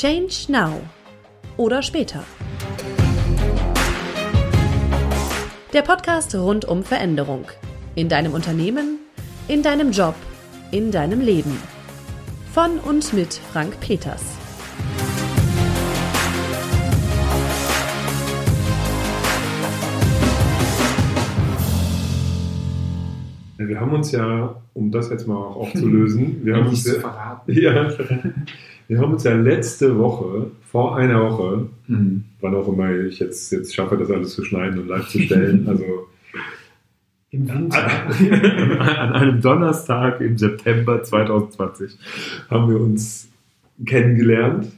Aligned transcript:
Change 0.00 0.46
Now 0.46 0.80
oder 1.56 1.82
später. 1.82 2.22
Der 5.72 5.82
Podcast 5.82 6.36
rund 6.36 6.64
um 6.64 6.84
Veränderung. 6.84 7.46
In 7.96 8.08
deinem 8.08 8.32
Unternehmen, 8.32 9.00
in 9.48 9.64
deinem 9.64 9.90
Job, 9.90 10.14
in 10.70 10.92
deinem 10.92 11.20
Leben. 11.20 11.60
Von 12.52 12.78
und 12.78 13.12
mit 13.12 13.34
Frank 13.34 13.80
Peters. 13.80 14.22
Wir 23.56 23.80
haben 23.80 23.92
uns 23.92 24.12
ja, 24.12 24.62
um 24.74 24.92
das 24.92 25.10
jetzt 25.10 25.26
mal 25.26 25.34
auch 25.34 25.56
aufzulösen, 25.62 26.44
wir 26.44 26.54
haben 26.54 26.68
uns 26.68 26.86
ja, 26.86 27.00
verraten. 27.00 27.52
ja, 27.52 27.90
wir 28.88 28.98
haben 29.00 29.12
uns 29.12 29.24
ja 29.24 29.34
letzte 29.34 29.98
Woche, 29.98 30.50
vor 30.62 30.96
einer 30.96 31.22
Woche, 31.22 31.68
Hm. 31.86 32.24
wann 32.40 32.54
auch 32.54 32.68
immer 32.68 32.90
ich 32.94 33.18
jetzt, 33.20 33.52
jetzt 33.52 33.74
schaffe, 33.74 33.96
das 33.96 34.10
alles 34.10 34.34
zu 34.34 34.44
schneiden 34.44 34.80
und 34.80 34.88
live 34.88 35.08
zu 35.08 35.20
stellen, 35.20 35.66
also 35.68 36.08
Im 37.30 37.48
Winter. 37.48 37.86
an, 38.80 39.12
einem 39.12 39.40
Donnerstag 39.40 40.20
im 40.20 40.36
September 40.38 41.02
2020 41.02 41.96
haben 42.50 42.70
wir 42.70 42.80
uns 42.80 43.28
kennengelernt. 43.84 44.68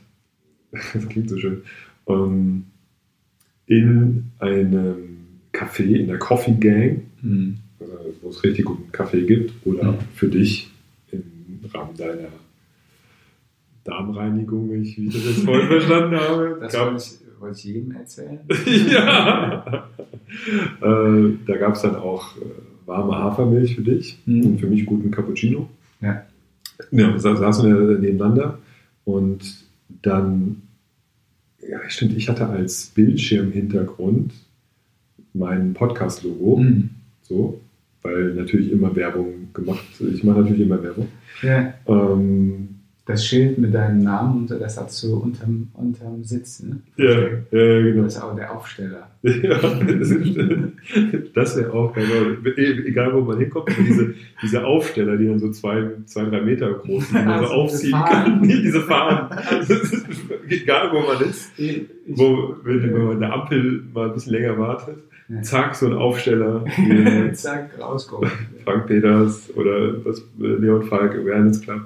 Das 0.73 1.09
klingt 1.09 1.31
so 1.31 1.39
schön. 1.39 1.63
ähm, 2.09 2.65
in 3.67 4.25
einem 4.41 4.97
Café, 5.53 5.85
in 6.01 6.09
der 6.09 6.19
Coffee 6.19 6.55
Gang, 6.59 7.03
Hm. 7.23 7.57
also 7.79 7.93
wo 8.23 8.29
es 8.31 8.43
richtig 8.43 8.65
guten 8.65 8.91
Kaffee 8.93 9.23
gibt, 9.27 9.53
oder 9.67 9.93
Mhm. 9.93 9.99
für 10.15 10.29
dich 10.29 10.71
im 11.13 11.23
Rahmen 11.73 11.97
deiner 11.97 12.29
Darmreinigung, 13.85 14.71
wie 14.71 14.77
ich 14.83 14.99
wie 14.99 15.07
das 15.07 15.25
jetzt 15.25 15.45
vorhin 15.45 15.67
verstanden 15.69 16.17
habe. 16.17 16.59
Das 16.61 16.73
gab- 16.73 16.87
wollte 16.93 17.03
ich, 17.05 17.41
wollte 17.41 17.59
ich 17.59 17.65
jedem 17.65 17.93
erzählen. 17.93 18.39
ja. 18.93 19.89
äh, 20.83 21.33
da 21.47 21.57
gab 21.57 21.75
es 21.75 21.83
dann 21.83 21.97
auch 21.97 22.37
äh, 22.37 22.41
warme 22.87 23.15
Hafermilch 23.17 23.77
für 23.77 23.83
dich 23.83 24.19
Mhm. 24.27 24.47
und 24.47 24.61
für 24.61 24.67
mich 24.67 24.85
guten 24.87 25.11
Cappuccino. 25.11 25.69
Ja. 26.01 26.25
Ja, 26.93 27.19
sa 27.19 27.37
saßen 27.37 27.69
wir 27.69 27.99
nebeneinander 27.99 28.59
und 29.05 29.65
dann, 30.03 30.63
ja, 31.61 31.79
stimmt, 31.89 32.17
ich 32.17 32.29
hatte 32.29 32.47
als 32.47 32.87
Bildschirmhintergrund 32.95 34.33
mein 35.35 35.75
Podcast-Logo, 35.75 36.59
Hm. 36.59 36.91
so, 37.23 37.61
weil 38.03 38.35
natürlich 38.35 38.73
immer 38.73 38.97
Werbung 38.97 39.53
gemacht, 39.53 39.85
ich 40.01 40.25
mache 40.25 40.41
natürlich 40.41 40.63
immer 40.63 40.83
Werbung. 40.83 41.09
Ja, 41.43 41.75
Ähm, 41.87 42.80
das 43.07 43.27
Schild 43.27 43.59
mit 43.59 43.75
deinem 43.75 44.03
Namen, 44.03 44.43
und 44.43 44.49
so, 44.49 44.59
das 44.59 44.79
hast 44.81 45.03
du 45.03 45.17
unterm, 45.17 45.69
unterm 45.75 46.23
Sitz. 46.23 46.63
Ne? 46.63 46.81
ja, 46.97 47.11
ja, 47.11 47.83
genau. 47.83 48.05
Das 48.05 48.17
ist 48.17 48.23
auch 48.23 48.37
der 48.37 48.53
Aufsteller. 48.55 49.09
Ja, 49.23 49.59
das 51.35 51.57
wäre 51.57 51.73
auch. 51.75 51.95
E- 51.97 52.87
Egal, 52.87 53.13
wo 53.15 53.21
man 53.21 53.39
hinkommt, 53.39 53.69
diese, 53.79 54.15
diese 54.43 54.65
Aufsteller, 54.65 55.17
die 55.17 55.27
dann 55.27 55.39
so 55.39 55.51
zwei, 55.51 55.91
zwei 56.07 56.25
drei 56.25 56.41
Meter 56.41 56.73
groß 56.73 57.09
sind, 57.09 57.21
die 57.21 57.25
man 57.27 57.39
so 57.41 57.45
Also 57.47 57.55
aufziehen 57.55 57.99
diese 58.03 58.07
kann. 58.09 58.43
Diese 58.63 58.81
Fahnen. 58.81 59.39
Egal, 60.49 60.91
wo 60.93 61.01
man 61.01 61.21
ist. 61.29 61.59
Ich, 61.59 61.83
Wo, 62.07 62.55
wenn, 62.65 62.93
man 62.93 63.11
an 63.13 63.21
der 63.21 63.33
Ampel 63.33 63.83
mal 63.93 64.09
ein 64.09 64.15
bisschen 64.15 64.33
länger 64.33 64.59
wartet, 64.59 64.97
zack, 65.43 65.75
so 65.75 65.87
ein 65.87 65.93
Aufsteller. 65.95 66.65
Zack, 67.35 67.71
rauskommen. 67.81 68.31
Frank 68.65 68.87
Peters 68.87 69.51
oder 69.55 70.05
was, 70.05 70.23
Leon 70.39 70.83
Falk, 70.85 71.15
Awareness 71.15 71.61
Club. 71.61 71.83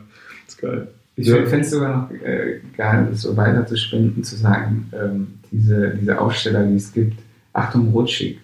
Das 0.47 0.55
ist 0.55 0.61
geil. 0.61 0.89
Ich 1.17 1.27
Ja. 1.29 1.37
fände 1.47 1.61
es 1.61 1.71
sogar 1.71 1.97
noch 1.97 2.11
äh, 2.11 2.61
geil, 2.77 3.07
das 3.11 3.23
so 3.23 3.37
weiter 3.37 3.65
zu 3.67 3.77
spenden, 3.77 4.25
zu 4.25 4.37
sagen, 4.37 4.91
ähm, 4.93 5.27
diese, 5.53 5.97
diese 6.01 6.21
Aufsteller, 6.21 6.65
die 6.67 6.75
es 6.77 6.93
gibt, 6.93 7.19
Achtung, 7.53 7.89
rutschig. 7.91 8.41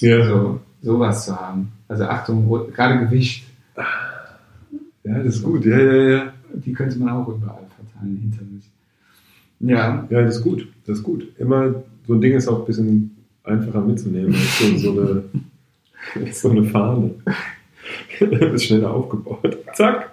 Ja, 0.00 0.20
Also 0.20 0.60
sowas 0.82 1.26
zu 1.26 1.38
haben. 1.38 1.70
Also 1.88 2.04
Achtung, 2.04 2.48
gerade 2.74 2.98
Gewicht, 3.00 3.46
ja 5.04 5.18
das 5.22 5.36
ist 5.36 5.42
gut. 5.42 5.64
Ja, 5.64 5.78
ja, 5.78 6.08
ja. 6.10 6.32
die 6.54 6.72
könnte 6.72 6.98
man 6.98 7.10
auch 7.10 7.28
überall 7.28 7.66
verteilen 7.76 8.16
hinter 8.16 8.44
sich. 8.54 8.70
Ja, 9.60 10.06
Ja, 10.08 10.22
das 10.22 10.36
ist 10.36 10.42
gut. 10.44 10.68
Das 10.86 10.98
ist 10.98 11.04
gut. 11.04 11.26
Immer 11.38 11.82
so 12.06 12.14
ein 12.14 12.20
Ding 12.20 12.34
ist 12.34 12.48
auch 12.48 12.60
ein 12.60 12.66
bisschen 12.66 13.16
einfacher 13.44 13.80
mitzunehmen 13.80 14.34
als 14.34 14.58
so, 14.58 14.76
so, 14.78 15.00
eine, 15.00 16.32
so 16.32 16.50
eine 16.50 16.64
Fahne. 16.64 17.10
ist 18.20 18.64
schneller 18.64 18.90
aufgebaut. 18.92 19.58
Zack. 19.74 20.10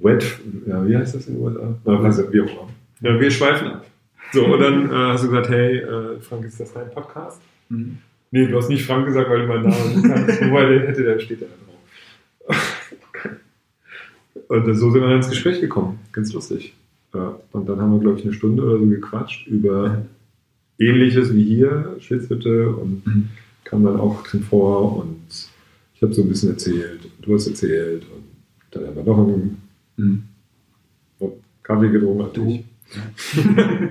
Wet, 0.00 0.24
ja, 0.66 0.86
wie 0.86 0.96
heißt 0.96 1.14
das 1.14 1.26
in 1.28 1.34
den 1.34 1.42
USA? 1.42 1.74
Na, 1.84 2.02
wie 2.32 2.40
auch 2.40 2.44
immer. 2.46 2.68
Ja, 3.00 3.20
wir 3.20 3.30
schweifen 3.30 3.68
ab. 3.68 3.86
So, 4.32 4.44
und 4.46 4.60
dann 4.60 4.90
äh, 4.90 4.94
hast 4.94 5.24
du 5.24 5.28
gesagt, 5.28 5.48
hey, 5.50 5.78
äh, 5.78 6.20
Frank, 6.20 6.44
ist 6.44 6.58
das 6.60 6.72
dein 6.72 6.90
Podcast? 6.90 7.40
Mhm. 7.68 7.98
Nee, 8.30 8.46
du 8.48 8.56
hast 8.56 8.68
nicht 8.68 8.84
Frank 8.84 9.06
gesagt, 9.06 9.30
weil 9.30 9.42
du 9.42 9.46
meinen 9.46 9.62
Namen 9.68 9.94
nicht 9.94 10.04
kannst. 10.04 10.40
Wobei, 10.50 10.66
der 10.66 10.88
hätte, 10.88 11.04
der 11.04 11.18
steht 11.20 11.42
da 11.42 11.46
drauf. 11.46 12.86
Und 14.48 14.74
so 14.74 14.90
sind 14.90 15.00
wir 15.00 15.08
dann 15.08 15.18
ins 15.18 15.30
Gespräch 15.30 15.60
gekommen. 15.60 16.00
Ganz 16.12 16.32
lustig. 16.32 16.74
Ja, 17.14 17.38
und 17.52 17.68
dann 17.68 17.80
haben 17.80 17.92
wir, 17.92 18.00
glaube 18.00 18.18
ich, 18.18 18.24
eine 18.24 18.34
Stunde 18.34 18.64
oder 18.64 18.78
so 18.78 18.86
gequatscht 18.86 19.46
über 19.46 20.04
Ähnliches 20.80 21.32
wie 21.32 21.44
hier, 21.44 21.94
Schwitzhütte 22.00 22.70
und 22.70 23.06
Mhm. 23.06 23.28
kam 23.62 23.84
dann 23.84 24.00
auch 24.00 24.24
drin 24.24 24.42
vor 24.42 24.96
und 24.98 25.20
ich 25.94 26.02
habe 26.02 26.12
so 26.12 26.22
ein 26.22 26.28
bisschen 26.28 26.50
erzählt 26.50 27.04
und 27.04 27.12
du 27.24 27.34
hast 27.34 27.46
erzählt 27.46 28.02
und 28.12 28.24
dann 28.72 28.88
haben 28.88 28.96
wir 28.96 29.04
noch 29.04 29.18
einen 29.18 29.62
Mhm. 29.96 30.24
Kaffee 31.62 31.88
getrunken. 31.88 32.18
Du. 32.34 32.42
natürlich. 32.42 32.64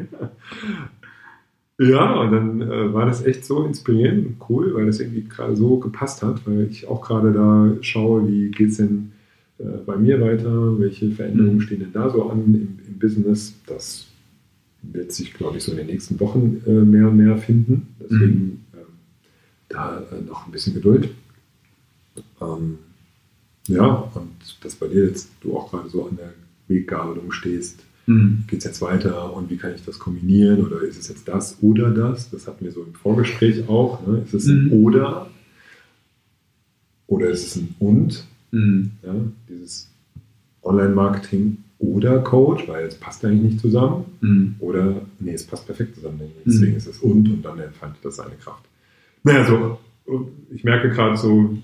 Ja, 1.80 2.14
und 2.22 2.32
dann 2.32 2.62
äh, 2.62 2.94
war 2.94 3.08
das 3.08 3.26
echt 3.26 3.46
so 3.46 3.66
inspirierend 3.66 4.28
und 4.28 4.36
cool, 4.50 4.76
weil 4.76 4.86
das 4.86 5.00
irgendwie 5.00 5.24
gerade 5.24 5.56
so 5.56 5.78
gepasst 5.80 6.22
hat, 6.22 6.46
weil 6.46 6.68
ich 6.70 6.88
auch 6.88 7.02
gerade 7.02 7.34
da 7.34 7.72
schaue, 7.82 8.28
wie 8.28 8.52
geht 8.52 8.70
es 8.70 8.78
denn 8.78 9.12
äh, 9.58 9.64
bei 9.84 9.98
mir 9.98 10.22
weiter, 10.22 10.78
welche 10.80 11.10
Veränderungen 11.12 11.56
Mhm. 11.56 11.62
stehen 11.62 11.80
denn 11.80 11.92
da 11.92 12.10
so 12.12 12.30
an 12.30 12.44
im, 12.54 12.78
im 12.88 13.00
Business. 13.00 13.56
Das 13.66 14.06
wird 14.84 15.12
sich, 15.12 15.34
glaube 15.34 15.58
ich, 15.58 15.64
so 15.64 15.72
in 15.72 15.80
den 15.80 15.88
nächsten 15.88 16.20
Wochen 16.20 16.62
äh, 16.68 16.70
mehr 16.70 17.08
und 17.10 17.18
mehr 17.18 17.38
finden. 17.38 17.88
Deswegen 18.00 18.66
ähm, 18.76 18.84
da 19.70 20.00
äh, 20.12 20.22
noch 20.28 20.46
ein 20.46 20.52
bisschen 20.52 20.76
Geduld. 20.76 21.10
Ähm, 22.40 22.78
ja, 23.68 23.86
und 24.16 24.58
dass 24.62 24.76
bei 24.76 24.88
dir 24.88 25.06
jetzt 25.08 25.30
du 25.42 25.56
auch 25.58 25.72
gerade 25.72 25.90
so 25.90 26.08
an 26.08 26.18
der 26.18 26.34
Weggabelung 26.68 27.32
stehst, 27.32 27.84
Mhm. 28.06 28.44
geht 28.48 28.60
es 28.60 28.66
jetzt 28.66 28.82
weiter 28.82 29.34
und 29.34 29.50
wie 29.50 29.56
kann 29.56 29.74
ich 29.74 29.86
das 29.86 29.98
kombinieren 29.98 30.66
oder 30.66 30.82
ist 30.82 31.00
es 31.00 31.08
jetzt 31.08 31.26
das 31.26 31.58
oder 31.62 31.90
das? 31.90 32.30
Das 32.30 32.48
hatten 32.48 32.66
wir 32.66 32.72
so 32.74 32.84
im 32.84 32.94
Vorgespräch 32.96 33.70
auch. 33.70 34.06
Ne? 34.06 34.24
Ist 34.26 34.34
es 34.34 34.48
ein 34.48 34.66
Mhm. 34.66 34.74
oder 34.74 35.30
oder 37.08 37.30
ist 37.30 37.46
es 37.48 37.56
ein 37.56 37.76
und? 37.80 38.26
Mhm. 38.52 38.92
Ja? 39.04 39.16
Dieses 39.48 39.90
Online-Marketing 40.64 41.58
oder 41.80 42.20
Coach, 42.20 42.68
weil 42.68 42.88
es 42.88 42.96
passt 42.96 43.24
eigentlich 43.26 43.54
nicht 43.54 43.60
zusammen. 43.62 44.06
Mhm. 44.22 44.56
Oder, 44.60 45.02
nee, 45.20 45.34
es 45.34 45.46
passt 45.46 45.66
perfekt 45.66 45.96
zusammen. 45.96 46.22
Deswegen 46.46 46.76
ist 46.76 46.88
es 46.88 47.00
und 47.00 47.28
und 47.30 47.42
dann 47.44 47.60
entfaltet 47.60 48.04
das 48.04 48.18
seine 48.18 48.36
Kraft. 48.36 48.64
Naja, 49.24 49.46
so, 49.46 49.80
ich 50.54 50.64
merke 50.64 50.90
gerade 50.90 51.16
so, 51.18 51.58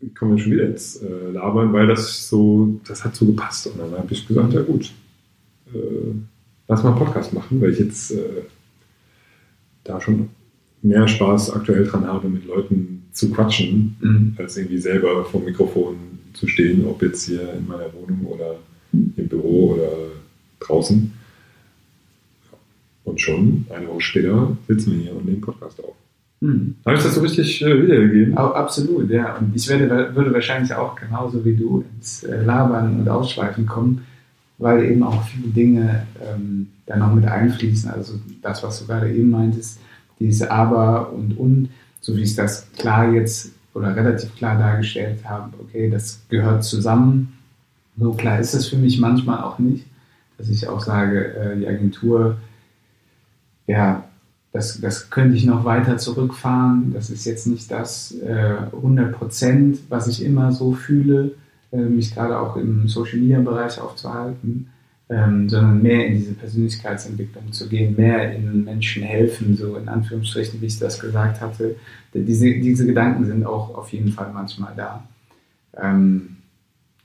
ich 0.00 0.14
komme 0.14 0.34
jetzt 0.34 0.42
schon 0.44 0.52
wieder 0.52 0.66
ins 0.66 0.96
äh, 0.96 1.30
Labern, 1.32 1.72
weil 1.72 1.86
das 1.86 2.28
so, 2.28 2.78
das 2.86 3.04
hat 3.04 3.14
so 3.14 3.26
gepasst. 3.26 3.66
Und 3.66 3.78
dann 3.78 3.92
habe 3.92 4.12
ich 4.12 4.26
gesagt, 4.26 4.52
ja 4.52 4.62
gut, 4.62 4.92
äh, 5.72 5.78
lass 6.68 6.82
mal 6.82 6.90
einen 6.90 6.98
Podcast 6.98 7.32
machen, 7.32 7.60
weil 7.60 7.72
ich 7.72 7.78
jetzt 7.78 8.10
äh, 8.12 8.42
da 9.84 10.00
schon 10.00 10.28
mehr 10.82 11.08
Spaß 11.08 11.50
aktuell 11.52 11.84
dran 11.84 12.06
habe, 12.06 12.28
mit 12.28 12.46
Leuten 12.46 13.04
zu 13.12 13.30
quatschen, 13.30 13.96
Mhm. 14.00 14.34
als 14.38 14.56
irgendwie 14.56 14.78
selber 14.78 15.24
vor 15.24 15.40
dem 15.40 15.46
Mikrofon 15.46 15.96
zu 16.34 16.46
stehen, 16.46 16.84
ob 16.86 17.00
jetzt 17.02 17.24
hier 17.26 17.54
in 17.54 17.66
meiner 17.66 17.92
Wohnung 17.94 18.26
oder 18.26 18.56
im 18.92 19.28
Büro 19.28 19.74
oder 19.74 19.88
draußen. 20.60 21.12
Und 23.04 23.20
schon 23.20 23.64
eine 23.70 23.88
Woche 23.88 24.00
später 24.00 24.56
sitzen 24.68 24.92
wir 24.92 24.98
hier 25.04 25.16
und 25.16 25.24
nehmen 25.24 25.40
Podcast 25.40 25.82
auf. 25.82 25.94
Mhm. 26.40 26.76
Habe 26.84 26.96
ich 26.96 27.02
das 27.02 27.14
so 27.14 27.20
richtig 27.22 27.62
äh, 27.62 27.82
wiedergegeben? 27.82 28.36
Au- 28.36 28.52
Absolut, 28.52 29.10
ja. 29.10 29.36
Und 29.36 29.54
ich 29.56 29.68
werde, 29.68 30.14
würde 30.14 30.32
wahrscheinlich 30.34 30.72
auch 30.74 30.94
genauso 30.94 31.44
wie 31.44 31.56
du 31.56 31.84
ins 31.96 32.24
äh, 32.24 32.42
Labern 32.44 33.00
und 33.00 33.08
Ausschweifen 33.08 33.66
kommen, 33.66 34.04
weil 34.58 34.84
eben 34.84 35.02
auch 35.02 35.22
viele 35.28 35.48
Dinge 35.48 36.06
ähm, 36.22 36.68
da 36.86 36.96
noch 36.96 37.14
mit 37.14 37.24
einfließen. 37.26 37.90
Also 37.90 38.14
das, 38.42 38.62
was 38.62 38.80
du 38.80 38.86
gerade 38.86 39.10
eben 39.12 39.30
meintest, 39.30 39.80
dieses 40.20 40.42
Aber 40.48 41.12
und 41.12 41.38
Und, 41.38 41.68
so 42.00 42.16
wie 42.16 42.22
ich 42.22 42.34
das 42.36 42.70
klar 42.78 43.12
jetzt 43.12 43.52
oder 43.74 43.94
relativ 43.96 44.34
klar 44.36 44.58
dargestellt 44.58 45.18
habe, 45.24 45.52
okay, 45.58 45.90
das 45.90 46.20
gehört 46.28 46.64
zusammen. 46.64 47.32
So 47.98 48.12
klar 48.12 48.38
ist 48.38 48.54
es 48.54 48.68
für 48.68 48.76
mich 48.76 48.98
manchmal 49.00 49.42
auch 49.42 49.58
nicht, 49.58 49.86
dass 50.38 50.48
ich 50.50 50.68
auch 50.68 50.80
sage, 50.80 51.34
äh, 51.34 51.56
die 51.58 51.66
Agentur, 51.66 52.36
ja, 53.66 54.04
das, 54.56 54.80
das 54.80 55.10
könnte 55.10 55.36
ich 55.36 55.44
noch 55.44 55.66
weiter 55.66 55.98
zurückfahren. 55.98 56.92
Das 56.94 57.10
ist 57.10 57.26
jetzt 57.26 57.46
nicht 57.46 57.70
das 57.70 58.14
äh, 58.22 58.56
100 58.72 59.12
Prozent, 59.12 59.80
was 59.90 60.06
ich 60.06 60.24
immer 60.24 60.50
so 60.50 60.72
fühle, 60.72 61.32
äh, 61.72 61.76
mich 61.76 62.14
gerade 62.14 62.38
auch 62.38 62.56
im 62.56 62.88
Social 62.88 63.18
Media 63.18 63.38
Bereich 63.40 63.78
aufzuhalten. 63.78 64.68
ähm, 65.08 65.48
sondern 65.48 65.82
mehr 65.82 66.06
in 66.06 66.14
diese 66.14 66.32
Persönlichkeitsentwicklung 66.32 67.52
zu 67.52 67.68
gehen, 67.68 67.94
mehr 67.96 68.34
in 68.34 68.64
Menschen 68.64 69.04
helfen, 69.04 69.56
so 69.56 69.76
in 69.76 69.88
Anführungsstrichen, 69.88 70.60
wie 70.60 70.66
ich 70.66 70.80
das 70.80 70.98
gesagt 70.98 71.40
hatte. 71.40 71.76
Diese, 72.12 72.50
diese 72.58 72.86
Gedanken 72.86 73.24
sind 73.24 73.46
auch 73.46 73.76
auf 73.76 73.92
jeden 73.92 74.10
Fall 74.10 74.32
manchmal 74.32 74.72
da. 74.76 75.06
Ähm, 75.80 76.38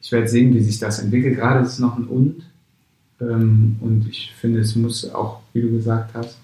ich 0.01 0.11
werde 0.11 0.27
sehen, 0.27 0.53
wie 0.55 0.61
sich 0.61 0.79
das 0.79 0.97
entwickelt. 0.99 1.35
Gerade 1.35 1.59
ist 1.63 1.73
es 1.73 1.79
noch 1.79 1.97
ein 1.97 2.05
Und. 2.05 2.43
Ähm, 3.19 3.75
und 3.81 4.07
ich 4.09 4.33
finde, 4.39 4.61
es 4.61 4.75
muss 4.75 5.07
auch, 5.13 5.41
wie 5.53 5.61
du 5.61 5.69
gesagt 5.69 6.15
hast, 6.15 6.39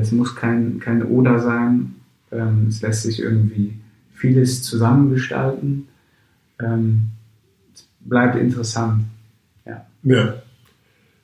es 0.00 0.12
muss 0.12 0.34
kein, 0.34 0.80
kein 0.80 1.02
Oder 1.02 1.38
sein. 1.38 1.94
Ähm, 2.30 2.66
es 2.68 2.82
lässt 2.82 3.02
sich 3.02 3.20
irgendwie 3.20 3.78
vieles 4.14 4.62
zusammengestalten. 4.62 5.88
Ähm, 6.60 7.10
es 7.74 7.86
bleibt 8.00 8.36
interessant. 8.36 9.04
Ja. 9.66 9.86
ja 10.02 10.42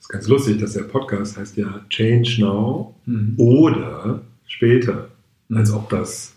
ist 0.09 0.13
ganz 0.13 0.27
lustig, 0.27 0.59
dass 0.59 0.73
der 0.73 0.83
Podcast 0.83 1.37
heißt 1.37 1.55
ja 1.57 1.85
Change 1.89 2.37
Now 2.39 2.95
mhm. 3.05 3.35
oder 3.37 4.23
später, 4.47 5.09
mhm. 5.47 5.57
als 5.57 5.71
ob 5.71 5.89
das 5.89 6.33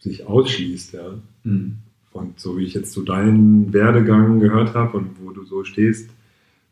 sich 0.00 0.26
ausschließt. 0.26 0.94
Ja. 0.94 1.14
Mhm. 1.44 1.76
Und 2.12 2.40
so 2.40 2.58
wie 2.58 2.64
ich 2.64 2.74
jetzt 2.74 2.92
so 2.92 3.02
deinen 3.02 3.72
Werdegang 3.72 4.40
gehört 4.40 4.74
habe 4.74 4.96
und 4.98 5.10
wo 5.22 5.30
du 5.30 5.44
so 5.44 5.62
stehst, 5.62 6.10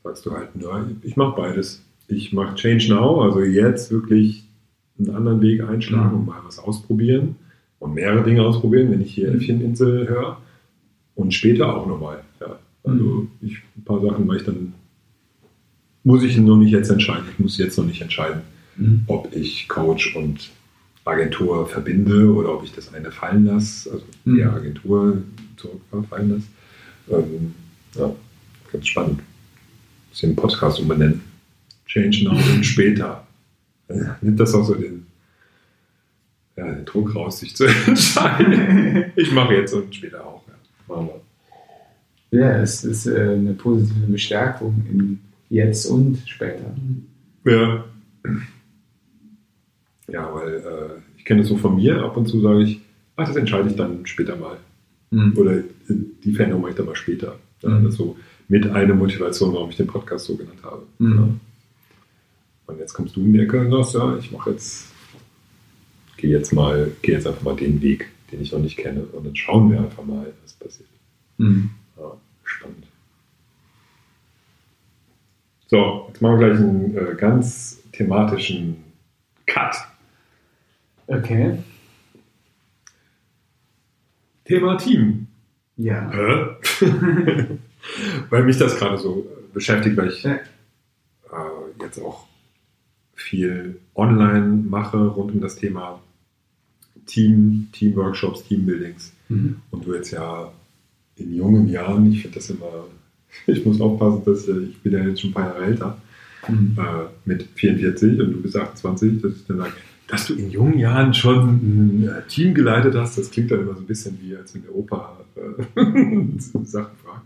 sagst 0.02 0.26
du 0.26 0.32
halt, 0.32 0.50
ja, 0.58 0.86
ich 1.02 1.16
mache 1.16 1.36
beides. 1.36 1.84
Ich 2.08 2.32
mache 2.32 2.56
Change 2.56 2.88
Now, 2.88 3.22
also 3.22 3.40
jetzt 3.40 3.92
wirklich 3.92 4.44
einen 4.98 5.14
anderen 5.14 5.40
Weg 5.40 5.62
einschlagen 5.62 6.12
mhm. 6.12 6.20
und 6.20 6.26
mal 6.26 6.40
was 6.44 6.58
ausprobieren 6.58 7.36
und 7.78 7.94
mehrere 7.94 8.22
Dinge 8.22 8.42
ausprobieren, 8.42 8.90
wenn 8.90 9.00
ich 9.00 9.14
hier 9.14 9.30
mhm. 9.30 9.36
Äffcheninsel 9.36 10.08
höre 10.08 10.38
und 11.14 11.32
später 11.34 11.74
auch 11.74 11.86
nochmal. 11.86 12.22
Ja. 12.40 12.58
Also 12.84 13.04
mhm. 13.04 13.28
ich, 13.40 13.58
ein 13.76 13.84
paar 13.84 14.00
Sachen 14.00 14.26
mache 14.26 14.38
ich 14.38 14.44
dann 14.44 14.74
muss 16.04 16.22
ich 16.22 16.36
noch 16.36 16.56
nicht 16.56 16.72
jetzt 16.72 16.90
entscheiden. 16.90 17.24
Ich 17.32 17.38
muss 17.38 17.58
jetzt 17.58 17.78
noch 17.78 17.84
nicht 17.84 18.02
entscheiden, 18.02 18.42
mhm. 18.76 19.04
ob 19.06 19.34
ich 19.34 19.68
Coach 19.68 20.16
und 20.16 20.50
Agentur 21.04 21.66
verbinde 21.66 22.32
oder 22.32 22.54
ob 22.54 22.64
ich 22.64 22.72
das 22.72 22.92
eine 22.92 23.10
fallen 23.10 23.46
lasse, 23.46 23.92
also 23.92 24.04
mhm. 24.24 24.36
die 24.36 24.44
Agentur 24.44 25.22
zurückfallen 25.56 26.30
lasse. 26.30 26.46
Ähm, 27.10 27.54
ja, 27.94 28.12
ganz 28.72 28.86
spannend. 28.86 29.20
Muss 30.08 30.20
den 30.20 30.36
Podcast 30.36 30.80
umbenennen. 30.80 31.20
Change 31.86 32.24
now 32.24 32.36
und 32.54 32.64
später. 32.64 33.26
Nimmt 34.20 34.40
das 34.40 34.54
auch 34.54 34.64
so 34.64 34.74
den, 34.74 35.06
ja, 36.56 36.72
den 36.72 36.84
Druck 36.84 37.14
raus, 37.14 37.40
sich 37.40 37.54
zu 37.54 37.64
entscheiden. 37.86 39.12
ich 39.16 39.32
mache 39.32 39.54
jetzt 39.54 39.72
und 39.74 39.94
später 39.94 40.24
auch. 40.26 40.42
Ja, 40.48 40.54
machen 40.94 41.10
wir. 42.30 42.40
ja 42.40 42.62
es 42.62 42.84
ist 42.84 43.06
äh, 43.06 43.34
eine 43.34 43.54
positive 43.54 44.06
Bestärkung 44.06 44.84
in 44.90 45.20
Jetzt 45.48 45.84
und 45.84 46.18
später. 46.26 46.74
Ja. 47.44 47.84
Ja, 50.08 50.34
weil 50.34 50.54
äh, 50.54 51.18
ich 51.18 51.26
kenne 51.26 51.42
es 51.42 51.48
so 51.48 51.58
von 51.58 51.76
mir, 51.76 52.02
ab 52.02 52.16
und 52.16 52.26
zu 52.26 52.40
sage 52.40 52.62
ich, 52.62 52.80
ach, 53.16 53.26
das 53.26 53.36
entscheide 53.36 53.68
ich 53.68 53.76
dann 53.76 54.06
später 54.06 54.36
mal. 54.36 54.56
Mhm. 55.10 55.36
Oder 55.36 55.62
die 55.88 56.32
Veränderung 56.32 56.62
mache 56.62 56.70
ich 56.70 56.76
dann 56.76 56.86
mal 56.86 56.96
später. 56.96 57.36
Ja, 57.62 57.68
mhm. 57.68 57.84
Das 57.84 57.96
so 57.96 58.16
mit 58.48 58.66
einer 58.66 58.94
Motivation, 58.94 59.52
warum 59.52 59.70
ich 59.70 59.76
den 59.76 59.86
Podcast 59.86 60.24
so 60.24 60.36
genannt 60.36 60.62
habe. 60.62 60.82
Mhm. 60.98 61.16
Ja. 61.16 61.28
Und 62.66 62.78
jetzt 62.78 62.94
kommst 62.94 63.16
du 63.16 63.20
in 63.20 63.32
die 63.32 63.40
Ecke 63.40 63.60
und 63.60 63.70
sagst, 63.70 63.94
ja, 63.94 64.16
ich 64.16 64.30
mache 64.32 64.50
jetzt, 64.50 64.92
gehe 66.16 66.30
jetzt 66.30 66.52
mal, 66.52 66.92
gehe 67.02 67.14
jetzt 67.14 67.26
einfach 67.26 67.42
mal 67.42 67.56
den 67.56 67.82
Weg, 67.82 68.08
den 68.30 68.40
ich 68.40 68.52
noch 68.52 68.60
nicht 68.60 68.76
kenne. 68.76 69.02
Und 69.04 69.26
dann 69.26 69.36
schauen 69.36 69.70
wir 69.70 69.80
einfach 69.80 70.04
mal, 70.04 70.32
was 70.42 70.54
passiert. 70.54 70.88
Mhm. 71.38 71.70
Ja, 71.98 72.12
spannend. 72.44 72.86
So, 75.66 76.06
jetzt 76.08 76.20
machen 76.20 76.38
wir 76.38 76.48
gleich 76.48 76.60
einen 76.60 76.96
äh, 76.96 77.14
ganz 77.16 77.82
thematischen 77.92 78.76
Cut. 79.46 79.76
Okay. 81.06 81.58
Thema 84.44 84.76
Team. 84.76 85.26
Ja. 85.76 86.10
weil 88.30 88.44
mich 88.44 88.58
das 88.58 88.76
gerade 88.76 88.98
so 88.98 89.26
beschäftigt, 89.52 89.96
weil 89.96 90.08
ich 90.08 90.24
äh, 90.24 90.38
jetzt 91.80 91.98
auch 92.00 92.26
viel 93.14 93.78
online 93.94 94.64
mache 94.68 94.98
rund 94.98 95.32
um 95.34 95.40
das 95.40 95.56
Thema 95.56 96.00
Team, 97.06 97.68
Teamworkshops, 97.72 98.44
Teambuildings. 98.44 99.12
Mhm. 99.28 99.56
Und 99.70 99.86
du 99.86 99.94
jetzt 99.94 100.12
ja 100.12 100.52
in 101.16 101.34
jungen 101.34 101.68
Jahren, 101.68 102.10
ich 102.10 102.22
finde 102.22 102.36
das 102.36 102.50
immer 102.50 102.86
ich 103.46 103.64
muss 103.64 103.80
aufpassen, 103.80 104.22
dass 104.24 104.48
ich, 104.48 104.70
ich 104.70 104.80
bin 104.80 104.92
ja 104.92 105.04
jetzt 105.04 105.20
schon 105.20 105.30
ein 105.30 105.34
paar 105.34 105.46
Jahre 105.46 105.64
älter, 105.64 105.98
mhm. 106.48 106.76
äh, 106.78 107.08
mit 107.24 107.48
44 107.54 108.20
und 108.20 108.32
du 108.32 108.42
bist 108.42 108.56
28, 108.56 109.22
dass 109.22 109.32
ich 109.32 109.46
dann 109.46 109.58
sage, 109.58 109.72
dass 110.08 110.26
du 110.26 110.34
in 110.34 110.50
jungen 110.50 110.78
Jahren 110.78 111.14
schon 111.14 111.48
ein 111.48 112.08
äh, 112.08 112.28
Team 112.28 112.54
geleitet 112.54 112.94
hast, 112.94 113.16
das 113.18 113.30
klingt 113.30 113.50
dann 113.50 113.60
immer 113.60 113.74
so 113.74 113.80
ein 113.80 113.86
bisschen 113.86 114.18
wie, 114.20 114.36
als 114.36 114.54
wenn 114.54 114.62
der 114.62 114.74
Opa 114.74 115.16
äh, 115.36 115.74
Sachen 116.64 116.96
fragt. 117.02 117.22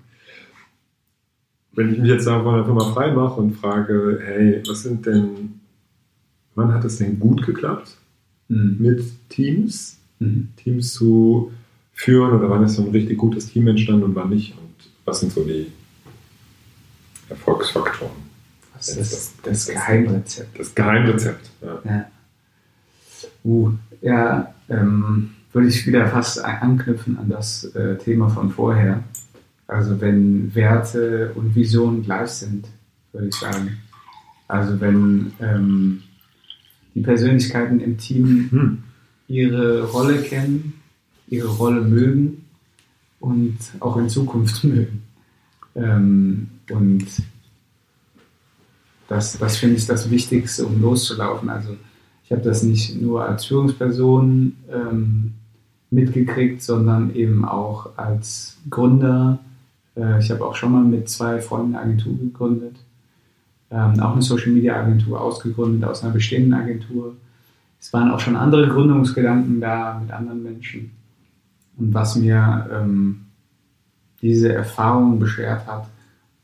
Wenn 1.73 1.93
ich 1.93 1.99
mich 1.99 2.09
jetzt 2.09 2.27
einfach 2.27 2.67
mal 2.67 2.93
frei 2.93 3.13
mache 3.13 3.41
und 3.41 3.57
frage, 3.57 4.21
hey, 4.25 4.63
was 4.67 4.83
sind 4.83 5.05
denn, 5.05 5.61
wann 6.57 6.75
hat 6.75 6.85
es 6.85 6.97
denn 6.97 7.21
gut 7.21 7.47
geklappt 7.47 7.97
mhm. 8.49 8.77
mit 8.81 9.05
Teams, 9.29 9.99
mhm. 10.19 10.49
Teams 10.57 10.93
zu 10.93 11.53
führen 11.93 12.33
oder 12.33 12.51
wann 12.51 12.65
ist 12.65 12.75
so 12.75 12.83
ein 12.83 12.91
richtig 12.91 13.17
gutes 13.17 13.47
Team 13.47 13.69
entstanden 13.69 14.03
und 14.03 14.15
wann 14.15 14.31
nicht 14.31 14.53
und 14.53 14.91
was 15.05 15.21
sind 15.21 15.33
so 15.33 15.45
die 15.45 15.71
Erfolgsfaktoren. 17.29 18.27
Was 18.75 18.89
ist 18.89 18.99
das, 18.99 19.33
das, 19.43 19.67
das 19.67 19.75
Geheimrezept? 19.75 20.59
Das 20.59 20.75
Geheimrezept, 20.75 21.51
ja. 21.63 21.81
Ja, 21.85 22.07
uh, 23.45 23.73
ja 24.03 24.55
ähm, 24.69 25.31
würde 25.53 25.69
ich 25.69 25.87
wieder 25.87 26.07
fast 26.09 26.45
anknüpfen 26.45 27.19
an 27.19 27.31
das 27.31 27.65
äh, 27.75 27.97
Thema 27.97 28.29
von 28.29 28.51
vorher. 28.51 29.03
Also 29.67 30.01
wenn 30.01 30.55
Werte 30.55 31.33
und 31.35 31.55
Visionen 31.55 32.03
gleich 32.03 32.31
sind, 32.31 32.69
würde 33.13 33.29
ich 33.29 33.35
sagen. 33.35 33.79
Also 34.49 34.81
wenn 34.81 35.33
ähm, 35.41 36.03
die 36.97 37.03
Persönlichkeiten 37.03 37.79
im 37.79 37.99
Team 37.99 38.49
hm. 38.51 38.79
ihre 39.29 39.85
Rolle 39.85 40.23
kennen, 40.23 40.73
ihre 41.29 41.49
Rolle 41.49 41.83
mögen 41.83 42.47
und 43.21 43.59
auch 43.81 43.99
in 43.99 44.09
Zukunft 44.09 44.65
mögen. 44.65 45.03
Ähm, 45.75 46.49
und 46.71 47.07
das, 49.09 49.39
das 49.39 49.59
finde 49.59 49.77
ich 49.77 49.87
das 49.87 50.11
Wichtigste, 50.11 50.65
um 50.65 50.81
loszulaufen. 50.81 51.51
Also 51.51 51.77
ich 52.25 52.33
habe 52.33 52.43
das 52.43 52.63
nicht 52.63 53.01
nur 53.01 53.29
als 53.29 53.45
Führungsperson 53.45 54.57
ähm, 54.73 55.35
mitgekriegt, 55.91 56.63
sondern 56.63 57.15
eben 57.15 57.45
auch 57.45 57.91
als 57.99 58.57
Gründer. 58.71 59.39
Äh, 59.97 60.19
ich 60.19 60.31
habe 60.31 60.47
auch 60.47 60.57
schon 60.57 60.73
mal 60.73 60.83
mit 60.83 61.11
zwei 61.11 61.41
Freunden 61.43 61.75
eine 61.75 61.85
Agentur 61.85 62.17
gegründet, 62.19 62.77
ähm, 63.77 64.01
auch 64.01 64.13
eine 64.13 64.23
Social 64.23 64.53
Media 64.53 64.81
Agentur 64.81 65.21
ausgegründet 65.21 65.89
aus 65.89 66.03
einer 66.03 66.13
bestehenden 66.13 66.55
Agentur. 66.55 67.15
Es 67.79 67.93
waren 67.93 68.11
auch 68.11 68.21
schon 68.21 68.37
andere 68.37 68.69
Gründungsgedanken 68.69 69.61
da 69.61 69.99
mit 70.01 70.11
anderen 70.11 70.43
Menschen. 70.43 70.93
Und 71.77 71.93
was 71.93 72.17
mir 72.17 72.69
ähm, 72.73 73.27
diese 74.23 74.53
Erfahrung 74.53 75.19
beschert 75.19 75.67
hat, 75.67 75.87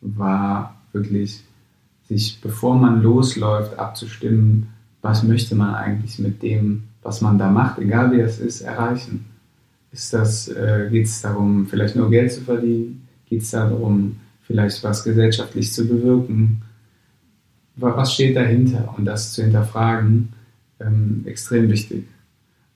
war 0.02 0.76
wirklich, 0.92 1.42
sich 2.06 2.40
bevor 2.42 2.76
man 2.76 3.02
losläuft, 3.02 3.78
abzustimmen, 3.78 4.68
was 5.00 5.22
möchte 5.22 5.54
man 5.54 5.74
eigentlich 5.74 6.18
mit 6.18 6.42
dem, 6.42 6.84
was 7.02 7.22
man 7.22 7.38
da 7.38 7.50
macht, 7.50 7.78
egal 7.78 8.12
wie 8.12 8.20
es 8.20 8.38
ist, 8.38 8.60
erreichen. 8.60 9.24
Ist 9.90 10.14
äh, 10.14 10.88
geht 10.90 11.06
es 11.06 11.22
darum, 11.22 11.66
vielleicht 11.66 11.96
nur 11.96 12.10
Geld 12.10 12.32
zu 12.32 12.42
verdienen? 12.42 13.08
Geht 13.26 13.42
es 13.42 13.50
darum, 13.50 14.16
vielleicht 14.42 14.84
was 14.84 15.02
gesellschaftlich 15.02 15.72
zu 15.72 15.88
bewirken? 15.88 16.62
Was 17.76 18.14
steht 18.14 18.36
dahinter? 18.36 18.94
Und 18.96 19.04
das 19.04 19.32
zu 19.32 19.42
hinterfragen, 19.42 20.32
ähm, 20.80 21.22
extrem 21.26 21.70
wichtig. 21.70 22.06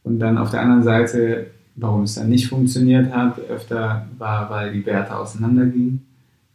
Und 0.03 0.19
dann 0.21 0.39
auf 0.39 0.51
der 0.51 0.63
anderen 0.63 0.83
Seite 0.83 1.49
Warum 1.79 2.05
es 2.05 2.15
dann 2.15 2.31
nicht 2.31 2.49
funktioniert 2.49 3.13
hat, 3.13 3.39
öfter 3.39 4.07
war, 4.17 4.49
weil 4.49 4.73
die 4.73 4.87
Werte 4.87 5.15
auseinandergingen. 5.15 6.07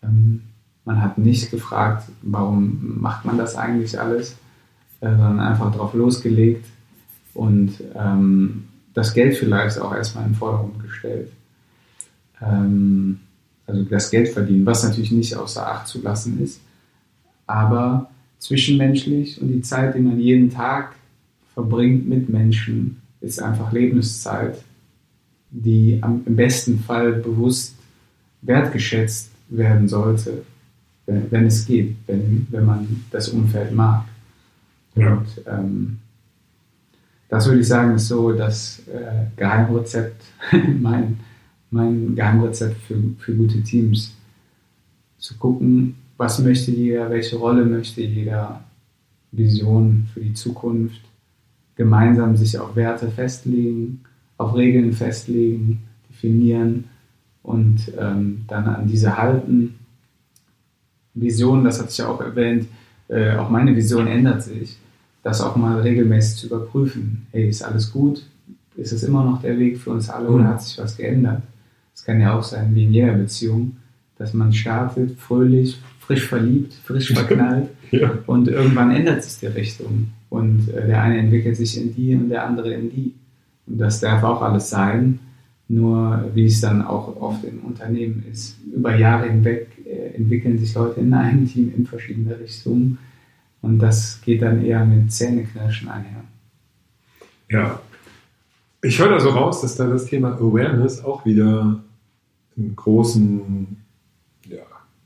Ähm, 0.02 0.42
man 0.84 1.00
hat 1.00 1.20
nicht 1.20 1.52
gefragt, 1.52 2.10
warum 2.24 3.00
macht 3.00 3.24
man 3.24 3.38
das 3.38 3.56
eigentlich 3.56 4.00
alles, 4.00 4.32
äh, 5.00 5.10
sondern 5.10 5.40
einfach 5.40 5.72
drauf 5.76 5.94
losgelegt 5.94 6.66
und 7.36 7.74
ähm, 7.96 8.68
das 8.96 9.14
Geld 9.14 9.38
vielleicht 9.38 9.78
auch 9.80 9.94
erstmal 9.94 10.26
in 10.26 10.32
den 10.32 10.38
Vordergrund 10.38 10.82
gestellt. 10.82 11.32
Ähm, 12.42 13.20
also 13.68 13.84
das 13.84 14.10
Geld 14.10 14.30
verdienen, 14.30 14.66
was 14.66 14.84
natürlich 14.84 15.12
nicht 15.12 15.36
außer 15.36 15.66
Acht 15.72 15.88
zu 15.88 16.02
lassen 16.02 16.42
ist, 16.42 16.60
aber 17.46 18.10
zwischenmenschlich 18.42 19.42
und 19.42 19.48
die 19.48 19.62
Zeit, 19.62 19.96
die 19.96 20.00
man 20.00 20.20
jeden 20.20 20.50
Tag 20.50 20.96
verbringt 21.54 22.10
mit 22.10 22.28
Menschen, 22.28 23.02
ist 23.22 23.42
einfach 23.42 23.72
Lebenszeit 23.72 24.58
die 25.52 26.00
am, 26.02 26.24
im 26.26 26.36
besten 26.36 26.80
Fall 26.80 27.14
bewusst 27.14 27.76
wertgeschätzt 28.42 29.30
werden 29.50 29.88
sollte. 29.88 30.44
wenn, 31.06 31.32
wenn 31.32 31.46
es 31.46 31.66
geht, 31.66 31.96
wenn, 32.08 32.48
wenn 32.50 32.66
man 32.66 33.04
das 33.12 33.30
Umfeld 33.30 33.74
mag. 33.74 34.06
Ja. 34.96 35.14
Und 35.14 35.28
ähm, 35.46 36.00
das 37.30 37.46
würde 37.46 37.62
ich 37.62 37.68
sagen, 37.68 37.96
ist 37.96 38.08
so 38.08 38.32
das 38.32 38.82
äh, 38.88 39.26
Geheimrezept, 39.36 40.22
mein, 40.80 41.20
mein 41.70 42.16
Geheimrezept 42.16 42.82
für, 42.84 42.98
für 43.20 43.36
gute 43.36 43.62
Teams. 43.62 44.16
Zu 45.18 45.38
gucken, 45.38 45.96
was 46.22 46.38
möchte 46.38 46.70
jeder, 46.70 47.10
welche 47.10 47.36
Rolle 47.36 47.66
möchte 47.66 48.02
jeder, 48.02 48.64
Vision 49.32 50.08
für 50.14 50.20
die 50.20 50.36
Zukunft, 50.36 51.02
gemeinsam 51.76 52.38
sich 52.38 52.60
auf 52.60 52.76
Werte 52.76 53.10
festlegen, 53.10 54.02
auf 54.38 54.54
Regeln 54.54 54.94
festlegen, 54.94 55.82
definieren 56.08 56.84
und 57.42 57.92
ähm, 57.98 58.44
dann 58.48 58.68
an 58.68 58.86
diese 58.86 59.18
halten. 59.18 59.80
Vision, 61.16 61.64
das 61.64 61.80
hatte 61.80 61.90
ich 61.90 61.98
ja 61.98 62.08
auch 62.08 62.22
erwähnt, 62.22 62.68
äh, 63.08 63.36
auch 63.38 63.50
meine 63.50 63.76
Vision 63.76 64.06
ändert 64.06 64.44
sich, 64.44 64.78
das 65.24 65.42
auch 65.42 65.56
mal 65.56 65.82
regelmäßig 65.82 66.42
zu 66.42 66.46
überprüfen. 66.46 67.26
Hey, 67.32 67.50
ist 67.50 67.64
alles 67.64 67.92
gut? 67.92 68.28
Ist 68.76 68.92
es 68.92 69.02
immer 69.02 69.24
noch 69.24 69.42
der 69.42 69.58
Weg 69.58 69.80
für 69.80 69.90
uns 69.90 70.08
alle 70.08 70.30
oder 70.30 70.50
hat 70.50 70.62
sich 70.62 70.78
was 70.78 70.98
geändert? 70.98 71.42
Es 71.96 72.04
kann 72.04 72.22
ja 72.22 72.38
auch 72.38 72.44
sein, 72.44 72.76
wie 72.76 72.84
in 72.84 72.94
jeder 72.94 73.14
Beziehung, 73.14 73.78
dass 74.20 74.36
man 74.36 74.54
startet, 74.54 75.18
fröhlich, 75.18 75.80
frisch 76.12 76.28
verliebt, 76.28 76.74
frisch 76.74 77.14
verknallt 77.14 77.70
Ja. 77.92 78.12
und 78.28 78.48
irgendwann 78.48 78.92
ändert 78.92 79.24
sich 79.24 79.40
die 79.40 79.48
Richtung. 79.48 80.12
Und 80.30 80.70
äh, 80.70 80.88
der 80.88 81.02
eine 81.02 81.18
entwickelt 81.20 81.56
sich 81.58 81.80
in 81.82 81.94
die 81.96 82.16
und 82.16 82.30
der 82.30 82.46
andere 82.46 82.74
in 82.74 82.90
die. 82.90 83.14
Und 83.68 83.78
das 83.78 84.00
darf 84.00 84.24
auch 84.24 84.42
alles 84.42 84.70
sein. 84.70 85.20
Nur 85.68 86.30
wie 86.34 86.46
es 86.48 86.60
dann 86.60 86.82
auch 86.82 87.16
oft 87.22 87.46
in 87.46 87.60
Unternehmen 87.60 88.26
ist, 88.30 88.58
über 88.74 88.98
Jahre 88.98 89.30
hinweg 89.30 89.68
äh, 89.86 90.16
entwickeln 90.18 90.58
sich 90.60 90.74
Leute 90.74 91.00
in 91.00 91.14
einem 91.14 91.48
Team 91.48 91.72
in 91.76 91.86
verschiedene 91.86 92.38
Richtungen. 92.38 92.98
Und 93.62 93.80
das 93.80 94.20
geht 94.22 94.42
dann 94.42 94.66
eher 94.66 94.84
mit 94.86 95.12
Zähneknirschen 95.14 95.88
einher. 95.88 96.24
Ja. 97.50 97.80
Ich 98.84 99.00
höre 99.00 99.10
da 99.10 99.20
so 99.20 99.30
raus, 99.30 99.62
dass 99.62 99.76
da 99.76 99.88
das 99.88 100.06
Thema 100.06 100.34
Awareness 100.36 101.04
auch 101.06 101.24
wieder 101.26 101.82
einen 102.58 102.76
großen, 102.76 103.78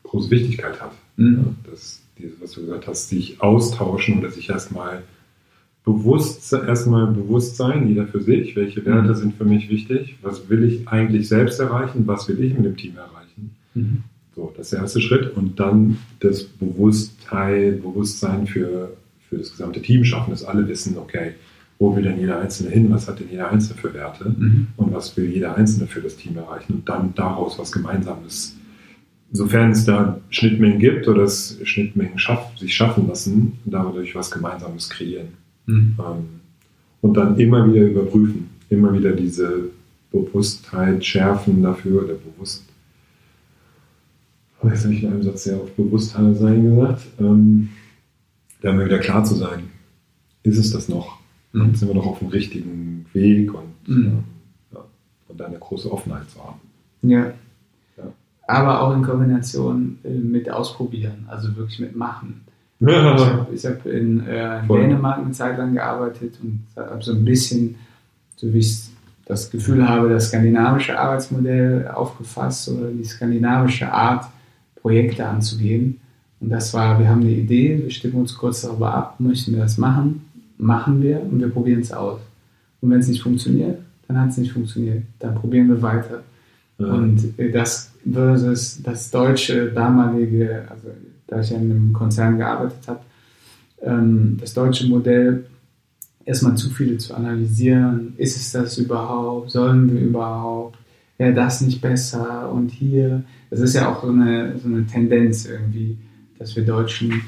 große 0.08 0.30
Wichtigkeit 0.32 0.82
hat. 0.82 0.92
Mhm. 1.18 1.34
Ja, 1.66 1.72
dass 1.72 2.02
dieses, 2.18 2.40
was 2.42 2.52
du 2.52 2.62
gesagt 2.62 2.88
hast, 2.88 3.10
sich 3.10 3.42
austauschen 3.42 4.20
oder 4.20 4.30
sich 4.32 4.50
erstmal 4.50 5.04
bewusst, 5.84 6.52
erstmal 6.52 7.08
bewusst 7.08 7.58
sein, 7.58 7.88
jeder 7.88 8.08
für 8.08 8.22
sich, 8.22 8.56
welche 8.56 8.84
Werte 8.86 9.10
Mhm. 9.10 9.16
sind 9.16 9.36
für 9.36 9.46
mich 9.46 9.70
wichtig, 9.70 10.16
was 10.22 10.50
will 10.50 10.64
ich 10.64 10.88
eigentlich 10.88 11.28
selbst 11.28 11.60
erreichen, 11.60 12.04
was 12.08 12.28
will 12.28 12.44
ich 12.44 12.54
mit 12.56 12.66
dem 12.66 12.76
Team 12.78 12.96
erreichen. 12.98 13.56
Mhm. 13.76 14.04
So, 14.36 14.52
das 14.58 14.68
ist 14.68 14.74
der 14.74 14.80
erste 14.82 15.02
Schritt. 15.02 15.36
Und 15.38 15.60
dann 15.60 15.98
das 16.20 16.44
Bewusstheit, 16.44 17.82
Bewusstsein 17.82 18.48
für, 18.48 18.96
für 19.30 19.38
das 19.38 19.52
gesamte 19.52 19.82
Team 19.82 20.04
schaffen, 20.04 20.32
dass 20.32 20.44
alle 20.44 20.68
wissen, 20.68 20.98
okay, 20.98 21.34
wo 21.78 21.96
will 21.96 22.04
denn 22.04 22.20
jeder 22.20 22.40
Einzelne 22.40 22.70
hin, 22.72 22.90
was 22.90 23.08
hat 23.08 23.20
denn 23.20 23.30
jeder 23.30 23.52
Einzelne 23.52 23.80
für 23.80 23.94
Werte 23.94 24.34
Mhm. 24.38 24.68
und 24.78 24.94
was 24.94 25.16
will 25.18 25.26
jeder 25.30 25.56
Einzelne 25.56 25.88
für 25.88 26.02
das 26.02 26.16
Team 26.16 26.38
erreichen 26.38 26.74
und 26.74 26.90
dann 26.90 27.14
daraus 27.16 27.60
was 27.60 27.72
Gemeinsames, 27.72 28.56
sofern 29.32 29.72
es 29.72 29.86
da 29.86 30.20
Schnittmengen 30.29 30.79
gibt 30.79 31.08
oder 31.08 31.24
es 31.24 31.60
Schnittmengen 31.63 32.20
schaff, 32.20 32.58
sich 32.58 32.74
schaffen 32.75 33.08
lassen, 33.08 33.60
dadurch 33.65 34.15
was 34.15 34.32
Gemeinsames 34.32 34.89
kreieren. 34.89 35.29
Mhm. 35.65 35.96
Ähm, 36.00 36.25
und 37.01 37.13
dann 37.15 37.38
immer 37.39 37.72
wieder 37.72 37.86
überprüfen, 37.86 38.50
immer 38.70 38.94
wieder 38.94 39.12
diese 39.12 39.70
Bewusstheit 40.12 41.05
schärfen 41.05 41.62
dafür 41.62 42.03
oder 42.03 42.13
bewusst. 42.15 42.63
Jetzt 44.63 44.84
habe 44.86 44.94
ich 44.96 45.03
in 45.03 45.12
einem 45.12 45.24
Satz 45.24 45.44
sehr 45.44 45.58
auf 45.58 45.72
Bewusstheit 45.74 46.38
sein 46.38 46.63
gesagt. 46.63 47.05
Ähm, 47.20 47.70
da 48.62 48.72
immer 48.72 48.86
wieder 48.86 48.98
klar 49.00 49.24
zu 49.24 49.36
sein, 49.36 49.65
ist 50.44 50.58
es 50.58 50.72
das 50.72 50.89
noch? 50.89 51.20
Mhm. 51.53 51.75
Sind 51.75 51.88
wir 51.88 51.96
noch 51.96 52.08
auf 52.08 52.20
dem 52.20 52.29
richtigen 52.29 53.05
Weg 53.13 53.53
und, 53.53 53.88
Mhm. 53.88 54.05
ähm, 54.05 54.24
ja, 54.74 54.84
und 55.27 55.39
da 55.39 55.46
eine 55.46 55.60
große 55.60 55.91
Offenheit 55.91 56.29
zu 56.32 56.44
haben. 56.44 56.60
Ja. 57.03 57.34
Ja. 58.48 58.54
Aber 58.54 58.82
auch 58.82 58.96
in 58.96 59.02
Kombination 59.04 59.98
äh, 60.04 60.10
mit 60.10 60.50
Ausprobieren, 60.50 61.25
also 61.28 61.56
wirklich 61.56 61.80
mit 61.80 61.96
Machen. 61.96 62.42
Ich 62.80 62.88
Ja, 62.88 63.04
habe 63.04 63.48
hab 63.56 63.86
in, 63.86 64.25
äh, 64.28 64.60
in. 64.60 64.68
Dänemark 64.68 65.20
eine 65.20 65.32
Zeit 65.32 65.58
lang 65.58 65.74
gearbeitet 65.74 66.36
und 66.44 66.66
habe 66.75 67.04
so 67.04 67.14
ein 67.14 67.24
bisschen, 67.24 67.75
so 68.36 68.54
wie 68.54 68.60
ich 68.60 68.90
das 69.25 69.50
Gefühl 69.50 69.88
habe, 69.88 70.10
das 70.10 70.28
skandinavische 70.28 71.00
Arbeitsmodell 71.00 71.88
aufgefasst 71.88 72.70
oder 72.70 72.90
die 72.92 73.04
skandinavische 73.04 73.92
Art, 73.92 74.25
Projekte 74.82 75.25
anzugehen. 75.25 76.00
Und 76.40 76.50
das 76.50 76.74
war, 76.74 77.00
wir 77.00 77.10
haben 77.10 77.22
eine 77.22 77.32
Idee, 77.32 77.80
wir 77.82 77.90
stimmen 77.90 78.16
uns 78.16 78.38
kurz 78.38 78.62
darüber 78.62 78.94
ab, 78.94 79.16
möchten 79.20 79.54
wir 79.54 79.62
das 79.62 79.80
machen, 79.80 80.30
machen 80.60 81.02
wir 81.02 81.22
und 81.22 81.40
wir 81.40 81.50
probieren 81.50 81.80
es 81.80 81.92
aus. 81.92 82.20
Und 82.82 82.92
wenn 82.92 83.00
es 83.00 83.08
nicht 83.08 83.24
funktioniert, 83.24 83.80
dann 84.08 84.20
hat 84.20 84.30
es 84.30 84.38
nicht 84.38 84.52
funktioniert. 84.52 85.04
Dann 85.18 85.34
probieren 85.34 85.70
wir 85.70 85.82
weiter. 85.82 86.22
Und 86.78 87.40
äh, 87.40 87.52
das 87.52 87.95
versus 88.12 88.82
das 88.84 89.10
deutsche 89.10 89.72
damalige, 89.72 90.66
also 90.70 90.90
da 91.28 91.42
ich 91.42 91.50
ja 91.50 91.58
in 91.58 91.72
einem 91.72 91.94
Konzern 91.94 92.38
gearbeitet 92.38 92.88
habe, 92.88 93.00
ähm, 93.82 94.38
das 94.40 94.54
deutsche 94.54 94.88
Modell, 94.88 95.46
erstmal 96.26 96.56
zu 96.56 96.70
viele 96.70 96.98
zu 96.98 97.14
analysieren, 97.14 98.14
ist 98.18 98.36
es 98.36 98.52
das 98.52 98.78
überhaupt, 98.78 99.52
sollen 99.52 99.94
wir 99.94 100.02
überhaupt, 100.02 100.78
wäre 101.18 101.34
das 101.34 101.62
nicht 101.62 101.82
besser? 101.82 102.52
Und 102.52 102.70
hier, 102.70 103.24
das 103.50 103.60
ist 103.60 103.76
ja 103.76 103.92
auch 103.92 104.04
so 104.04 104.10
eine, 104.10 104.58
so 104.58 104.68
eine 104.68 104.86
Tendenz 104.86 105.46
irgendwie, 105.46 105.98
dass 106.38 106.56
wir 106.56 106.66
Deutschen, 106.66 107.22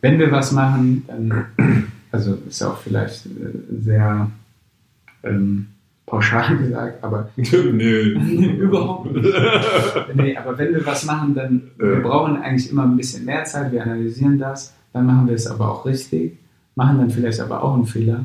wenn 0.00 0.18
wir 0.18 0.30
was 0.30 0.52
machen, 0.52 1.04
dann, 1.06 1.46
also 2.12 2.38
ist 2.48 2.60
ja 2.60 2.70
auch 2.70 2.78
vielleicht 2.78 3.26
äh, 3.26 3.80
sehr 3.80 4.30
ähm, 5.22 5.66
pauschal 6.06 6.56
gesagt, 6.58 7.02
aber 7.02 7.28
Nö. 7.36 8.18
Überhaupt 8.58 9.12
nicht. 9.12 9.34
nee, 10.14 10.36
aber 10.36 10.56
wenn 10.58 10.74
wir 10.74 10.84
was 10.86 11.04
machen, 11.04 11.34
dann 11.34 11.62
wir 11.78 12.00
brauchen 12.02 12.36
eigentlich 12.36 12.70
immer 12.70 12.84
ein 12.84 12.96
bisschen 12.96 13.24
mehr 13.24 13.44
Zeit, 13.44 13.72
wir 13.72 13.82
analysieren 13.82 14.38
das, 14.38 14.74
dann 14.92 15.06
machen 15.06 15.26
wir 15.28 15.34
es 15.34 15.46
aber 15.46 15.70
auch 15.70 15.86
richtig, 15.86 16.38
machen 16.74 16.98
dann 16.98 17.10
vielleicht 17.10 17.40
aber 17.40 17.62
auch 17.62 17.74
einen 17.74 17.86
Fehler, 17.86 18.24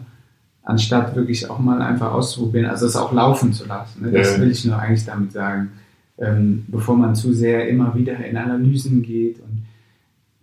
anstatt 0.64 1.16
wirklich 1.16 1.50
auch 1.50 1.60
mal 1.60 1.82
einfach 1.82 2.12
auszuprobieren, 2.14 2.70
also 2.70 2.86
es 2.86 2.96
auch 2.96 3.14
laufen 3.14 3.54
zu 3.54 3.66
lassen. 3.66 4.04
Ne? 4.06 4.12
Das 4.12 4.36
Ja. 4.36 4.42
will 4.42 4.52
ich 4.52 4.66
nur 4.66 4.78
eigentlich 4.78 5.06
damit 5.06 5.32
sagen, 5.32 5.70
ähm, 6.18 6.66
bevor 6.68 6.98
man 6.98 7.16
zu 7.16 7.34
sehr 7.34 7.70
immer 7.70 7.96
wieder 7.96 8.18
in 8.24 8.36
Analysen 8.38 9.02
geht 9.02 9.40
und 9.40 9.64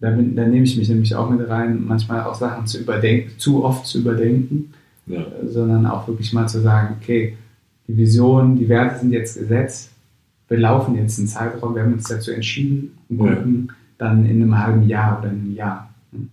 da, 0.00 0.10
bin, 0.10 0.34
da 0.36 0.44
nehme 0.46 0.64
ich 0.64 0.76
mich 0.76 0.88
nämlich 0.88 1.14
auch 1.14 1.30
mit 1.30 1.46
rein, 1.48 1.84
manchmal 1.86 2.22
auch 2.24 2.34
Sachen 2.34 2.66
zu 2.66 2.78
überdenken, 2.78 3.32
zu 3.38 3.62
oft 3.64 3.86
zu 3.86 3.98
überdenken 4.00 4.72
Ja. 5.06 5.24
sondern 5.46 5.86
auch 5.86 6.08
wirklich 6.08 6.32
mal 6.32 6.48
zu 6.48 6.60
sagen, 6.60 6.96
okay, 7.00 7.36
die 7.86 7.96
Vision, 7.96 8.56
die 8.56 8.68
Werte 8.68 8.98
sind 9.00 9.12
jetzt 9.12 9.38
gesetzt, 9.38 9.90
wir 10.48 10.58
laufen 10.58 10.96
jetzt 10.96 11.18
einen 11.18 11.28
Zeitraum, 11.28 11.74
wir 11.76 11.82
haben 11.82 11.92
uns 11.92 12.08
dazu 12.08 12.32
entschieden 12.32 12.96
und 13.08 13.20
Ja. 13.24 13.34
gucken 13.34 13.72
dann 13.98 14.26
in 14.26 14.42
einem 14.42 14.58
halben 14.58 14.86
Jahr 14.88 15.20
oder 15.20 15.30
einem 15.30 15.54
Jahr, 15.54 15.94
ne? 16.12 16.26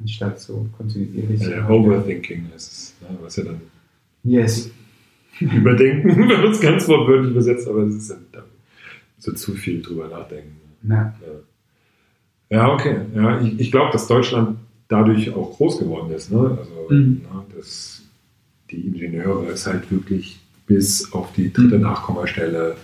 anstatt 0.00 0.40
so 0.40 0.66
kontinuierlich. 0.76 1.40
Ja, 1.40 1.68
Overthinking 1.68 2.46
ist 2.54 2.72
es, 2.72 2.94
ne, 3.00 3.16
was 3.22 3.36
ja 3.36 3.44
dann 3.44 3.60
Yes. 4.24 4.70
überdenken, 5.40 6.08
wenn 6.16 6.26
man 6.42 6.50
es 6.50 6.60
ganz 6.60 6.88
wortwörtlich 6.88 7.30
übersetzt, 7.30 7.68
aber 7.68 7.82
es 7.84 7.94
ist 7.94 8.10
ja 8.10 8.16
da- 8.32 8.42
so 9.18 9.32
zu 9.32 9.52
viel 9.54 9.82
drüber 9.82 10.08
nachdenken. 10.08 10.56
Na, 10.82 11.14
Ja, 12.50 12.58
ja 12.58 12.72
okay. 12.72 12.96
Ja, 13.14 13.40
ich, 13.40 13.58
ich 13.60 13.70
glaube, 13.70 13.92
dass 13.92 14.06
Deutschland 14.06 14.58
dadurch 14.88 15.32
auch 15.34 15.56
groß 15.56 15.78
geworden 15.78 16.12
ist. 16.12 16.30
Ne? 16.30 16.38
Also, 16.58 16.70
Mhm. 16.94 17.22
ne, 17.22 17.42
dass 17.56 17.95
die 18.70 18.80
Ingenieure 18.86 19.46
es 19.52 19.66
halt 19.66 19.90
wirklich 19.90 20.38
bis 20.66 21.12
auf 21.12 21.32
die 21.32 21.52
dritte. 21.52 21.78
Nachkommastelle 21.78 22.76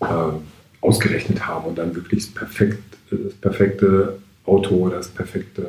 ähm, 0.00 0.34
ausgerechnet 0.80 1.46
haben 1.46 1.66
und 1.68 1.78
dann 1.78 1.94
wirklich 1.94 2.24
das, 2.26 2.34
perfekt, 2.34 2.82
das 3.10 3.34
perfekte 3.34 4.18
Auto, 4.44 4.88
das 4.88 5.08
perfekte, 5.08 5.66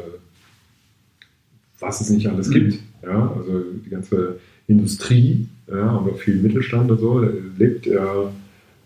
was 1.79 2.01
es 2.01 2.09
nicht 2.09 2.27
alles 2.27 2.47
Mhm. 2.49 2.53
gibt. 2.53 2.79
Ja? 3.03 3.33
Also 3.38 3.63
die 3.85 3.89
ganze 3.89 4.39
Industrie 4.67 5.47
ja, 5.67 5.91
und 5.95 6.11
auch 6.11 6.17
viel 6.19 6.35
Mittelstand 6.38 6.89
und 6.91 6.99
so 6.99 7.19
lebt 7.57 7.85
ja 7.85 8.31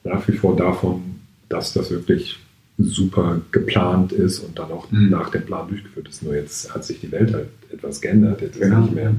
nach 0.03 0.27
wie 0.27 0.33
vor 0.33 0.55
davon, 0.55 1.01
dass 1.49 1.73
das 1.73 1.91
wirklich 1.91 2.39
super 2.77 3.39
geplant 3.51 4.11
ist 4.11 4.39
und 4.39 4.57
dann 4.59 4.71
auch 4.71 4.91
Mhm. 4.91 5.09
nach 5.09 5.29
dem 5.29 5.43
Plan 5.45 5.67
durchgeführt 5.69 6.09
ist. 6.09 6.23
Nur 6.23 6.35
jetzt 6.35 6.73
hat 6.73 6.83
sich 6.83 6.99
die 6.99 7.11
Welt 7.11 7.33
halt 7.33 7.47
etwas 7.71 8.01
geändert. 8.01 8.41
Jetzt 8.41 8.55
ist 8.55 8.61
Genau. 8.63 8.81
nicht 8.81 8.95
mehr, 8.95 9.13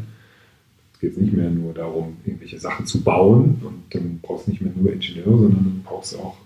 geht 1.04 1.18
nicht 1.18 1.32
mehr 1.32 1.50
nur 1.50 1.75
darum, 1.75 2.16
irgendwelche 2.25 2.58
Sachen 2.58 2.87
zu 2.87 3.02
bauen 3.02 3.61
und 3.62 3.82
dann 3.90 4.18
brauchst 4.23 4.46
du 4.46 4.52
nicht 4.52 4.62
mehr 4.62 4.73
nur 4.75 4.92
Ingenieure, 4.92 5.38
sondern 5.38 5.64
du 5.64 5.82
brauchst 5.82 6.16
auch 6.16 6.37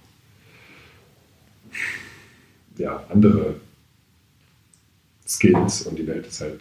ja, 2.76 3.04
andere 3.08 3.56
Skills 5.26 5.82
und 5.82 5.98
die 5.98 6.06
Welt 6.06 6.26
ist 6.26 6.40
halt 6.40 6.60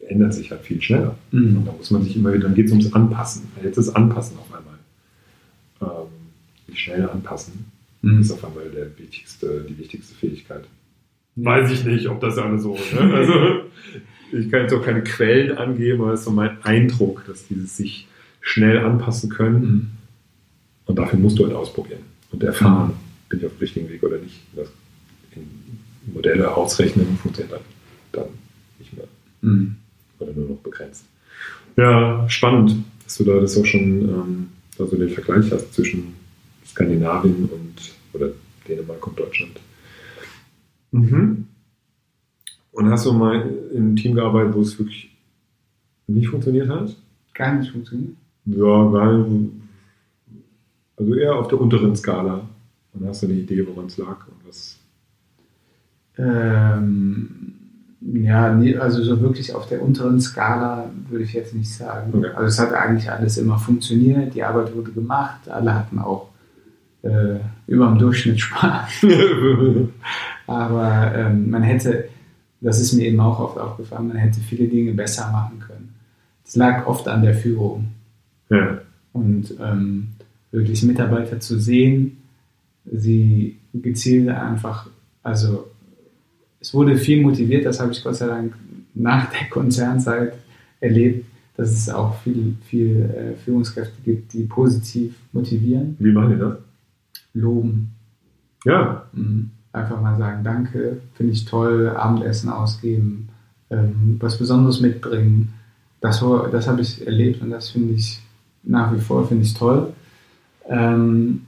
ändert 0.00 0.34
sich 0.34 0.50
halt 0.50 0.62
viel 0.62 0.80
schneller. 0.80 1.16
Mhm. 1.32 1.58
Und 1.58 1.64
da 1.66 1.72
muss 1.72 1.90
man 1.90 2.02
sich 2.04 2.14
immer 2.16 2.32
wieder, 2.32 2.44
dann 2.44 2.54
geht 2.54 2.66
es 2.66 2.72
ums 2.72 2.92
Anpassen. 2.92 3.48
Jetzt 3.62 3.76
ist 3.76 3.88
Anpassen 3.90 4.38
auf 4.38 4.50
einmal. 4.54 4.78
Ähm, 5.80 6.74
schnell 6.76 7.08
anpassen 7.08 7.72
Mhm. 8.02 8.20
ist 8.20 8.30
auf 8.30 8.44
einmal 8.44 8.68
der 8.70 8.96
wichtigste, 8.98 9.66
die 9.68 9.76
wichtigste 9.78 10.14
Fähigkeit. 10.14 10.64
Weiß 11.36 11.70
ich 11.70 11.84
nicht, 11.84 12.08
ob 12.08 12.20
das 12.20 12.38
alles 12.38 12.62
so 12.62 12.74
ne? 12.94 13.14
Also, 13.14 13.32
ich 14.32 14.50
kann 14.50 14.62
jetzt 14.62 14.72
auch 14.74 14.82
keine 14.84 15.02
Quellen 15.04 15.56
angeben, 15.56 16.02
aber 16.02 16.12
es 16.12 16.20
ist 16.20 16.26
so 16.26 16.32
mein 16.32 16.62
Eindruck, 16.64 17.24
dass 17.26 17.46
dieses 17.46 17.76
sich 17.76 18.06
schnell 18.40 18.78
anpassen 18.78 19.30
können. 19.30 19.60
Mhm. 19.60 19.86
Und 20.86 20.98
dafür 20.98 21.18
musst 21.18 21.38
du 21.38 21.44
halt 21.44 21.54
ausprobieren 21.54 22.00
und 22.30 22.42
erfahren, 22.42 22.92
bin 23.28 23.40
ich 23.40 23.46
auf 23.46 23.52
dem 23.52 23.58
richtigen 23.58 23.88
Weg 23.88 24.02
oder 24.02 24.18
nicht. 24.18 24.40
Das 24.54 24.68
in 25.34 25.42
Modelle 26.14 26.54
ausrechnen 26.54 27.18
funktioniert 27.20 27.52
dann, 27.52 27.60
dann 28.12 28.28
nicht 28.78 28.96
mehr 28.96 29.06
Mhm. 29.42 29.76
oder 30.18 30.32
nur 30.32 30.48
noch 30.48 30.56
begrenzt. 30.58 31.04
Ja, 31.76 32.24
spannend, 32.28 32.76
dass 33.04 33.18
du 33.18 33.24
da 33.24 33.38
das 33.40 33.56
auch 33.58 33.66
schon 33.66 33.82
ähm, 34.08 34.48
da 34.78 34.86
so 34.86 34.96
den 34.96 35.10
Vergleich 35.10 35.50
hast 35.52 35.74
zwischen 35.74 36.14
Skandinavien 36.66 37.48
und 37.52 37.74
oder 38.14 38.30
Dänemark 38.66 39.06
und 39.06 39.18
Deutschland. 39.18 39.60
Mhm. 40.92 41.46
Und 42.72 42.90
hast 42.90 43.06
du 43.06 43.12
mal 43.12 43.40
in 43.72 43.78
einem 43.78 43.96
Team 43.96 44.14
gearbeitet, 44.14 44.54
wo 44.54 44.60
es 44.60 44.78
wirklich 44.78 45.10
nicht 46.06 46.28
funktioniert 46.28 46.68
hat? 46.68 46.94
Gar 47.34 47.54
nicht 47.54 47.70
funktioniert. 47.70 48.14
Ja, 48.44 48.92
weil, 48.92 49.48
also 50.96 51.14
eher 51.14 51.36
auf 51.36 51.48
der 51.48 51.60
unteren 51.60 51.96
Skala. 51.96 52.42
Und 52.92 53.06
hast 53.06 53.22
du 53.22 53.26
eine 53.26 53.36
Idee, 53.36 53.66
woran 53.66 53.86
es 53.86 53.96
lag 53.96 54.26
und 54.28 54.48
was. 54.48 54.78
Ähm, 56.18 57.54
ja, 58.00 58.54
nee, 58.54 58.76
also 58.76 59.02
so 59.02 59.20
wirklich 59.20 59.54
auf 59.54 59.68
der 59.68 59.82
unteren 59.82 60.20
Skala 60.20 60.90
würde 61.08 61.24
ich 61.24 61.32
jetzt 61.32 61.54
nicht 61.54 61.72
sagen. 61.72 62.12
Okay. 62.14 62.28
Also 62.28 62.44
es 62.44 62.58
hat 62.58 62.72
eigentlich 62.72 63.10
alles 63.10 63.36
immer 63.38 63.58
funktioniert, 63.58 64.34
die 64.34 64.42
Arbeit 64.42 64.74
wurde 64.74 64.92
gemacht, 64.92 65.48
alle 65.48 65.74
hatten 65.74 65.98
auch 65.98 66.28
äh, 67.02 67.38
über 67.66 67.86
dem 67.86 67.98
Durchschnitt 67.98 68.40
Spaß. 68.40 69.06
Aber 70.46 71.12
ähm, 71.14 71.50
man 71.50 71.62
hätte, 71.62 72.08
das 72.60 72.80
ist 72.80 72.92
mir 72.92 73.06
eben 73.06 73.20
auch 73.20 73.38
oft 73.40 73.58
aufgefallen, 73.58 74.08
man 74.08 74.16
hätte 74.16 74.40
viele 74.40 74.68
Dinge 74.68 74.92
besser 74.92 75.30
machen 75.32 75.58
können. 75.60 75.94
Es 76.44 76.56
lag 76.56 76.86
oft 76.86 77.08
an 77.08 77.22
der 77.22 77.34
Führung. 77.34 77.88
ja. 78.50 78.80
und 79.12 79.54
ähm, 79.60 80.08
wirklich 80.52 80.82
Mitarbeiter 80.84 81.40
zu 81.40 81.58
sehen, 81.58 82.18
sie 82.90 83.56
gezielt 83.74 84.28
einfach, 84.28 84.88
also 85.22 85.68
es 86.60 86.72
wurde 86.72 86.96
viel 86.96 87.20
motiviert, 87.22 87.66
das 87.66 87.80
habe 87.80 87.92
ich 87.92 88.02
Gott 88.02 88.14
sei 88.16 88.26
Dank 88.28 88.54
nach 88.94 89.28
der 89.30 89.48
Konzernzeit 89.50 90.34
erlebt, 90.80 91.26
dass 91.56 91.72
es 91.72 91.88
auch 91.90 92.16
viel, 92.20 92.54
viel 92.66 93.00
äh, 93.02 93.34
Führungskräfte 93.44 94.00
gibt, 94.04 94.32
die 94.32 94.44
positiv 94.44 95.14
motivieren, 95.32 95.96
Wie 95.98 96.12
machen 96.12 96.34
die 96.34 96.38
das? 96.38 96.58
loben, 97.34 97.90
Ja, 98.64 99.06
Mhm. 99.12 99.50
Einfach 99.76 100.00
mal 100.00 100.16
sagen, 100.16 100.42
danke, 100.42 101.02
finde 101.14 101.32
ich 101.32 101.44
toll, 101.44 101.90
Abendessen 101.90 102.48
ausgeben, 102.48 103.28
ähm, 103.68 104.16
was 104.20 104.38
Besonderes 104.38 104.80
mitbringen. 104.80 105.52
Das, 106.00 106.24
das 106.50 106.66
habe 106.66 106.80
ich 106.80 107.06
erlebt 107.06 107.42
und 107.42 107.50
das 107.50 107.68
finde 107.68 107.92
ich 107.92 108.22
nach 108.62 108.94
wie 108.94 109.00
vor 109.00 109.28
finde 109.28 109.44
ich 109.44 109.52
toll. 109.52 109.92
Ähm, 110.66 111.42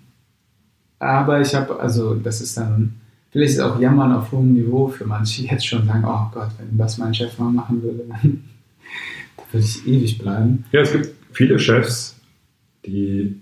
aber 0.98 1.40
ich 1.40 1.54
habe, 1.54 1.80
also 1.80 2.16
das 2.16 2.42
ist 2.42 2.58
dann, 2.58 2.96
vielleicht 3.30 3.54
ist 3.54 3.60
auch 3.60 3.80
Jammern 3.80 4.12
auf 4.12 4.30
hohem 4.30 4.52
Niveau 4.52 4.88
für 4.88 5.06
manche, 5.06 5.44
jetzt 5.44 5.66
schon 5.66 5.86
sagen, 5.86 6.04
oh 6.04 6.28
Gott, 6.32 6.50
wenn 6.58 6.76
das 6.76 6.98
mein 6.98 7.14
Chef 7.14 7.38
mal 7.38 7.50
machen 7.50 7.82
würde, 7.82 8.04
dann 8.08 8.44
da 9.38 9.42
würde 9.52 9.64
ich 9.64 9.86
ewig 9.86 10.18
bleiben. 10.18 10.64
Ja, 10.72 10.80
es 10.80 10.92
gibt 10.92 11.14
viele 11.32 11.58
Chefs, 11.58 12.14
die, 12.84 13.40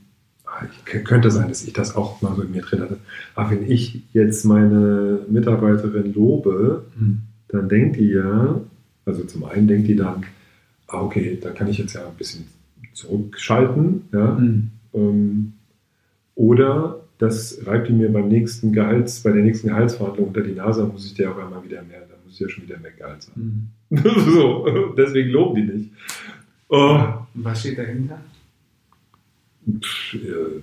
könnte 1.05 1.31
sein, 1.31 1.49
dass 1.49 1.65
ich 1.65 1.73
das 1.73 1.97
auch 1.97 2.23
mal 2.23 2.35
so 2.37 2.43
in 2.43 2.51
mir 2.53 2.63
drin 2.63 2.81
hatte, 2.83 2.99
aber 3.35 3.51
wenn 3.51 3.71
ich 3.71 4.03
jetzt 4.13 4.45
meine 4.45 5.21
Mitarbeiterin 5.29 6.13
lobe, 6.15 6.85
Mhm. 6.99 7.19
dann 7.49 7.69
denkt 7.69 7.97
die 7.97 8.09
ja, 8.11 8.61
also 9.05 9.25
zum 9.25 9.45
einen 9.45 9.69
denkt 9.69 9.89
die 9.89 9.97
dann, 9.97 10.25
ah, 10.89 11.01
okay, 11.03 11.39
da 11.41 11.51
kann 11.51 11.69
ich 11.69 11.79
jetzt 11.79 11.95
ja 11.95 12.07
ein 12.07 12.17
bisschen 12.17 12.45
zurückschalten, 12.93 14.03
ja, 14.13 14.33
Mhm. 14.33 14.71
ähm, 14.95 15.53
oder 16.35 17.01
das 17.19 17.61
reibt 17.67 17.89
die 17.89 17.93
mir 17.93 18.13
beim 18.13 18.29
nächsten 18.29 18.73
Gehalts, 18.73 19.23
bei 19.23 19.33
der 19.33 19.43
nächsten 19.43 19.69
Gehaltsverhandlung 19.69 20.29
unter 20.29 20.43
die 20.43 20.53
Nase, 20.53 20.83
dann 20.83 20.93
muss 20.93 21.07
ich 21.07 21.15
dir 21.15 21.31
auch 21.31 21.39
einmal 21.39 21.65
wieder 21.65 21.83
mehr, 21.83 22.01
dann 22.01 22.19
muss 22.25 22.35
ich 22.35 22.41
ja 22.41 22.49
schon 22.49 22.65
wieder 22.65 22.79
mehr 22.79 22.91
Gehalt 22.93 23.23
zahlen. 23.23 23.71
Mhm. 23.89 23.99
so, 24.35 24.67
deswegen 24.97 25.31
loben 25.31 25.55
die 25.57 25.73
nicht. 25.73 25.91
Oh, 26.69 26.99
was 27.35 27.61
steht 27.61 27.79
dahinter? 27.79 28.19
Pff, 29.71 30.15
äh, 30.15 30.61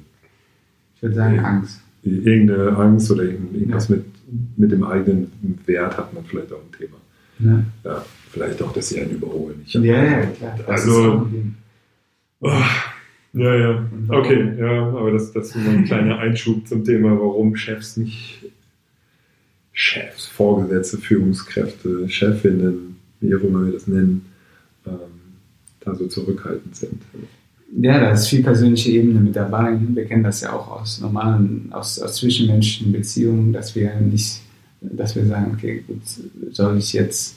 Ich 0.95 1.01
würde 1.03 1.15
sagen 1.15 1.35
Ja. 1.35 1.43
Angst. 1.43 1.81
irgendeine 2.03 2.75
Angst 2.77 3.11
oder 3.11 3.23
irgend- 3.23 3.53
irgendwas 3.55 3.89
Ja. 3.89 3.95
mit, 3.95 4.05
mit 4.57 4.71
dem 4.71 4.83
eigenen 4.83 5.31
Wert 5.65 5.97
hat 5.97 6.13
man 6.13 6.23
vielleicht 6.25 6.51
auch 6.53 6.61
ein 6.61 6.77
Thema. 6.77 6.97
Ne? 7.39 7.65
Ja, 7.83 8.05
vielleicht 8.29 8.61
auch, 8.61 8.71
dass 8.73 8.89
sie 8.89 9.01
einen 9.01 9.11
überholen. 9.11 9.61
Ich 9.65 9.73
Ja, 9.73 9.81
ja, 9.83 10.25
klar. 10.27 10.59
Also-. 10.67 11.27
Oh, 12.41 12.51
ja, 13.33 13.55
ja. 13.55 13.89
Okay, 14.09 14.53
ja, 14.59 14.87
aber 14.89 15.11
das, 15.11 15.31
das 15.33 15.55
ist 15.55 15.67
ein 15.67 15.85
kleiner 15.85 16.19
Einschub 16.19 16.67
zum 16.67 16.83
Thema, 16.83 17.11
warum 17.19 17.55
Chefs 17.55 17.97
nicht 17.97 18.45
Chefs, 19.71 20.27
Vorgesetzte, 20.27 20.97
Führungskräfte, 20.99 22.07
Chefinnen, 22.09 22.97
wie 23.21 23.33
auch 23.35 23.41
immer 23.41 23.65
wir 23.65 23.73
das 23.73 23.87
nennen, 23.87 24.25
ähm, 24.85 24.93
da 25.79 25.95
so 25.95 26.07
zurückhaltend 26.07 26.75
sind. 26.75 27.01
Ja, 27.81 27.99
da 27.99 28.11
ist 28.11 28.27
viel 28.27 28.43
persönliche 28.43 28.91
Ebene 28.91 29.19
mit 29.19 29.35
dabei. 29.35 29.77
Wir 29.93 30.05
kennen 30.05 30.23
das 30.23 30.41
ja 30.41 30.53
auch 30.53 30.81
aus 30.81 31.01
normalen, 31.01 31.69
aus, 31.71 31.99
aus 31.99 32.17
zwischenmenschlichen 32.17 32.91
Beziehungen, 32.93 33.51
dass 33.51 33.75
wir 33.75 33.95
nicht, 33.99 34.41
dass 34.81 35.15
wir 35.15 35.25
sagen, 35.25 35.51
okay, 35.53 35.83
gut, 35.87 36.01
soll 36.51 36.77
ich 36.77 36.93
jetzt 36.93 37.35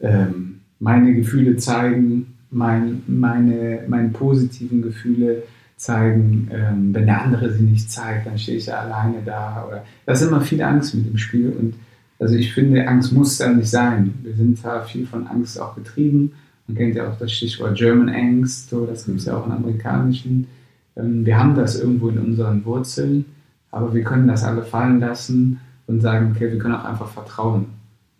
ähm, 0.00 0.60
meine 0.78 1.14
Gefühle 1.14 1.56
zeigen, 1.56 2.34
mein, 2.50 3.02
meine, 3.06 3.80
meine 3.88 4.08
positiven 4.08 4.80
Gefühle 4.80 5.42
zeigen. 5.76 6.48
Ähm, 6.50 6.94
wenn 6.94 7.06
der 7.06 7.22
andere 7.22 7.52
sie 7.52 7.64
nicht 7.64 7.90
zeigt, 7.90 8.26
dann 8.26 8.38
stehe 8.38 8.58
ich 8.58 8.66
ja 8.66 8.80
alleine 8.80 9.18
da. 9.24 9.66
Oder 9.66 9.84
da 10.06 10.12
ist 10.12 10.22
immer 10.22 10.40
viel 10.40 10.62
Angst 10.62 10.94
mit 10.94 11.06
im 11.06 11.18
Spiel. 11.18 11.50
Und 11.50 11.74
also 12.18 12.34
ich 12.34 12.52
finde, 12.52 12.86
Angst 12.88 13.12
muss 13.12 13.38
da 13.38 13.52
nicht 13.52 13.68
sein. 13.68 14.14
Wir 14.22 14.34
sind 14.34 14.64
da 14.64 14.82
viel 14.82 15.06
von 15.06 15.26
Angst 15.26 15.60
auch 15.60 15.74
getrieben. 15.74 16.32
Man 16.68 16.76
kennt 16.76 16.94
ja 16.96 17.10
auch 17.10 17.18
das 17.18 17.32
Stichwort 17.32 17.76
German 17.76 18.08
Angst, 18.10 18.68
so, 18.70 18.84
das 18.86 19.06
gibt 19.06 19.18
es 19.18 19.24
ja 19.24 19.36
auch 19.36 19.46
im 19.46 19.52
amerikanischen. 19.52 20.46
Ähm, 20.96 21.24
wir 21.26 21.38
haben 21.38 21.54
das 21.54 21.80
irgendwo 21.80 22.08
in 22.10 22.18
unseren 22.18 22.64
Wurzeln, 22.64 23.24
aber 23.70 23.92
wir 23.94 24.04
können 24.04 24.28
das 24.28 24.44
alle 24.44 24.62
fallen 24.62 25.00
lassen 25.00 25.60
und 25.86 26.00
sagen, 26.02 26.32
okay, 26.36 26.52
wir 26.52 26.58
können 26.58 26.74
auch 26.74 26.84
einfach 26.84 27.08
vertrauen. 27.08 27.66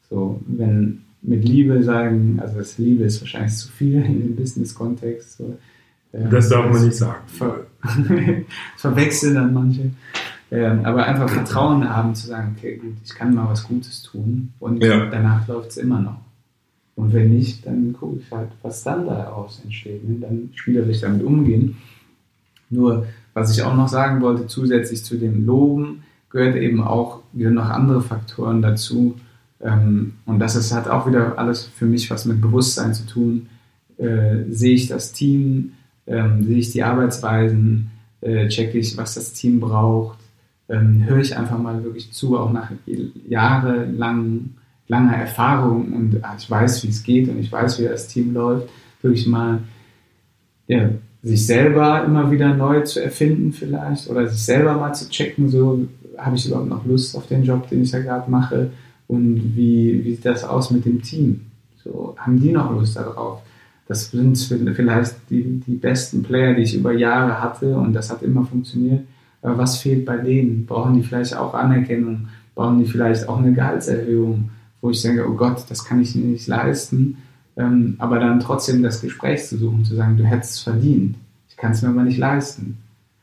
So, 0.08 0.40
wenn 0.46 1.02
mit 1.20 1.46
Liebe 1.46 1.82
sagen, 1.82 2.38
also 2.40 2.58
das 2.58 2.78
Liebe 2.78 3.04
ist 3.04 3.20
wahrscheinlich 3.20 3.54
zu 3.54 3.68
viel 3.68 4.02
in 4.02 4.20
dem 4.20 4.37
Business-Kontext. 4.37 5.37
So, 5.38 5.58
ähm, 6.14 6.30
Das 6.30 6.48
darf 6.48 6.72
man 6.72 6.84
nicht 6.84 6.96
sagen. 6.96 7.22
Ver 7.26 7.66
verwechseln 8.76 9.34
dann 9.34 9.52
manche. 9.52 9.90
Ähm, 10.50 10.80
aber 10.84 11.04
einfach 11.04 11.28
Vertrauen 11.28 11.87
haben 11.88 12.14
zu 12.14 12.28
sagen, 12.28 12.54
okay, 12.56 12.76
gut, 12.76 12.94
ich 13.04 13.14
kann 13.14 13.34
mal 13.34 13.48
was 13.50 13.64
Gutes 13.68 14.02
tun 14.02 14.52
und 14.61 14.82
Ja. 14.82 15.06
danach 15.06 15.46
läuft 15.46 15.70
es 15.72 15.76
immer 15.76 16.00
noch. 16.00 16.20
Und 16.98 17.12
wenn 17.12 17.32
nicht, 17.32 17.64
dann 17.64 17.92
gucke 17.92 18.18
ich 18.18 18.30
halt, 18.32 18.48
was 18.61 18.82
dann 18.82 19.06
daraus 19.06 19.61
entsteht. 19.62 20.06
Ne? 20.06 20.16
Dann 20.20 20.50
spielerisch 20.52 21.00
damit 21.00 21.22
umgehen. 21.22 21.76
Nur, 22.70 23.06
was 23.34 23.56
ich 23.56 23.62
auch 23.62 23.76
noch 23.76 23.87
sagen 23.87 24.20
wollte, 24.20 24.48
zusätzlich 24.48 25.04
zu 25.04 25.16
dem 25.16 25.46
Loben, 25.46 26.02
gehört 26.28 26.56
eben 26.56 26.82
auch 26.82 27.20
gehören 27.34 27.54
noch 27.54 27.70
andere 27.70 28.02
Faktoren 28.02 28.62
dazu. 28.62 29.14
Ähm, 29.61 30.14
und 30.26 30.40
das 30.40 30.56
ist, 30.56 30.74
hat 30.74 30.88
auch 30.88 31.06
wieder 31.06 31.38
alles 31.38 31.66
für 31.66 31.87
mich 31.87 32.11
was 32.11 32.24
mit 32.24 32.40
Bewusstsein 32.40 32.92
zu 32.94 33.06
tun. 33.06 33.46
Äh, 33.96 34.50
sehe 34.50 34.74
ich 34.74 34.88
das 34.88 35.12
Team, 35.12 35.74
ähm, 36.08 36.42
sehe 36.42 36.58
ich 36.58 36.72
die 36.72 36.82
Arbeitsweisen, 36.82 37.92
äh, 38.22 38.48
checke 38.48 38.76
ich, 38.76 38.96
was 38.96 39.14
das 39.14 39.34
Team 39.34 39.61
braucht, 39.61 40.18
ähm, 40.68 41.04
höre 41.06 41.20
ich 41.20 41.37
einfach 41.37 41.58
mal 41.58 41.84
wirklich 41.84 42.11
zu, 42.11 42.37
auch 42.37 42.52
nach 42.52 42.72
jahrelang 43.28 44.50
langer 44.88 45.16
Erfahrung 45.16 45.92
und 45.92 46.24
ah, 46.24 46.35
ich 46.37 46.51
weiß, 46.51 46.83
wie 46.85 46.88
es 46.88 47.03
geht 47.03 47.29
und 47.29 47.38
ich 47.38 47.53
weiß, 47.53 47.79
wie 47.79 47.85
das 47.85 48.09
Team 48.09 48.33
läuft, 48.33 48.68
wirklich 49.03 49.27
mal 49.27 49.61
ja, 50.66 50.90
sich 51.22 51.46
selber 51.46 52.05
immer 52.05 52.31
wieder 52.31 52.55
neu 52.55 52.81
zu 52.83 53.03
erfinden 53.03 53.53
vielleicht 53.53 54.09
oder 54.09 54.27
sich 54.27 54.42
selber 54.42 54.74
mal 54.74 54.92
zu 54.94 55.09
checken, 55.09 55.48
so 55.48 55.87
habe 56.16 56.37
ich 56.37 56.46
überhaupt 56.46 56.68
noch 56.68 56.85
Lust 56.87 57.16
auf 57.16 57.27
den 57.27 57.44
Job, 57.44 57.68
den 57.68 57.83
ich 57.83 57.90
da 57.90 58.01
gerade 58.01 58.31
mache 58.31 58.70
und 59.07 59.57
wie, 59.57 60.05
wie 60.05 60.14
sieht 60.14 60.24
das 60.24 60.44
aus 60.44 60.70
mit 60.70 60.85
dem 60.85 61.03
Team? 61.03 61.42
So, 61.85 62.14
haben 62.18 62.40
die 62.40 62.53
noch 62.53 62.70
Lust 62.72 62.96
darauf? 62.96 63.42
Das 63.87 64.11
sind 64.11 64.37
vielleicht 64.37 65.14
die, 65.31 65.61
die 65.66 65.77
besten 65.77 66.22
Player, 66.22 66.55
die 66.55 66.62
ich 66.62 66.74
über 66.74 66.92
Jahre 66.92 67.40
hatte 67.40 67.77
und 67.77 67.94
das 67.94 68.11
hat 68.11 68.22
immer 68.22 68.44
funktioniert. 68.44 69.01
Aber 69.40 69.57
was 69.57 69.79
fehlt 69.79 70.05
bei 70.05 70.18
denen? 70.18 70.66
Brauchen 70.66 70.94
die 70.94 71.03
vielleicht 71.03 71.35
auch 71.35 71.55
Anerkennung? 71.55 72.29
Brauchen 72.55 72.81
die 72.81 72.85
vielleicht 72.85 73.29
auch 73.29 73.38
eine 73.38 73.53
Gehaltserhöhung? 73.53 74.51
Wo 74.80 74.90
ich 74.90 75.02
denke, 75.02 75.28
oh 75.28 75.34
Gott, 75.34 75.64
das 75.68 75.84
kann 75.84 76.00
ich 76.00 76.14
nicht 76.14 76.46
leisten. 76.46 77.18
Ähm, 77.56 77.96
aber 77.98 78.20
dann 78.20 78.38
trotzdem 78.40 78.82
das 78.82 79.00
Gespräch 79.00 79.44
zu 79.46 79.56
suchen, 79.58 79.84
zu 79.84 79.94
sagen, 79.96 80.16
du 80.16 80.24
hättest 80.24 80.52
es 80.54 80.60
verdient. 80.60 81.16
Ich 81.50 81.56
kann 81.56 81.72
es 81.72 81.82
mir 81.82 81.88
aber 81.88 82.02
nicht 82.04 82.18
leisten. 82.18 82.78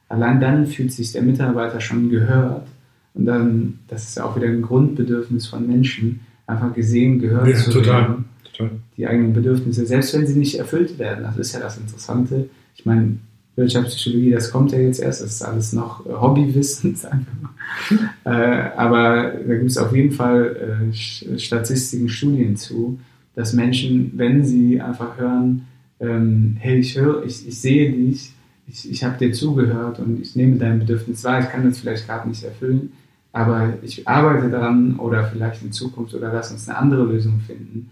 Allein 0.09 0.39
dann 0.41 0.67
fühlt 0.67 0.91
sich 0.91 1.11
der 1.13 1.21
Mitarbeiter 1.23 1.79
schon 1.79 2.09
gehört 2.09 2.67
Und 3.13 3.25
dann, 3.25 3.79
das 3.87 4.03
ist 4.09 4.17
ja 4.17 4.25
auch 4.25 4.35
wieder 4.35 4.47
ein 4.47 4.61
Grundbedürfnis 4.61 5.47
von 5.47 5.65
Menschen, 5.65 6.19
einfach 6.47 6.73
gesehen, 6.73 7.19
gehört 7.19 7.47
Ja, 7.47 7.55
zu 7.55 7.71
total. 7.71 8.01
werden 8.01 8.25
Total. 8.43 8.71
die 8.97 9.07
eigenen 9.07 9.33
Bedürfnisse, 9.33 9.85
selbst 9.85 10.13
wenn 10.13 10.27
sie 10.27 10.37
nicht 10.37 10.59
erfüllt 10.59 10.99
werden. 10.99 11.23
Das 11.23 11.37
ist 11.37 11.53
ja 11.53 11.59
das 11.61 11.77
Interessante. 11.77 12.49
Ich 12.75 12.85
meine, 12.85 13.17
Wirtschaftspsychologie, 13.55 14.31
das 14.31 14.51
kommt 14.51 14.71
ja 14.73 14.79
jetzt 14.79 14.99
erst, 14.99 15.21
das 15.21 15.31
ist 15.31 15.41
alles 15.41 15.73
noch 15.73 16.05
Hobbywissen, 16.05 16.95
sagen 16.95 17.25
wir 17.25 18.29
mal. 18.29 18.69
äh, 18.69 18.71
aber 18.75 19.33
da 19.47 19.55
gibt 19.55 19.69
es 19.69 19.77
auf 19.77 19.95
jeden 19.95 20.11
Fall 20.11 20.89
äh, 20.91 21.37
Statistiken, 21.37 22.09
Studien 22.09 22.57
zu, 22.57 22.99
dass 23.33 23.53
Menschen, 23.53 24.11
wenn 24.15 24.43
sie 24.43 24.81
einfach 24.81 25.17
hören, 25.17 25.67
ähm, 25.99 26.57
hey, 26.59 26.79
ich 26.79 26.97
höre, 26.97 27.23
ich, 27.25 27.47
ich 27.47 27.59
sehe 27.59 27.91
dich, 27.91 28.31
ich, 28.67 28.89
ich 28.89 29.03
habe 29.03 29.17
dir 29.17 29.31
zugehört 29.31 29.99
und 29.99 30.21
ich 30.21 30.35
nehme 30.35 30.57
dein 30.57 30.79
Bedürfnis 30.79 31.23
wahr, 31.23 31.39
ich 31.39 31.49
kann 31.49 31.63
das 31.63 31.79
vielleicht 31.79 32.07
gerade 32.07 32.27
nicht 32.27 32.43
erfüllen, 32.43 32.91
aber 33.31 33.73
ich 33.81 34.07
arbeite 34.07 34.49
daran 34.49 34.97
oder 34.97 35.25
vielleicht 35.25 35.63
in 35.63 35.71
Zukunft 35.71 36.13
oder 36.13 36.33
lass 36.33 36.51
uns 36.51 36.67
eine 36.67 36.77
andere 36.77 37.03
Lösung 37.03 37.39
finden, 37.39 37.89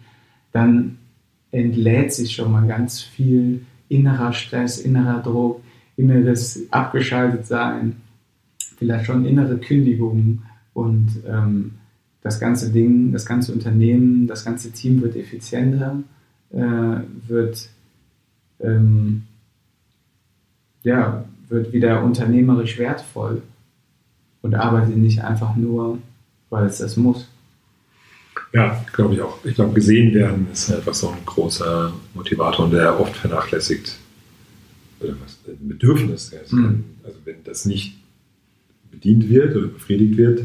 dann 0.51 0.97
entlädt 1.51 2.13
sich 2.13 2.33
schon 2.33 2.51
mal 2.51 2.65
ganz 2.67 3.01
viel 3.01 3.65
innerer 3.89 4.33
Stress, 4.33 4.79
innerer 4.79 5.21
Druck, 5.21 5.61
inneres 5.95 6.67
Abgeschaltetsein, 6.71 7.97
vielleicht 8.77 9.05
schon 9.05 9.25
innere 9.25 9.57
Kündigungen 9.57 10.43
und 10.73 11.09
ähm, 11.27 11.75
das 12.21 12.39
ganze 12.39 12.71
Ding, 12.71 13.11
das 13.11 13.25
ganze 13.25 13.51
Unternehmen, 13.51 14.27
das 14.27 14.45
ganze 14.45 14.71
Team 14.71 15.01
wird 15.01 15.15
effizienter, 15.15 16.01
äh, 16.51 17.01
wird, 17.27 17.69
ähm, 18.61 19.23
ja, 20.83 21.25
wird 21.49 21.73
wieder 21.73 22.03
unternehmerisch 22.03 22.77
wertvoll 22.79 23.41
und 24.41 24.55
arbeitet 24.55 24.97
nicht 24.97 25.23
einfach 25.23 25.55
nur, 25.55 25.99
weil 26.49 26.65
es 26.65 26.77
das 26.77 26.97
muss. 26.97 27.27
Ja, 28.53 28.85
glaube 28.93 29.15
ich 29.15 29.21
auch. 29.21 29.43
Ich 29.43 29.55
glaube, 29.55 29.73
gesehen 29.73 30.13
werden 30.13 30.47
ist 30.53 30.71
einfach 30.71 30.93
so 30.93 31.09
ein 31.09 31.25
großer 31.25 31.91
Motivator 32.13 32.65
und 32.65 32.71
der 32.71 32.99
oft 32.99 33.15
vernachlässigt 33.15 33.97
oder 34.99 35.15
was, 35.23 35.39
ein 35.47 35.67
Bedürfnis. 35.67 36.31
Es 36.33 36.51
Mhm. 36.51 36.83
also 37.03 37.17
wenn 37.25 37.43
das 37.43 37.65
nicht 37.65 37.97
bedient 38.91 39.27
wird 39.27 39.55
oder 39.55 39.67
befriedigt 39.67 40.17
wird, 40.17 40.43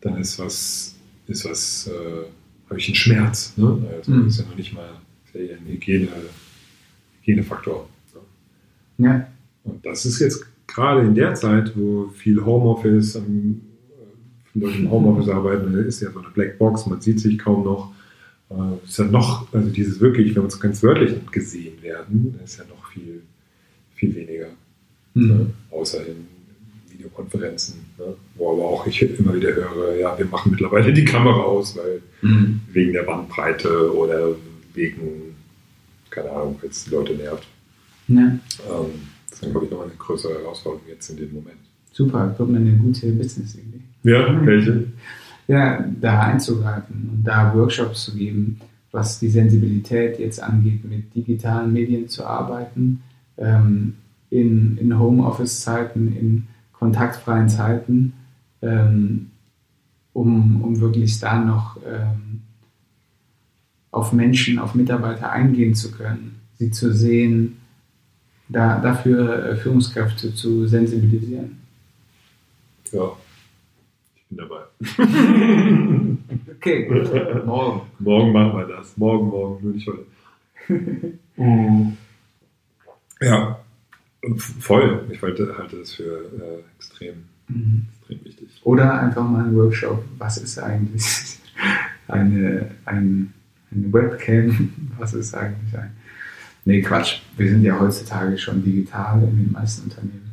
dann 0.00 0.16
ist 0.20 0.38
was, 0.38 0.96
ist 1.28 1.44
was, 1.44 1.86
äh, 1.88 2.24
habe 2.68 2.78
ich 2.80 2.88
einen 2.88 2.96
Schmerz. 2.96 3.52
Ne? 3.56 3.86
Also 3.96 4.10
Mhm. 4.10 4.26
ist 4.26 4.38
ja 4.40 4.46
noch 4.46 4.56
nicht 4.56 4.74
mal 4.74 4.88
ja 5.32 5.56
ein 5.56 5.66
Hygiene, 5.66 6.08
Hygienefaktor. 7.22 7.88
Ne? 8.98 9.06
Ja, 9.08 9.28
Und 9.64 9.84
das 9.86 10.04
ist 10.06 10.18
jetzt 10.20 10.44
gerade 10.66 11.02
in 11.02 11.14
der 11.14 11.34
Zeit, 11.34 11.72
wo 11.76 12.08
viel 12.08 12.44
Homeoffice, 12.44 13.16
viele 13.16 13.60
Leute 14.54 14.78
im 14.78 14.90
Homeoffice 14.90 15.28
arbeiten, 15.30 15.74
ist 15.74 16.00
ja 16.00 16.10
so 16.10 16.20
eine 16.20 16.28
Blackbox, 16.28 16.86
man 16.86 17.00
sieht 17.00 17.20
sich 17.20 17.38
kaum 17.38 17.64
noch. 17.64 17.92
Äh, 18.50 18.84
ist 18.86 18.98
ja 18.98 19.04
noch, 19.04 19.52
also 19.52 19.68
dieses 19.70 20.00
wirklich, 20.00 20.34
wenn 20.34 20.42
man 20.42 20.48
es 20.50 20.60
ganz 20.60 20.82
wörtlich 20.82 21.14
gesehen 21.32 21.82
werden, 21.82 22.38
ist 22.44 22.58
ja 22.58 22.64
noch 22.68 22.86
viel, 22.92 23.22
viel 23.94 24.14
weniger. 24.14 24.48
Mhm. 25.14 25.26
Ne? 25.28 25.46
Außer 25.70 26.06
in 26.06 26.26
Videokonferenzen, 26.90 27.76
ne? 27.98 28.14
wo 28.36 28.52
aber 28.52 28.64
auch 28.64 28.86
ich 28.86 29.02
immer 29.02 29.34
wieder 29.34 29.54
höre, 29.54 29.96
ja, 29.96 30.16
wir 30.16 30.26
machen 30.26 30.50
mittlerweile 30.52 30.92
die 30.92 31.04
Kamera 31.04 31.42
aus, 31.42 31.76
weil 31.76 32.00
Mhm. 32.22 32.60
wegen 32.72 32.92
der 32.92 33.02
Bandbreite 33.02 33.94
oder 33.94 34.28
wegen, 34.72 35.34
keine 36.10 36.30
Ahnung, 36.30 36.58
jetzt 36.62 36.86
die 36.86 36.90
Leute 36.90 37.14
nervt. 37.14 37.46
ja. 38.08 38.18
Ähm, 38.20 38.38
das 39.28 39.42
ist, 39.42 39.50
glaube 39.50 39.66
ich, 39.66 39.70
noch 39.72 39.82
eine 39.82 39.92
größere 39.98 40.34
Herausforderung 40.34 40.86
jetzt 40.88 41.10
in 41.10 41.16
dem 41.16 41.32
Moment. 41.34 41.56
super, 41.92 42.32
kommt 42.36 42.52
mir 42.52 42.58
eine 42.58 42.76
gute 42.76 43.10
Business-Idee. 43.12 43.73
Ja, 44.04 44.46
welche? 44.46 44.86
ja, 45.48 45.84
da 46.00 46.20
einzugreifen 46.20 47.10
und 47.12 47.24
da 47.24 47.54
Workshops 47.54 48.04
zu 48.04 48.14
geben, 48.14 48.60
was 48.92 49.18
die 49.18 49.28
Sensibilität 49.28 50.18
jetzt 50.18 50.42
angeht, 50.42 50.84
mit 50.84 51.14
digitalen 51.14 51.72
Medien 51.72 52.08
zu 52.08 52.24
arbeiten, 52.24 53.02
ähm, 53.36 53.94
in, 54.30 54.78
in 54.78 54.98
Homeoffice-Zeiten, 54.98 56.16
in 56.16 56.46
kontaktfreien 56.72 57.48
Zeiten, 57.48 58.14
ähm, 58.62 59.30
um, 60.12 60.62
um 60.62 60.80
wirklich 60.80 61.18
da 61.18 61.38
noch 61.38 61.76
ähm, 61.86 62.42
auf 63.90 64.12
Menschen, 64.12 64.58
auf 64.58 64.74
Mitarbeiter 64.74 65.30
eingehen 65.30 65.74
zu 65.74 65.90
können, 65.92 66.40
sie 66.58 66.70
zu 66.70 66.92
sehen, 66.92 67.58
da, 68.48 68.78
dafür 68.78 69.50
äh, 69.50 69.56
Führungskräfte 69.56 70.34
zu 70.34 70.66
sensibilisieren. 70.66 71.58
Ja, 72.92 73.12
bin 74.34 74.48
dabei. 74.48 74.62
Okay, 76.56 76.84
gut. 76.86 77.44
morgen. 77.46 77.82
Morgen 77.98 78.32
machen 78.32 78.58
wir 78.58 78.66
das. 78.76 78.96
Morgen, 78.96 79.28
morgen, 79.28 79.62
nur 79.64 79.74
nicht 79.74 79.86
heute. 79.88 80.04
Ja, 83.20 83.60
voll. 84.36 85.06
Ich 85.10 85.22
halte, 85.22 85.54
halte 85.56 85.76
das 85.78 85.92
für 85.92 86.02
äh, 86.02 86.62
extrem, 86.76 87.14
Mhm. 87.48 87.86
extrem 88.00 88.24
wichtig. 88.24 88.48
Oder 88.64 89.00
einfach 89.00 89.28
mal 89.28 89.44
ein 89.46 89.54
Workshop. 89.54 90.02
Was 90.18 90.38
ist 90.38 90.58
eigentlich 90.58 91.38
eine, 92.08 92.70
ein, 92.86 93.32
eine 93.70 93.92
Webcam? 93.92 94.72
Was 94.98 95.12
ist 95.14 95.34
eigentlich 95.34 95.76
ein. 95.78 95.90
Nee, 96.64 96.80
Quatsch. 96.80 97.20
Wir 97.36 97.50
sind 97.50 97.62
ja 97.62 97.78
heutzutage 97.78 98.38
schon 98.38 98.64
digital 98.64 99.22
in 99.24 99.36
den 99.36 99.52
meisten 99.52 99.84
Unternehmen. 99.84 100.23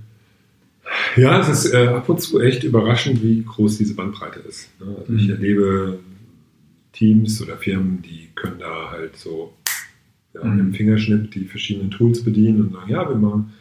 Ja, 1.15 1.39
es 1.41 1.49
ist 1.65 1.73
äh, 1.73 1.87
ab 1.87 2.07
und 2.09 2.21
zu 2.21 2.39
echt 2.41 2.63
überraschend, 2.63 3.21
wie 3.23 3.43
groß 3.43 3.77
diese 3.77 3.95
Bandbreite 3.95 4.39
ist. 4.39 4.69
Ne? 4.79 4.95
Also 4.99 5.13
ich 5.13 5.23
Mhm. 5.27 5.29
erlebe 5.33 5.99
Teams 6.93 7.41
oder 7.41 7.57
Firmen, 7.57 8.01
die 8.01 8.27
können 8.35 8.59
da 8.59 8.91
halt 8.91 9.15
so 9.17 9.53
ja, 10.33 10.43
Mhm. 10.45 10.49
mit 10.55 10.59
dem 10.65 10.73
Fingerschnipp 10.73 11.31
die 11.31 11.45
verschiedenen 11.45 11.91
Tools 11.91 12.23
bedienen 12.23 12.61
und 12.61 12.73
sagen, 12.73 12.89
ja, 12.91 13.07
wir 13.07 13.15
machen, 13.15 13.51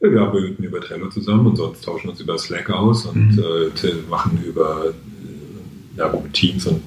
ja, 0.00 0.10
wir 0.10 0.20
arbeiten 0.22 0.62
über 0.62 0.80
Trello 0.80 1.08
zusammen 1.08 1.46
und 1.46 1.56
sonst 1.56 1.82
tauschen 1.84 2.10
uns 2.10 2.20
über 2.20 2.36
Slack 2.38 2.68
aus 2.70 3.06
und 3.06 3.36
Mhm. 3.36 3.38
äh, 3.38 3.70
machen 4.10 4.38
über 4.44 4.86
äh, 4.86 5.98
ja, 5.98 6.12
Teams 6.32 6.66
und 6.66 6.82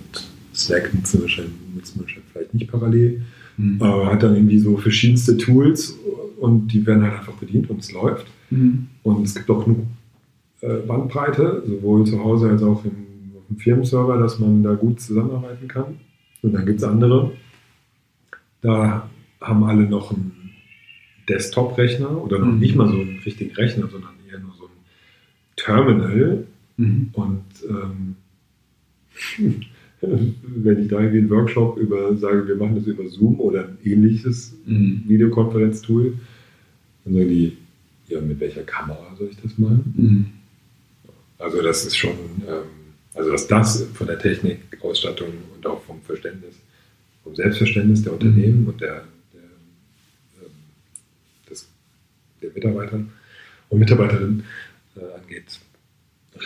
Slack 0.54 0.94
nutzen 0.94 1.22
wir 1.22 1.30
wir 2.18 2.24
vielleicht 2.34 2.54
nicht 2.54 2.70
parallel, 2.70 3.22
Mhm. 3.58 3.82
aber 3.82 4.12
hat 4.12 4.24
dann 4.24 4.36
irgendwie 4.36 4.60
so 4.60 4.76
verschiedenste 4.78 5.38
Tools 5.38 5.98
und 6.40 6.68
die 6.70 6.86
werden 6.86 7.04
halt 7.04 7.14
einfach 7.20 7.34
bedient 7.34 7.70
und 7.70 7.80
es 7.80 7.92
läuft. 7.92 8.28
Mhm. 8.50 8.88
Und 9.04 9.26
es 9.26 9.36
gibt 9.36 9.50
auch 9.50 9.64
genug 9.64 9.86
äh, 10.62 10.78
Bandbreite, 10.88 11.64
sowohl 11.68 12.06
zu 12.06 12.24
Hause 12.24 12.50
als 12.50 12.64
auch 12.64 12.84
im, 12.86 13.32
auf 13.38 13.48
dem 13.50 13.58
Firmenserver, 13.58 14.18
dass 14.18 14.40
man 14.40 14.64
da 14.64 14.74
gut 14.74 15.00
zusammenarbeiten 15.00 15.68
kann. 15.68 15.98
Und 16.42 16.54
dann 16.54 16.66
gibt 16.66 16.80
es 16.80 16.84
andere, 16.84 17.32
da 18.62 19.10
haben 19.42 19.64
alle 19.64 19.84
noch 19.84 20.12
einen 20.12 20.52
Desktop-Rechner 21.28 22.24
oder 22.24 22.40
noch 22.40 22.48
Mhm. 22.54 22.60
nicht 22.60 22.76
mal 22.76 22.88
so 22.88 22.96
einen 23.00 23.20
richtigen 23.20 23.54
Rechner, 23.56 23.88
sondern 23.88 24.12
eher 24.30 24.40
nur 24.40 24.54
so 24.58 24.66
ein 24.66 24.72
Terminal. 25.56 26.46
Mhm. 26.78 27.10
Und 27.14 27.44
ähm, 27.70 28.16
wenn 30.02 30.82
ich 30.82 30.88
da 30.88 31.00
irgendwie 31.00 31.20
einen 31.20 31.30
Workshop 31.30 31.78
über 31.78 32.16
sage, 32.18 32.48
wir 32.48 32.56
machen 32.56 32.76
das 32.76 32.88
über 32.88 33.08
Zoom 33.10 33.40
oder 33.40 33.68
ein 33.68 33.78
ähnliches 33.84 34.54
Mhm. 34.66 35.04
Videokonferenztool, 35.08 36.14
dann 37.04 37.14
sagen 37.14 37.30
die, 37.30 37.58
ja, 38.08 38.22
mit 38.22 38.40
welcher 38.40 38.64
Kamera 38.64 39.16
soll 39.18 39.30
ich 39.32 39.38
das 39.42 39.58
machen? 39.58 39.94
Mhm. 39.96 40.26
Also 41.38 41.62
das 41.62 41.86
ist 41.86 41.96
schon, 41.96 42.12
ähm, 42.48 42.94
also 43.14 43.32
dass 43.32 43.48
das 43.48 43.84
von 43.94 44.08
der 44.08 44.20
Technik, 44.20 44.60
Ausstattung 44.82 45.30
und 45.56 45.66
auch 45.66 45.82
vom 45.84 46.02
Verständnis, 46.02 46.56
vom 47.24 47.36
Selbstverständnis 47.36 48.04
der 48.04 48.14
Unternehmen 48.14 48.68
und 48.68 48.80
der, 48.80 49.04
der, 49.34 49.42
ähm, 50.42 50.52
des, 51.50 51.68
der 52.42 52.52
Mitarbeiter 52.54 53.04
und 53.70 53.80
Mitarbeiterinnen 53.80 54.44
äh, 54.96 55.20
angeht, 55.22 55.60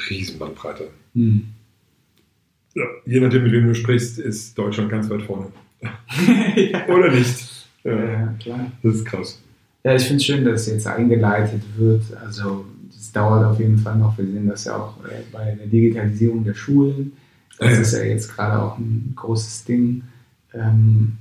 Riesenbandbreite. 0.09 0.89
Mhm. 1.13 1.45
Ja, 2.75 2.83
je 3.05 3.19
nachdem, 3.19 3.43
mit 3.43 3.51
wem 3.51 3.67
du 3.67 3.75
sprichst, 3.75 4.19
ist 4.19 4.57
Deutschland 4.57 4.89
ganz 4.89 5.09
weit 5.09 5.21
vorne. 5.21 5.47
Oder 6.87 7.11
nicht? 7.11 7.67
Ja, 7.83 7.91
Ja, 8.03 8.33
klar. 8.39 8.71
das 8.81 8.95
ist 8.95 9.05
krass. 9.05 9.39
Ja, 9.83 9.95
ich 9.95 10.03
finde 10.03 10.17
es 10.17 10.25
schön, 10.25 10.45
dass 10.45 10.61
es 10.61 10.67
jetzt 10.67 10.87
eingeleitet 10.87 11.61
wird. 11.77 12.03
Also 12.23 12.65
es 12.89 13.11
dauert 13.11 13.43
auf 13.45 13.59
jeden 13.59 13.77
Fall 13.77 13.97
noch. 13.97 14.17
Wir 14.17 14.25
sehen 14.25 14.47
das 14.47 14.63
ja 14.65 14.77
auch 14.77 14.95
äh, 15.05 15.21
bei 15.31 15.55
der 15.55 15.67
Digitalisierung 15.67 16.43
der 16.43 16.53
Schulen. 16.53 17.11
Das 17.59 17.77
ist 17.77 17.93
ja 17.93 18.03
jetzt 18.03 18.33
gerade 18.33 18.61
auch 18.61 18.77
ein 18.77 19.13
großes 19.15 19.65
Ding. 19.65 20.03
Ähm, 20.53 21.17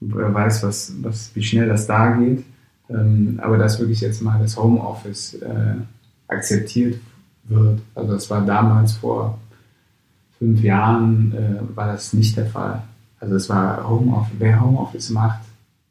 wer 0.00 0.32
weiß, 0.32 0.62
was, 0.62 0.92
was, 1.02 1.30
wie 1.34 1.42
schnell 1.42 1.68
das 1.68 1.86
da 1.86 2.12
geht. 2.16 2.44
Ähm, 2.88 3.38
aber 3.42 3.58
dass 3.58 3.80
wirklich 3.80 4.00
jetzt 4.00 4.22
mal 4.22 4.38
das 4.40 4.56
Homeoffice 4.56 5.34
äh, 5.34 5.74
akzeptiert 6.28 7.00
wird. 7.44 7.80
Also 7.94 8.12
das 8.14 8.30
war 8.30 8.44
damals 8.46 8.92
vor 8.94 9.38
fünf 10.38 10.62
Jahren 10.62 11.32
äh, 11.32 11.76
war 11.76 11.92
das 11.92 12.12
nicht 12.12 12.36
der 12.36 12.46
Fall. 12.46 12.82
Also 13.20 13.36
es 13.36 13.48
war 13.48 13.88
Homeoffice. 13.88 14.36
Wer 14.38 14.60
Homeoffice 14.60 15.10
macht, 15.10 15.40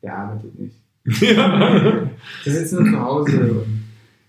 der 0.01 0.15
arbeitet 0.15 0.59
nicht. 0.59 0.75
ja. 1.21 2.09
Der 2.45 2.53
sitzt 2.53 2.73
nur 2.73 2.85
zu 2.85 2.99
Hause 2.99 3.41
und 3.41 3.83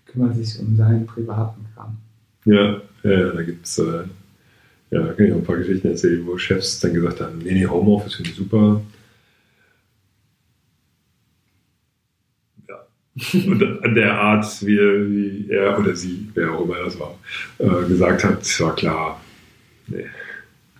kümmert 0.05 0.35
sich 0.35 0.59
um 0.59 0.75
seinen 0.75 1.05
privaten 1.05 1.65
Kram. 1.73 1.97
Ja, 2.45 2.81
ja 3.03 3.31
da 3.31 3.43
gibt 3.43 3.65
es, 3.65 3.77
äh, 3.77 4.03
ja, 4.91 5.01
da 5.01 5.13
kann 5.13 5.25
ich 5.25 5.31
auch 5.33 5.37
ein 5.37 5.43
paar 5.43 5.57
Geschichten 5.57 5.87
erzählen, 5.87 6.25
wo 6.25 6.37
Chefs 6.37 6.79
dann 6.79 6.93
gesagt 6.93 7.21
haben, 7.21 7.39
nee, 7.39 7.53
nee, 7.53 7.65
Homeoffice 7.65 8.15
finde 8.15 8.31
ich 8.31 8.35
super. 8.35 8.81
Ja. 12.67 12.75
Und 13.47 13.83
an 13.83 13.95
der 13.95 14.13
Art, 14.13 14.45
wie, 14.65 14.77
wie 14.77 15.51
er 15.51 15.79
oder 15.79 15.95
sie, 15.95 16.29
wer 16.33 16.51
auch 16.51 16.65
immer 16.65 16.83
das 16.83 16.99
war, 16.99 17.17
äh, 17.59 17.87
gesagt 17.87 18.23
hat, 18.23 18.59
war 18.59 18.75
klar, 18.75 19.21
nee, 19.87 20.05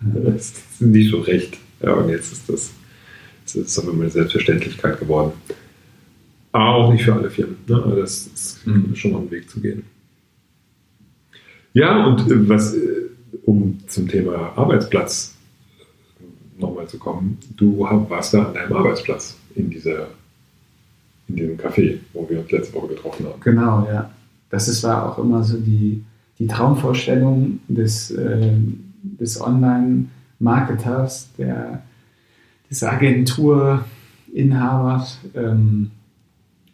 das 0.00 0.52
ist 0.52 0.80
nicht 0.80 1.10
so 1.10 1.20
recht. 1.20 1.58
Ja, 1.82 1.94
und 1.94 2.08
jetzt 2.08 2.32
ist 2.32 2.48
das, 2.48 2.72
das 3.44 3.54
ist 3.54 3.78
aber 3.78 3.92
eine 3.92 4.10
Selbstverständlichkeit 4.10 4.98
geworden. 4.98 5.32
Aber 6.52 6.74
auch 6.74 6.92
nicht 6.92 7.04
für 7.04 7.14
alle 7.14 7.30
Firmen. 7.30 7.56
Ne? 7.66 7.82
Also 7.82 7.96
das 7.96 8.26
ist 8.26 8.66
mhm. 8.66 8.94
schon 8.94 9.12
noch 9.12 9.20
ein 9.20 9.30
Weg 9.30 9.50
zu 9.50 9.60
gehen. 9.60 9.84
Ja, 11.74 12.06
und 12.06 12.20
äh, 12.30 12.48
was, 12.48 12.74
äh, 12.74 13.10
um 13.44 13.78
zum 13.86 14.08
Thema 14.08 14.52
Arbeitsplatz 14.56 15.34
nochmal 16.58 16.88
zu 16.88 16.98
kommen, 16.98 17.38
du 17.56 17.80
warst 17.80 18.32
da 18.32 18.44
an 18.44 18.54
deinem 18.54 18.72
Arbeitsplatz 18.72 19.36
in 19.54 19.68
dieser 19.68 20.08
in 21.28 21.36
diesem 21.36 21.56
Café, 21.56 21.98
wo 22.12 22.28
wir 22.28 22.40
uns 22.40 22.50
letzte 22.50 22.74
Woche 22.74 22.88
getroffen 22.88 23.26
haben. 23.26 23.40
Genau, 23.40 23.86
ja. 23.90 24.10
Das 24.50 24.68
ist, 24.68 24.82
war 24.84 25.10
auch 25.10 25.18
immer 25.18 25.42
so 25.42 25.58
die, 25.58 26.04
die 26.38 26.46
Traumvorstellung 26.46 27.58
des, 27.68 28.12
äh, 28.12 28.52
des 29.20 29.40
Online-Marketers, 29.40 31.30
des 32.70 32.82
Agenturinhabers, 32.82 35.18
ähm, 35.34 35.90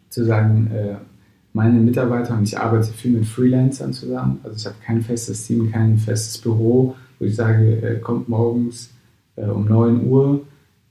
zu 0.09 0.25
sagen, 0.25 0.71
äh, 0.73 0.95
meine 1.53 1.79
Mitarbeiter 1.79 2.35
und 2.35 2.43
ich 2.43 2.57
arbeite 2.57 2.91
viel 2.91 3.11
mit 3.11 3.25
Freelancern 3.25 3.93
zusammen. 3.93 4.39
Also 4.43 4.57
ich 4.57 4.65
habe 4.65 4.75
kein 4.83 5.01
festes 5.01 5.45
Team, 5.45 5.71
kein 5.71 5.97
festes 5.97 6.39
Büro, 6.39 6.95
wo 7.19 7.25
ich 7.25 7.35
sage, 7.35 7.81
äh, 7.81 7.99
kommt 7.99 8.27
morgens 8.27 8.91
äh, 9.35 9.45
um 9.45 9.65
9 9.65 10.07
Uhr 10.07 10.41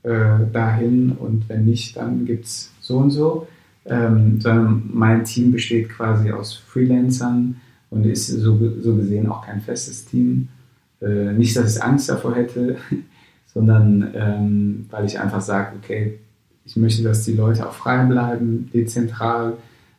äh, 0.04 0.38
dahin 0.52 1.12
und 1.12 1.48
wenn 1.48 1.64
nicht, 1.64 1.96
dann 1.96 2.24
gibt 2.24 2.46
es 2.46 2.70
so 2.80 2.98
und 2.98 3.10
so. 3.10 3.46
Ähm, 3.84 4.40
sondern 4.40 4.90
mein 4.92 5.24
Team 5.24 5.50
besteht 5.50 5.88
quasi 5.88 6.30
aus 6.30 6.54
Freelancern 6.54 7.56
und 7.90 8.06
ist 8.06 8.28
so, 8.28 8.56
so 8.80 8.96
gesehen 8.96 9.28
auch 9.28 9.44
kein 9.44 9.60
festes 9.60 10.04
Team. 10.04 10.48
Äh, 11.02 11.32
nicht, 11.32 11.56
dass 11.56 11.76
ich 11.76 11.82
Angst 11.82 12.08
davor 12.08 12.34
hätte, 12.34 12.76
sondern 13.52 14.10
ähm, 14.14 14.86
weil 14.90 15.04
ich 15.04 15.18
einfach 15.18 15.40
sage, 15.40 15.76
okay, 15.82 16.18
ich 16.64 16.76
möchte, 16.76 17.02
dass 17.02 17.24
die 17.24 17.34
Leute 17.34 17.68
auch 17.68 17.72
frei 17.72 18.04
bleiben, 18.04 18.70
dezentral 18.72 19.54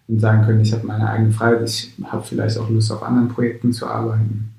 und 0.07 0.19
sagen 0.19 0.45
können, 0.45 0.61
ich 0.61 0.73
habe 0.73 0.87
meine 0.87 1.09
eigene 1.09 1.31
Freiheit, 1.31 1.67
ich 1.67 1.93
habe 2.05 2.23
vielleicht 2.23 2.57
auch 2.57 2.69
Lust 2.69 2.91
auf 2.91 3.03
anderen 3.03 3.27
Projekten 3.27 3.73
zu 3.73 3.87
arbeiten. 3.87 4.53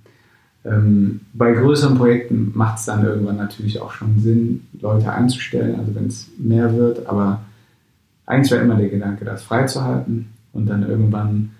Ähm, 0.64 1.20
bei 1.32 1.52
größeren 1.52 1.96
Projekten 1.96 2.52
macht 2.54 2.78
es 2.78 2.86
dann 2.86 3.04
irgendwann 3.04 3.36
natürlich 3.36 3.80
auch 3.80 3.92
schon 3.92 4.18
Sinn, 4.20 4.66
Leute 4.80 5.12
einzustellen, 5.12 5.78
also 5.78 5.94
wenn 5.94 6.06
es 6.06 6.28
mehr 6.38 6.74
wird, 6.74 7.06
aber 7.06 7.42
eigentlich 8.26 8.52
war 8.52 8.60
immer 8.60 8.76
der 8.76 8.88
Gedanke, 8.88 9.24
das 9.24 9.42
freizuhalten 9.42 10.30
und 10.52 10.66
dann 10.66 10.88
irgendwann 10.88 11.50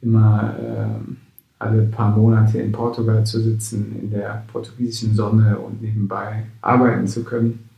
immer 0.00 0.54
äh, 0.58 1.12
alle 1.62 1.82
paar 1.82 2.16
Monate 2.16 2.58
in 2.58 2.72
Portugal 2.72 3.24
zu 3.24 3.40
sitzen, 3.40 3.96
in 4.00 4.10
der 4.10 4.44
portugiesischen 4.52 5.14
Sonne 5.14 5.58
und 5.58 5.80
nebenbei 5.80 6.44
arbeiten 6.60 7.06
zu 7.06 7.22
können. 7.22 7.68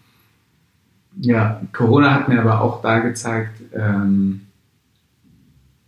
Ja, 1.21 1.61
Corona 1.73 2.15
hat 2.15 2.29
mir 2.29 2.41
aber 2.41 2.61
auch 2.61 2.81
da 2.83 2.99
gezeigt, 3.01 3.61
ähm, 3.73 4.41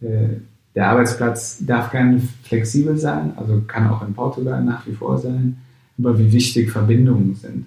äh, 0.00 0.36
der 0.74 0.90
Arbeitsplatz 0.90 1.64
darf 1.64 1.90
gerne 1.90 2.20
flexibel 2.42 2.98
sein, 2.98 3.32
also 3.36 3.62
kann 3.66 3.88
auch 3.88 4.06
in 4.06 4.12
Portugal 4.12 4.62
nach 4.62 4.86
wie 4.86 4.92
vor 4.92 5.16
sein, 5.16 5.56
aber 5.98 6.18
wie 6.18 6.30
wichtig 6.30 6.70
Verbindungen 6.70 7.34
sind. 7.34 7.64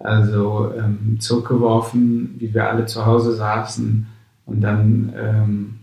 Also 0.00 0.72
ähm, 0.76 1.18
zurückgeworfen, 1.20 2.34
wie 2.38 2.52
wir 2.52 2.68
alle 2.68 2.86
zu 2.86 3.06
Hause 3.06 3.34
saßen 3.34 4.06
und 4.46 4.60
dann 4.60 5.12
ähm, 5.16 5.74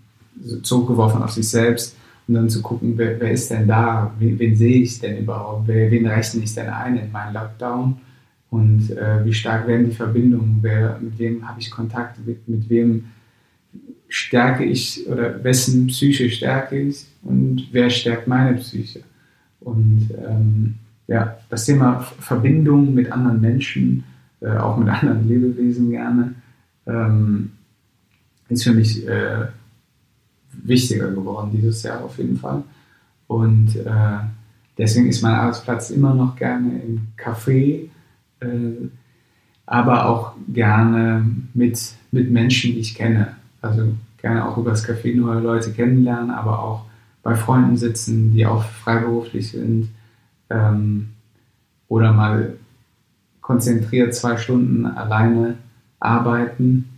zurückgeworfen 0.62 1.24
auf 1.24 1.32
sich 1.32 1.48
selbst 1.48 1.96
und 2.32 2.36
dann 2.36 2.50
zu 2.50 2.62
gucken, 2.62 2.94
wer, 2.96 3.20
wer 3.20 3.32
ist 3.32 3.52
denn 3.52 3.68
da, 3.68 4.14
wen, 4.18 4.40
wen, 4.40 4.56
sehe 4.56 4.84
ich 4.84 5.02
denn 5.02 5.18
überhaupt, 5.18 5.68
wen 5.68 6.06
rechne 6.06 6.42
ich 6.42 6.56
denn 6.56 6.70
ein 6.70 6.98
in 6.98 7.12
meinen 7.12 7.34
Lockdown? 7.34 7.98
Und 8.50 8.90
äh, 8.92 9.26
wie 9.26 9.34
stark 9.34 9.68
werden 9.68 9.90
die 9.90 9.96
Verbindungen, 9.96 10.60
wer, 10.62 10.98
mit 11.02 11.20
wem 11.20 11.46
habe 11.46 11.60
ich 11.60 11.70
Kontakt, 11.70 12.26
mit, 12.26 12.48
mit 12.48 12.70
wem 12.70 13.04
stärke 14.08 14.64
ich 14.64 15.06
oder 15.10 15.44
wessen 15.44 15.88
Psyche 15.88 16.30
stärke 16.30 16.80
ich? 16.80 17.06
Und 17.22 17.68
wer 17.74 17.90
stärkt 17.90 18.30
meine 18.30 18.58
Psyche. 18.58 19.02
Und 19.60 20.10
ähm, 20.26 20.76
ja, 21.08 21.38
das 21.50 21.66
Thema 21.66 22.00
Verbindung 22.00 22.94
mit 22.94 23.12
anderen 23.12 23.42
Menschen, 23.42 24.06
äh, 24.40 24.52
auch 24.52 24.78
mit 24.78 24.88
anderen 25.02 25.28
Lebewesen 25.28 25.90
gerne, 25.90 26.36
ähm, 26.88 27.52
ist 28.48 28.64
für 28.64 28.74
mich 28.74 29.06
äh, 29.06 29.48
wichtiger 30.64 31.12
geworden 31.12 31.52
dieses 31.54 31.84
Jahr 31.84 32.04
auf 32.04 32.18
jeden 32.18 32.38
Fall. 32.38 32.64
Und 33.28 33.76
äh, 33.76 34.20
deswegen 34.78 35.08
ist 35.08 35.22
mein 35.22 35.36
Arbeitsplatz 35.36 35.90
immer 35.90 36.14
noch 36.14 36.36
gerne 36.36 36.82
im 36.82 37.08
Café, 37.18 37.90
äh, 38.40 38.48
aber 39.66 40.06
auch 40.08 40.34
gerne 40.52 41.26
mit, 41.54 41.80
mit 42.12 42.30
Menschen, 42.30 42.74
die 42.74 42.80
ich 42.80 42.96
kenne. 42.96 43.36
Also 43.62 43.94
gerne 44.18 44.48
auch 44.48 44.58
über 44.58 44.72
das 44.72 44.88
Café 44.88 45.16
neue 45.16 45.40
Leute 45.40 45.72
kennenlernen, 45.72 46.32
aber 46.32 46.60
auch 46.60 46.86
bei 47.24 47.36
Freunden 47.36 47.78
sitzen, 47.78 48.32
die 48.32 48.46
auch 48.46 48.64
freiberuflich 48.64 49.52
sind. 49.52 49.90
Ähm, 50.50 51.10
oder 51.88 52.12
mal 52.14 52.54
konzentriert 53.42 54.16
zwei 54.16 54.38
Stunden 54.38 54.86
alleine 54.86 55.56
arbeiten, 56.00 56.90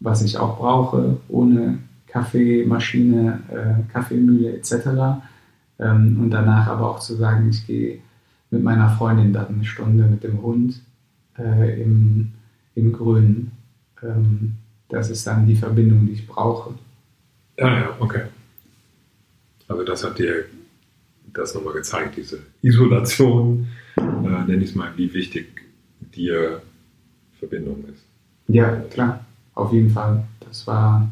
was 0.00 0.22
ich 0.22 0.38
auch 0.38 0.58
brauche, 0.58 1.18
ohne 1.28 1.78
Kaffeemaschine, 2.12 3.40
äh, 3.50 3.92
Kaffeemühle 3.92 4.56
etc. 4.56 4.72
Ähm, 5.78 6.18
und 6.20 6.30
danach 6.30 6.66
aber 6.66 6.90
auch 6.90 7.00
zu 7.00 7.16
sagen, 7.16 7.48
ich 7.48 7.66
gehe 7.66 8.00
mit 8.50 8.62
meiner 8.62 8.90
Freundin 8.90 9.32
dann 9.32 9.48
eine 9.48 9.64
Stunde 9.64 10.04
mit 10.04 10.22
dem 10.22 10.42
Hund 10.42 10.80
äh, 11.38 11.82
im, 11.82 12.32
im 12.74 12.92
Grünen. 12.92 13.52
Ähm, 14.02 14.56
das 14.90 15.08
ist 15.08 15.26
dann 15.26 15.46
die 15.46 15.56
Verbindung, 15.56 16.06
die 16.06 16.12
ich 16.12 16.26
brauche. 16.26 16.74
Ja, 17.56 17.78
ja, 17.78 17.96
okay. 17.98 18.24
Also 19.68 19.82
das 19.84 20.04
hat 20.04 20.18
dir 20.18 20.44
das 21.32 21.54
nochmal 21.54 21.72
gezeigt, 21.72 22.18
diese 22.18 22.40
Isolation, 22.60 23.68
äh, 23.96 24.02
nenne 24.02 24.62
ich 24.62 24.70
es 24.70 24.74
mal, 24.74 24.90
wie 24.96 25.14
wichtig 25.14 25.46
dir 26.14 26.60
Verbindung 27.38 27.84
ist. 27.88 28.04
Ja, 28.48 28.76
klar, 28.90 29.24
auf 29.54 29.72
jeden 29.72 29.88
Fall. 29.88 30.24
Das 30.40 30.66
war, 30.66 31.10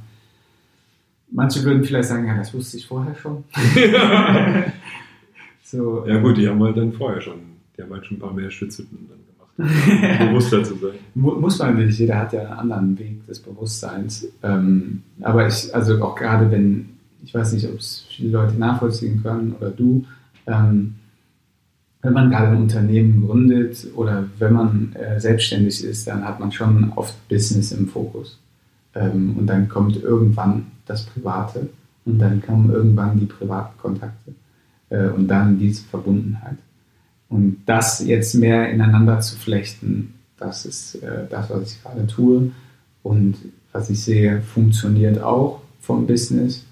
manche 1.30 1.62
würden 1.64 1.84
vielleicht 1.84 2.08
sagen, 2.08 2.26
ja, 2.26 2.36
das 2.36 2.52
wusste 2.54 2.76
ich 2.76 2.86
vorher 2.86 3.14
schon. 3.14 3.44
so, 5.62 6.06
ja 6.06 6.20
gut, 6.20 6.36
die 6.36 6.48
haben 6.48 6.62
halt 6.62 6.76
dann 6.76 6.92
vorher 6.92 7.20
schon, 7.20 7.40
die 7.76 7.82
haben 7.82 7.92
halt 7.92 8.06
schon 8.06 8.16
ein 8.16 8.20
paar 8.20 8.34
mehr 8.34 8.50
Schützhütten 8.50 9.08
dann 9.08 9.18
bewusster 10.28 10.64
zu 10.64 10.74
sein. 10.76 10.92
Muss 11.14 11.58
man 11.58 11.76
nicht, 11.76 11.98
jeder 11.98 12.18
hat 12.18 12.32
ja 12.32 12.42
einen 12.42 12.72
anderen 12.72 12.98
Weg 12.98 13.26
des 13.26 13.40
Bewusstseins. 13.40 14.26
Ähm, 14.42 15.02
aber 15.20 15.46
ich, 15.46 15.74
also 15.74 16.02
auch 16.02 16.14
gerade 16.14 16.50
wenn, 16.50 16.90
ich 17.22 17.34
weiß 17.34 17.52
nicht, 17.52 17.66
ob 17.68 17.78
es 17.78 18.06
viele 18.08 18.30
Leute 18.30 18.54
nachvollziehen 18.54 19.22
können 19.22 19.54
oder 19.58 19.70
du, 19.70 20.04
ähm, 20.46 20.94
wenn 22.02 22.14
man 22.14 22.30
gerade 22.30 22.52
ein 22.52 22.62
Unternehmen 22.62 23.26
gründet 23.26 23.88
oder 23.94 24.24
wenn 24.38 24.54
man 24.54 24.92
äh, 24.94 25.20
selbstständig 25.20 25.84
ist, 25.84 26.06
dann 26.06 26.24
hat 26.24 26.40
man 26.40 26.50
schon 26.50 26.92
oft 26.96 27.28
Business 27.28 27.72
im 27.72 27.88
Fokus. 27.88 28.38
Ähm, 28.94 29.36
und 29.38 29.46
dann 29.46 29.68
kommt 29.68 30.02
irgendwann 30.02 30.66
das 30.86 31.06
Private 31.06 31.68
und 32.04 32.18
dann 32.18 32.42
kommen 32.42 32.70
irgendwann 32.70 33.18
die 33.18 33.26
privaten 33.26 33.78
Kontakte 33.78 34.32
äh, 34.90 35.08
und 35.08 35.28
dann 35.28 35.58
diese 35.58 35.84
Verbundenheit. 35.84 36.56
Und 37.28 37.58
das 37.66 38.04
jetzt 38.04 38.34
mehr 38.34 38.70
ineinander 38.70 39.20
zu 39.20 39.36
flechten, 39.36 40.14
das 40.36 40.66
ist 40.66 40.96
äh, 40.96 41.26
das, 41.30 41.48
was 41.50 41.72
ich 41.72 41.82
gerade 41.82 42.06
tue. 42.06 42.50
Und 43.02 43.36
was 43.72 43.88
ich 43.88 44.02
sehe, 44.02 44.42
funktioniert 44.42 45.22
auch 45.22 45.62
vom 45.80 46.06
Business 46.06 46.66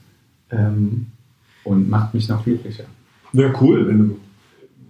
ähm, 0.50 1.06
und 1.64 1.88
macht 1.88 2.14
mich 2.14 2.28
noch 2.28 2.44
glücklicher. 2.44 2.84
Ja, 3.32 3.52
cool, 3.60 3.86
wenn 3.86 3.98
du 3.98 4.20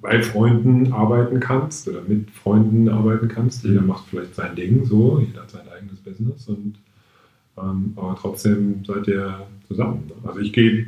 bei 0.01 0.23
Freunden 0.23 0.93
arbeiten 0.93 1.41
kannst 1.41 1.89
oder 1.89 2.03
mit 2.07 2.31
Freunden 2.31 2.89
arbeiten 2.89 3.29
kannst. 3.29 3.65
Jeder 3.65 3.83
macht 3.83 4.07
vielleicht 4.09 4.35
sein 4.35 4.55
Ding 4.55 4.85
so, 4.85 5.21
jeder 5.21 5.43
hat 5.43 5.51
sein 5.51 5.69
eigenes 5.69 5.99
Business 6.01 6.49
und 6.49 6.77
ähm, 7.63 7.93
aber 7.97 8.17
trotzdem 8.21 8.85
seid 8.85 9.09
ihr 9.09 9.47
zusammen. 9.67 10.11
Also 10.25 10.41
ich 10.41 10.53
gehe 10.53 10.87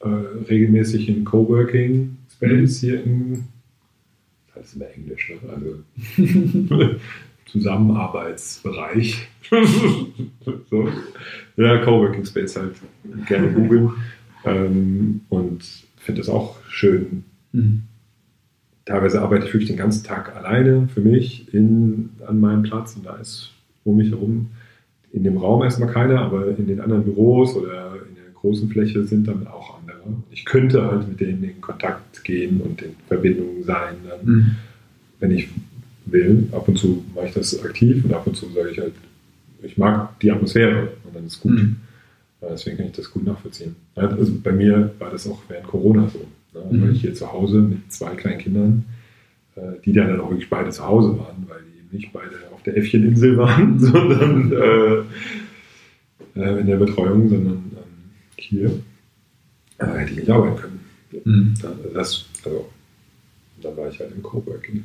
äh, 0.00 0.08
regelmäßig 0.08 1.08
in 1.08 1.24
Coworking 1.24 2.16
Space 2.30 2.80
hier 2.80 3.04
in 3.04 3.44
das 4.54 4.66
ist 4.66 4.76
immer 4.76 4.90
Englisch, 4.94 5.30
ne? 5.30 5.52
also 5.54 6.96
Zusammenarbeitsbereich. 7.46 9.28
so. 10.70 10.88
Ja, 11.56 11.78
Coworking 11.78 12.24
Space 12.24 12.56
halt 12.56 12.74
gerne 13.26 13.50
googeln. 13.52 13.90
Ähm, 14.44 15.20
und 15.28 15.64
finde 15.96 16.20
es 16.20 16.28
auch 16.28 16.56
schön, 16.68 17.24
Mhm. 17.52 17.82
Teilweise 18.84 19.22
arbeite 19.22 19.46
ich 19.46 19.54
wirklich 19.54 19.68
den 19.68 19.78
ganzen 19.78 20.04
Tag 20.04 20.34
alleine 20.34 20.88
für 20.88 21.00
mich 21.00 21.52
in, 21.54 22.10
an 22.26 22.40
meinem 22.40 22.62
Platz 22.64 22.96
und 22.96 23.06
da 23.06 23.16
ist 23.16 23.52
um 23.84 23.96
mich 23.96 24.10
herum 24.10 24.50
in 25.12 25.24
dem 25.24 25.36
Raum 25.36 25.62
erstmal 25.62 25.90
keiner, 25.90 26.20
aber 26.20 26.56
in 26.56 26.66
den 26.66 26.80
anderen 26.80 27.04
Büros 27.04 27.54
oder 27.54 27.96
in 28.08 28.14
der 28.14 28.32
großen 28.34 28.68
Fläche 28.68 29.04
sind 29.04 29.28
dann 29.28 29.46
auch 29.46 29.78
andere. 29.80 30.02
Ich 30.30 30.44
könnte 30.44 30.84
halt 30.84 31.08
mit 31.08 31.20
denen 31.20 31.44
in 31.44 31.60
Kontakt 31.60 32.24
gehen 32.24 32.60
und 32.60 32.82
in 32.82 32.94
Verbindung 33.08 33.62
sein, 33.62 33.96
dann, 34.08 34.34
mhm. 34.34 34.50
wenn 35.20 35.30
ich 35.30 35.48
will. 36.06 36.48
Ab 36.52 36.68
und 36.68 36.78
zu 36.78 37.04
mache 37.14 37.26
ich 37.26 37.34
das 37.34 37.62
aktiv 37.62 38.04
und 38.04 38.12
ab 38.12 38.26
und 38.26 38.36
zu 38.36 38.48
sage 38.50 38.70
ich 38.70 38.78
halt, 38.78 38.94
ich 39.62 39.78
mag 39.78 40.18
die 40.20 40.30
Atmosphäre 40.30 40.88
und 41.04 41.14
dann 41.14 41.26
ist 41.26 41.40
gut. 41.40 41.52
Mhm. 41.52 41.76
Deswegen 42.40 42.76
kann 42.76 42.86
ich 42.86 42.92
das 42.92 43.10
gut 43.10 43.24
nachvollziehen. 43.24 43.76
Also 43.94 44.32
bei 44.42 44.50
mir 44.50 44.92
war 44.98 45.10
das 45.10 45.28
auch 45.28 45.42
während 45.48 45.68
Corona 45.68 46.08
so. 46.08 46.26
Ne? 46.58 46.64
Mhm. 46.70 46.82
Weil 46.82 46.92
ich 46.92 47.00
hier 47.00 47.14
zu 47.14 47.32
Hause 47.32 47.58
mit 47.58 47.92
zwei 47.92 48.14
kleinen 48.16 48.38
Kindern, 48.38 48.84
äh, 49.54 49.80
die 49.84 49.92
dann 49.92 50.20
auch 50.20 50.30
wirklich 50.30 50.50
beide 50.50 50.70
zu 50.70 50.84
Hause 50.84 51.16
waren, 51.18 51.46
weil 51.48 51.60
die 51.60 51.71
nicht 51.92 52.12
beide 52.12 52.36
auf 52.52 52.62
der 52.62 52.76
Äffcheninsel 52.76 53.36
waren, 53.36 53.78
sondern 53.80 54.52
äh, 54.52 56.40
äh, 56.40 56.60
in 56.60 56.66
der 56.66 56.76
Betreuung, 56.76 57.28
sondern 57.28 57.54
ähm, 57.54 58.10
hier 58.36 58.70
äh, 59.78 59.86
hätte 59.86 60.12
ich 60.12 60.18
nicht 60.18 60.30
arbeiten 60.30 60.56
können. 60.56 60.80
Mhm. 61.24 61.54
Das, 61.94 62.26
also, 62.44 62.70
da 63.60 63.76
war 63.76 63.88
ich 63.88 64.00
halt 64.00 64.12
im 64.14 64.22
Coworking. 64.22 64.84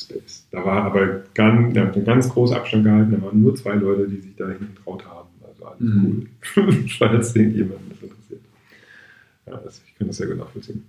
Space. 0.00 0.46
Da 0.50 0.64
war 0.64 0.84
aber 0.84 1.24
ganz, 1.34 1.74
der 1.74 1.86
hat 1.86 1.94
einen 1.94 2.04
ganz 2.04 2.28
großen 2.28 2.56
Abstand 2.56 2.84
gehalten, 2.84 3.12
da 3.12 3.22
waren 3.22 3.40
nur 3.40 3.54
zwei 3.54 3.74
Leute, 3.74 4.08
die 4.08 4.20
sich 4.20 4.34
dahin 4.34 4.58
getraut 4.74 5.04
haben. 5.06 5.28
Also 5.46 5.66
alles 5.66 5.80
mhm. 5.80 6.28
cool, 6.56 6.72
falls 6.98 7.36
irgendjemand 7.36 7.80
das 7.90 8.02
interessiert. 8.02 8.40
Ja, 9.46 9.56
das, 9.58 9.82
ich 9.86 9.94
kann 9.96 10.06
das 10.06 10.16
sehr 10.16 10.26
gut 10.26 10.38
nachvollziehen. 10.38 10.84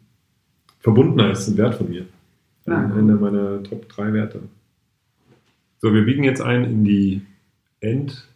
Verbundenheit 0.79 1.33
ist 1.33 1.47
ein 1.47 1.57
Wert 1.57 1.75
von 1.75 1.89
mir. 1.89 2.05
Ja. 2.65 2.77
Einer 2.77 3.15
meiner 3.15 3.61
Top 3.63 3.87
3 3.89 4.13
Werte. 4.13 4.41
So, 5.81 5.93
wir 5.93 6.05
biegen 6.05 6.23
jetzt 6.23 6.41
ein 6.41 6.63
in 6.63 6.83
die 6.83 7.21
End, 7.79 8.27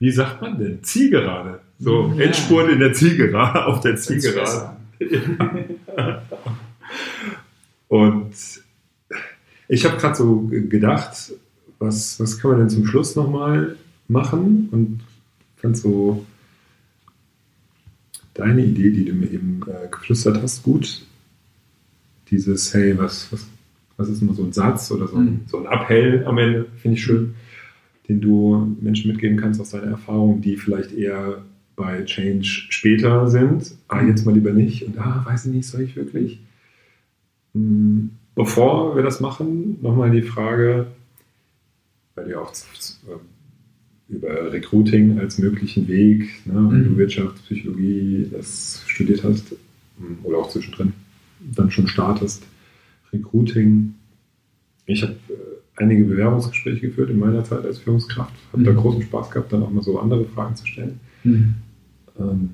wie 0.00 0.10
sagt 0.10 0.42
man 0.42 0.58
denn? 0.58 0.82
Zielgerade. 0.82 1.60
So, 1.78 2.12
ja. 2.16 2.24
Endspurt 2.24 2.70
in 2.70 2.80
der 2.80 2.92
Zielgerade, 2.92 3.64
auf 3.66 3.80
der 3.80 3.96
Zielgerade. 3.96 4.76
Und 7.88 8.34
ich 9.68 9.84
habe 9.84 9.96
gerade 9.98 10.16
so 10.16 10.48
gedacht, 10.50 11.32
was, 11.78 12.18
was 12.18 12.38
kann 12.38 12.50
man 12.50 12.60
denn 12.60 12.70
zum 12.70 12.86
Schluss 12.86 13.14
nochmal 13.14 13.76
machen? 14.08 14.68
Und 14.72 15.00
fand 15.56 15.76
so 15.76 16.26
deine 18.34 18.64
Idee, 18.64 18.90
die 18.90 19.04
du 19.04 19.12
mir 19.12 19.30
eben 19.30 19.60
äh, 19.66 19.88
geflüstert 19.88 20.42
hast, 20.42 20.64
gut. 20.64 21.06
Dieses, 22.30 22.74
hey, 22.74 22.98
was, 22.98 23.32
was, 23.32 23.46
was 24.00 24.08
ist 24.08 24.22
immer 24.22 24.34
so 24.34 24.42
ein 24.42 24.52
Satz 24.52 24.90
oder 24.90 25.06
so, 25.06 25.16
ein, 25.16 25.24
mhm. 25.24 25.40
so 25.46 25.58
ein 25.58 25.66
Appell 25.66 26.24
am 26.26 26.38
Ende, 26.38 26.66
finde 26.76 26.96
ich 26.96 27.04
schön, 27.04 27.34
den 28.08 28.20
du 28.20 28.76
Menschen 28.80 29.10
mitgeben 29.10 29.36
kannst 29.36 29.60
aus 29.60 29.70
deiner 29.70 29.92
Erfahrung, 29.92 30.40
die 30.40 30.56
vielleicht 30.56 30.92
eher 30.92 31.42
bei 31.76 32.04
Change 32.04 32.46
später 32.70 33.28
sind. 33.28 33.74
Ah, 33.88 34.02
jetzt 34.02 34.26
mal 34.26 34.34
lieber 34.34 34.52
nicht. 34.52 34.86
Und 34.86 34.98
ah, 34.98 35.22
weiß 35.26 35.46
ich 35.46 35.52
nicht, 35.52 35.66
soll 35.66 35.82
ich 35.82 35.96
wirklich? 35.96 36.40
Hm 37.54 38.10
Bevor 38.34 38.96
wir 38.96 39.02
das 39.02 39.20
machen, 39.20 39.78
nochmal 39.82 40.10
die 40.10 40.22
Frage, 40.22 40.86
weil 42.14 42.24
du 42.24 42.30
ja 42.30 42.38
auch 42.38 42.52
über 44.08 44.52
Recruiting 44.52 45.18
als 45.18 45.38
möglichen 45.38 45.88
Weg, 45.88 46.46
ne, 46.46 46.54
wenn 46.54 46.84
du 46.84 46.90
mhm. 46.90 46.96
Wirtschaftspsychologie 46.96 48.28
das 48.32 48.82
studiert 48.86 49.24
hast 49.24 49.50
hm, 49.98 50.18
oder 50.22 50.38
auch 50.38 50.48
zwischendrin 50.48 50.94
dann 51.40 51.70
schon 51.70 51.86
startest, 51.86 52.44
Recruiting. 53.12 53.94
Ich 54.86 55.02
habe 55.02 55.14
äh, 55.28 55.82
einige 55.82 56.04
Bewerbungsgespräche 56.04 56.88
geführt 56.88 57.10
in 57.10 57.18
meiner 57.18 57.44
Zeit 57.44 57.64
als 57.64 57.78
Führungskraft, 57.78 58.34
habe 58.52 58.62
mhm. 58.62 58.66
da 58.66 58.72
großen 58.72 59.02
Spaß 59.02 59.30
gehabt, 59.30 59.52
dann 59.52 59.62
auch 59.62 59.70
mal 59.70 59.82
so 59.82 59.98
andere 59.98 60.24
Fragen 60.26 60.56
zu 60.56 60.66
stellen. 60.66 61.00
Mhm. 61.24 61.54
Ähm, 62.18 62.50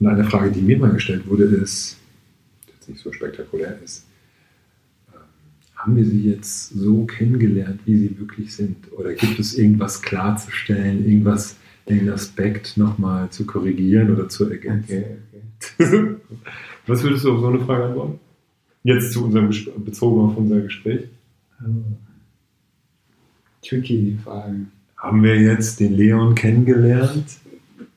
und 0.00 0.06
eine 0.06 0.24
Frage, 0.24 0.52
die 0.52 0.60
mir 0.60 0.78
mal 0.78 0.92
gestellt 0.92 1.28
wurde, 1.28 1.44
ist, 1.44 1.96
die 2.66 2.72
jetzt 2.72 2.88
nicht 2.88 3.00
so 3.00 3.12
spektakulär 3.12 3.78
ist, 3.82 4.08
haben 5.78 5.96
wir 5.96 6.04
sie 6.04 6.28
jetzt 6.28 6.70
so 6.70 7.04
kennengelernt, 7.04 7.80
wie 7.84 7.96
sie 7.96 8.18
wirklich 8.18 8.54
sind? 8.54 8.92
Oder 8.92 9.14
gibt 9.14 9.38
es 9.38 9.56
irgendwas 9.56 10.02
klarzustellen, 10.02 11.06
irgendwas, 11.06 11.56
den 11.88 12.10
Aspekt 12.10 12.76
nochmal 12.76 13.30
zu 13.30 13.46
korrigieren 13.46 14.12
oder 14.12 14.28
zu 14.28 14.50
ergänzen? 14.50 15.04
Okay, 15.70 15.80
okay. 15.80 16.16
Was 16.86 17.02
würdest 17.02 17.24
du 17.24 17.32
auf 17.32 17.40
so 17.40 17.46
eine 17.46 17.60
Frage 17.60 17.84
antworten? 17.84 18.18
Jetzt 18.88 19.12
zu 19.12 19.26
unserem 19.26 19.50
bezogen 19.84 20.30
auf 20.30 20.36
unser 20.38 20.60
Gespräch. 20.60 21.08
Oh. 21.60 21.66
Tricky 23.62 24.02
die 24.02 24.16
Frage. 24.16 24.60
Haben 24.96 25.22
wir 25.22 25.38
jetzt 25.38 25.78
den 25.78 25.94
Leon 25.94 26.34
kennengelernt? 26.34 27.36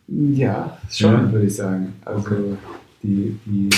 Ja, 0.09 0.77
schon, 0.89 1.13
ja? 1.13 1.31
würde 1.31 1.47
ich 1.47 1.55
sagen. 1.55 1.93
Also 2.03 2.19
okay. 2.19 2.57
die, 3.01 3.39
die 3.45 3.69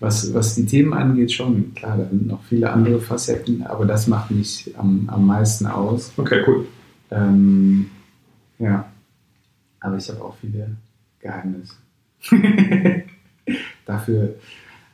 was, 0.00 0.34
was 0.34 0.56
die 0.56 0.66
Themen 0.66 0.92
angeht, 0.94 1.30
schon. 1.30 1.72
Klar, 1.74 1.96
da 1.96 2.08
sind 2.08 2.26
noch 2.26 2.42
viele 2.42 2.68
andere 2.68 3.00
Facetten, 3.00 3.62
aber 3.62 3.86
das 3.86 4.08
macht 4.08 4.32
mich 4.32 4.74
am, 4.76 5.08
am 5.08 5.24
meisten 5.24 5.66
aus. 5.66 6.12
Okay, 6.16 6.42
cool. 6.44 6.66
Ähm, 7.12 7.88
ja, 8.58 8.90
aber 9.78 9.96
ich 9.96 10.08
habe 10.08 10.24
auch 10.24 10.36
viele 10.40 10.74
Geheimnisse. 11.20 11.74
Dafür 13.86 14.34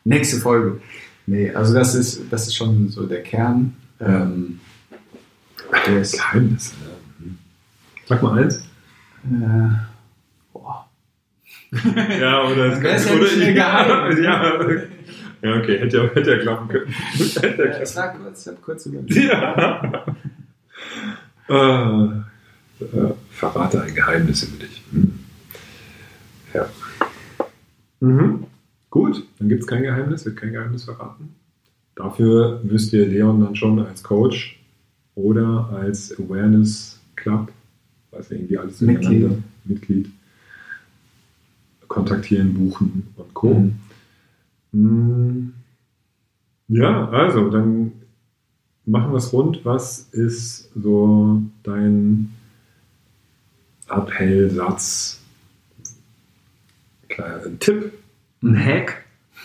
nächste 0.09 0.39
Folge. 0.39 0.81
Nee, 1.27 1.51
also 1.55 1.75
das 1.75 1.95
ist, 1.95 2.23
das 2.31 2.47
ist 2.47 2.57
schon 2.57 2.89
so 2.89 3.07
der 3.07 3.23
Kern. 3.23 3.77
Ähm, 4.01 4.61
Geheimnisse. 5.85 6.75
Mhm. 7.19 7.39
Sag 8.07 8.23
mal 8.23 8.43
eins. 8.43 8.63
Äh, 9.25 9.69
ja, 12.21 12.45
oder 12.45 12.73
es 12.73 12.81
kann, 12.81 13.19
oder 13.19 13.27
ich, 13.27 13.55
ja, 13.55 14.11
ja, 14.23 14.65
ja, 15.43 15.57
okay, 15.57 15.79
hätte 15.79 15.99
ja, 15.99 16.03
hätte 16.15 16.31
ja 16.31 16.39
klappen 16.39 16.69
können. 16.69 16.87
hätte 17.13 17.63
ja, 17.63 17.83
ich 17.83 17.97
war 17.97 18.15
kurz, 18.15 18.41
ich 18.41 18.49
habe 18.49 18.59
kurz 18.63 18.87
überlegt. 18.87 19.15
Ja. 19.15 20.07
äh, 21.51 22.05
äh, 22.85 23.15
verrate 23.31 23.83
ein 23.83 23.95
Geheimnis 23.95 24.45
über 24.45 24.65
dich. 24.65 24.83
Hm. 24.91 25.19
Ja. 26.55 26.67
Mhm. 28.01 28.47
Gut, 28.91 29.25
dann 29.39 29.49
gibt 29.49 29.63
es 29.63 29.67
kein 29.67 29.83
Geheimnis, 29.83 30.25
wird 30.25 30.37
kein 30.37 30.53
Geheimnis 30.53 30.85
verraten. 30.85 31.35
Dafür 31.95 32.61
müsst 32.65 32.93
ihr 32.93 33.07
Leon 33.07 33.41
dann 33.41 33.57
schon 33.57 33.79
als 33.81 34.03
Coach 34.03 34.59
oder 35.15 35.69
als 35.73 36.17
Awareness 36.19 37.01
Club, 37.17 37.53
was 38.11 38.31
irgendwie 38.31 38.57
alles 38.57 38.81
Mitglied. 38.81 39.43
Mitglied 39.65 40.11
kontaktieren, 41.89 42.55
buchen 42.55 43.09
und 43.17 43.35
Co. 43.35 43.55
Mhm. 43.55 43.79
Hm. 44.73 45.53
Ja, 46.69 47.09
also 47.09 47.49
dann 47.49 47.93
machen 48.85 49.13
wir 49.13 49.17
es 49.17 49.33
rund. 49.33 49.65
Was 49.65 50.01
ist 50.13 50.71
so 50.75 51.43
dein 51.63 52.31
Appellsatz? 53.89 55.21
Ein 57.17 57.59
Tipp? 57.59 57.93
Ein 58.43 58.65
Hack? 58.65 59.05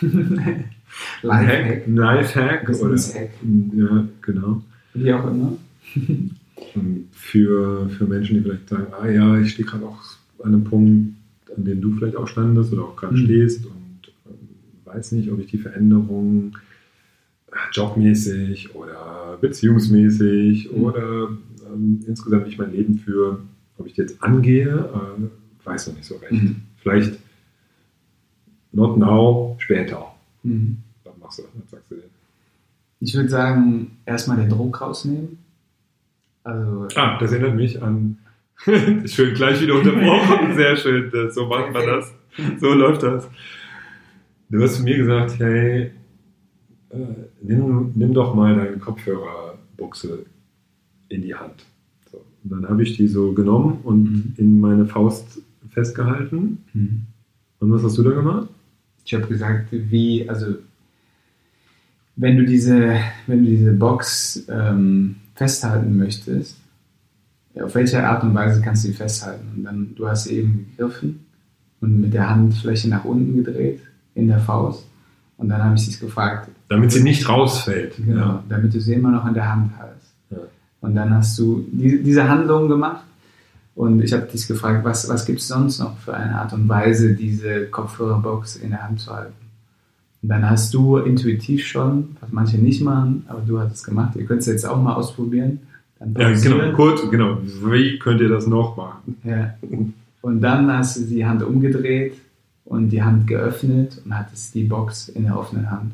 Lifehack. 1.22 1.86
Lifehack. 1.86 2.68
Oder, 2.68 2.96
Hack. 2.96 3.30
Ja, 3.74 4.04
genau. 4.22 4.62
Wie 4.94 5.12
auch 5.12 5.30
immer. 5.30 5.56
für, 7.12 7.88
für 7.88 8.06
Menschen, 8.06 8.36
die 8.36 8.42
vielleicht 8.42 8.68
sagen, 8.68 8.86
ah 9.00 9.08
ja, 9.08 9.38
ich 9.40 9.52
stehe 9.52 9.66
gerade 9.66 9.84
auch 9.84 9.98
an 10.42 10.54
einem 10.54 10.64
Punkt, 10.64 11.14
an 11.56 11.64
dem 11.64 11.80
du 11.80 11.92
vielleicht 11.92 12.16
auch 12.16 12.28
standest 12.28 12.72
oder 12.72 12.82
auch 12.82 12.96
gerade 12.96 13.14
mhm. 13.14 13.24
stehst 13.24 13.66
und 13.66 14.12
ähm, 14.26 14.48
weiß 14.84 15.12
nicht, 15.12 15.30
ob 15.30 15.40
ich 15.40 15.46
die 15.46 15.58
Veränderung 15.58 16.56
äh, 17.50 17.56
jobmäßig 17.72 18.74
oder 18.74 19.38
beziehungsmäßig 19.40 20.70
mhm. 20.70 20.82
oder 20.82 21.28
ähm, 21.72 22.00
insgesamt, 22.06 22.46
wie 22.46 22.50
ich 22.50 22.58
mein 22.58 22.72
Leben 22.72 22.98
führe, 22.98 23.38
ob 23.78 23.86
ich 23.86 23.94
die 23.94 24.02
jetzt 24.02 24.22
angehe, 24.22 24.68
äh, 24.68 25.66
weiß 25.66 25.88
noch 25.88 25.96
nicht 25.96 26.06
so 26.06 26.16
recht. 26.16 26.32
Mhm. 26.32 26.56
Vielleicht 26.76 27.18
not 28.74 28.98
now, 28.98 29.56
später. 29.58 30.06
Mhm. 30.42 30.78
Was 31.04 31.16
machst 31.18 31.38
du? 31.38 31.42
Was 31.42 31.70
sagst 31.70 31.90
du 31.90 31.96
denn? 31.96 32.10
Ich 33.00 33.14
würde 33.14 33.28
sagen, 33.28 33.98
erstmal 34.06 34.36
den 34.38 34.48
Druck 34.48 34.80
rausnehmen. 34.80 35.38
Also, 36.42 36.88
ah, 36.96 37.18
das 37.18 37.32
erinnert 37.32 37.56
mich 37.56 37.82
an 37.82 38.18
schön 39.06 39.34
gleich 39.34 39.60
wieder 39.60 39.74
unterbrochen. 39.74 40.54
Sehr 40.56 40.76
schön. 40.76 41.10
So 41.30 41.46
macht 41.46 41.72
man 41.72 41.86
das. 41.86 42.12
So 42.60 42.72
läuft 42.72 43.02
das. 43.02 43.28
Du 44.50 44.62
hast 44.62 44.76
zu 44.76 44.82
mir 44.82 44.96
gesagt, 44.96 45.38
hey, 45.38 45.90
äh, 46.90 46.96
nimm, 47.42 47.92
nimm 47.94 48.14
doch 48.14 48.34
mal 48.34 48.54
deine 48.54 48.76
Kopfhörerbuchse 48.78 50.26
in 51.08 51.22
die 51.22 51.34
Hand. 51.34 51.64
So. 52.10 52.24
Und 52.44 52.50
dann 52.50 52.68
habe 52.68 52.82
ich 52.82 52.96
die 52.96 53.08
so 53.08 53.32
genommen 53.32 53.80
und 53.82 54.04
mhm. 54.04 54.34
in 54.36 54.60
meine 54.60 54.86
Faust 54.86 55.40
festgehalten. 55.70 56.64
Mhm. 56.72 57.02
Und 57.58 57.72
was 57.72 57.82
hast 57.82 57.98
du 57.98 58.02
da 58.02 58.10
gemacht? 58.10 58.48
Ich 59.04 59.14
habe 59.14 59.26
gesagt, 59.26 59.68
wie, 59.70 60.28
also 60.28 60.54
wenn 62.16 62.36
du 62.36 62.44
diese, 62.44 62.96
wenn 63.26 63.44
du 63.44 63.50
diese 63.50 63.72
Box 63.72 64.44
ähm, 64.48 65.16
festhalten 65.34 65.96
möchtest, 65.96 66.56
auf 67.62 67.74
welche 67.74 68.04
Art 68.04 68.22
und 68.24 68.34
Weise 68.34 68.60
kannst 68.60 68.84
du 68.84 68.88
sie 68.88 68.94
festhalten? 68.94 69.52
Und 69.56 69.64
dann, 69.64 69.94
du 69.94 70.08
hast 70.08 70.24
sie 70.24 70.38
eben 70.38 70.72
gegriffen 70.76 71.26
und 71.80 72.00
mit 72.00 72.14
der 72.14 72.28
Handfläche 72.28 72.88
nach 72.88 73.04
unten 73.04 73.44
gedreht 73.44 73.80
in 74.14 74.28
der 74.28 74.40
Faust. 74.40 74.86
Und 75.36 75.48
dann 75.48 75.62
habe 75.62 75.74
ich 75.74 75.86
sie 75.86 75.98
gefragt. 75.98 76.48
Damit 76.68 76.92
sie 76.92 77.02
nicht 77.02 77.28
rausfällt. 77.28 77.96
Genau, 77.96 78.20
ja. 78.20 78.44
damit 78.48 78.74
du 78.74 78.80
sie 78.80 78.94
immer 78.94 79.10
noch 79.10 79.26
in 79.26 79.34
der 79.34 79.50
Hand 79.50 79.72
hast. 79.78 80.14
Ja. 80.30 80.38
Und 80.80 80.94
dann 80.94 81.12
hast 81.14 81.38
du 81.38 81.66
die, 81.70 82.02
diese 82.02 82.28
Handlung 82.28 82.68
gemacht. 82.68 83.04
Und 83.74 84.02
ich 84.02 84.12
habe 84.12 84.26
dich 84.26 84.46
gefragt, 84.46 84.84
was, 84.84 85.08
was 85.08 85.26
gibt 85.26 85.40
es 85.40 85.48
sonst 85.48 85.80
noch 85.80 85.98
für 85.98 86.14
eine 86.14 86.38
Art 86.38 86.52
und 86.52 86.68
Weise, 86.68 87.14
diese 87.14 87.66
Kopfhörerbox 87.66 88.56
in 88.56 88.70
der 88.70 88.86
Hand 88.86 89.00
zu 89.00 89.12
halten? 89.12 89.34
Und 90.22 90.28
dann 90.28 90.48
hast 90.48 90.72
du 90.72 90.98
intuitiv 90.98 91.66
schon, 91.66 92.16
was 92.20 92.30
manche 92.32 92.56
nicht 92.56 92.80
machen, 92.82 93.24
aber 93.28 93.40
du 93.40 93.58
hast 93.58 93.74
es 93.74 93.84
gemacht. 93.84 94.16
Ihr 94.16 94.24
könnt 94.24 94.40
es 94.40 94.46
jetzt 94.46 94.66
auch 94.66 94.80
mal 94.80 94.94
ausprobieren. 94.94 95.60
ja, 96.00 96.32
genau, 96.32 96.72
kurz, 96.72 97.02
genau. 97.10 97.38
Wie 97.42 97.98
könnt 97.98 98.20
ihr 98.20 98.28
das 98.28 98.46
noch 98.46 98.76
machen? 98.76 99.16
Ja. 99.24 99.54
Und 100.22 100.40
dann 100.40 100.72
hast 100.72 100.96
du 100.96 101.02
die 101.02 101.26
Hand 101.26 101.42
umgedreht 101.42 102.14
und 102.64 102.90
die 102.90 103.02
Hand 103.02 103.26
geöffnet 103.26 104.00
und 104.04 104.16
hattest 104.16 104.54
die 104.54 104.64
Box 104.64 105.08
in 105.08 105.24
der 105.24 105.38
offenen 105.38 105.70
Hand. 105.70 105.92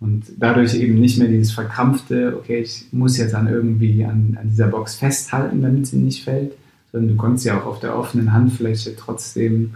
Und 0.00 0.24
dadurch 0.36 0.74
eben 0.74 1.00
nicht 1.00 1.18
mehr 1.18 1.28
dieses 1.28 1.52
verkrampfte, 1.52 2.36
okay, 2.36 2.60
ich 2.60 2.86
muss 2.92 3.16
jetzt 3.16 3.32
dann 3.32 3.48
irgendwie 3.48 4.04
an, 4.04 4.36
an 4.40 4.48
dieser 4.48 4.68
Box 4.68 4.96
festhalten, 4.96 5.62
damit 5.62 5.86
sie 5.86 5.96
nicht 5.96 6.22
fällt, 6.22 6.52
sondern 6.92 7.10
du 7.10 7.16
konntest 7.16 7.44
sie 7.44 7.50
auch 7.50 7.66
auf 7.66 7.80
der 7.80 7.96
offenen 7.96 8.32
Handfläche 8.32 8.96
trotzdem 8.96 9.74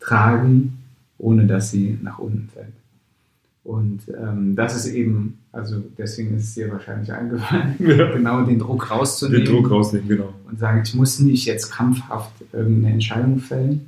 tragen, 0.00 0.78
ohne 1.18 1.46
dass 1.46 1.70
sie 1.70 1.98
nach 2.02 2.18
unten 2.18 2.48
fällt. 2.52 2.72
Und 3.64 4.02
ähm, 4.20 4.54
das 4.54 4.76
ist 4.76 4.92
eben, 4.92 5.38
also 5.50 5.82
deswegen 5.96 6.36
ist 6.36 6.44
es 6.44 6.54
dir 6.54 6.70
wahrscheinlich 6.70 7.10
eingefallen, 7.10 7.76
ja. 7.78 8.12
genau 8.12 8.44
den 8.44 8.58
Druck 8.58 8.90
rauszunehmen. 8.90 9.44
Den 9.44 9.54
Druck 9.54 9.70
rausnehmen, 9.70 10.06
genau. 10.06 10.34
Und 10.46 10.58
sagen, 10.58 10.82
ich 10.84 10.94
muss 10.94 11.18
nicht 11.18 11.46
jetzt 11.46 11.72
krampfhaft 11.72 12.32
irgendeine 12.52 12.94
Entscheidung 12.94 13.38
fällen. 13.38 13.86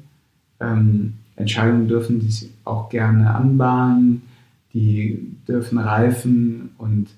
Ähm, 0.61 1.15
Entscheidungen 1.37 1.89
dürfen 1.89 2.23
sich 2.23 2.49
auch 2.65 2.89
gerne 2.89 3.35
anbahnen, 3.35 4.23
die 4.73 5.37
dürfen 5.47 5.77
reifen 5.77 6.71
und 6.79 7.09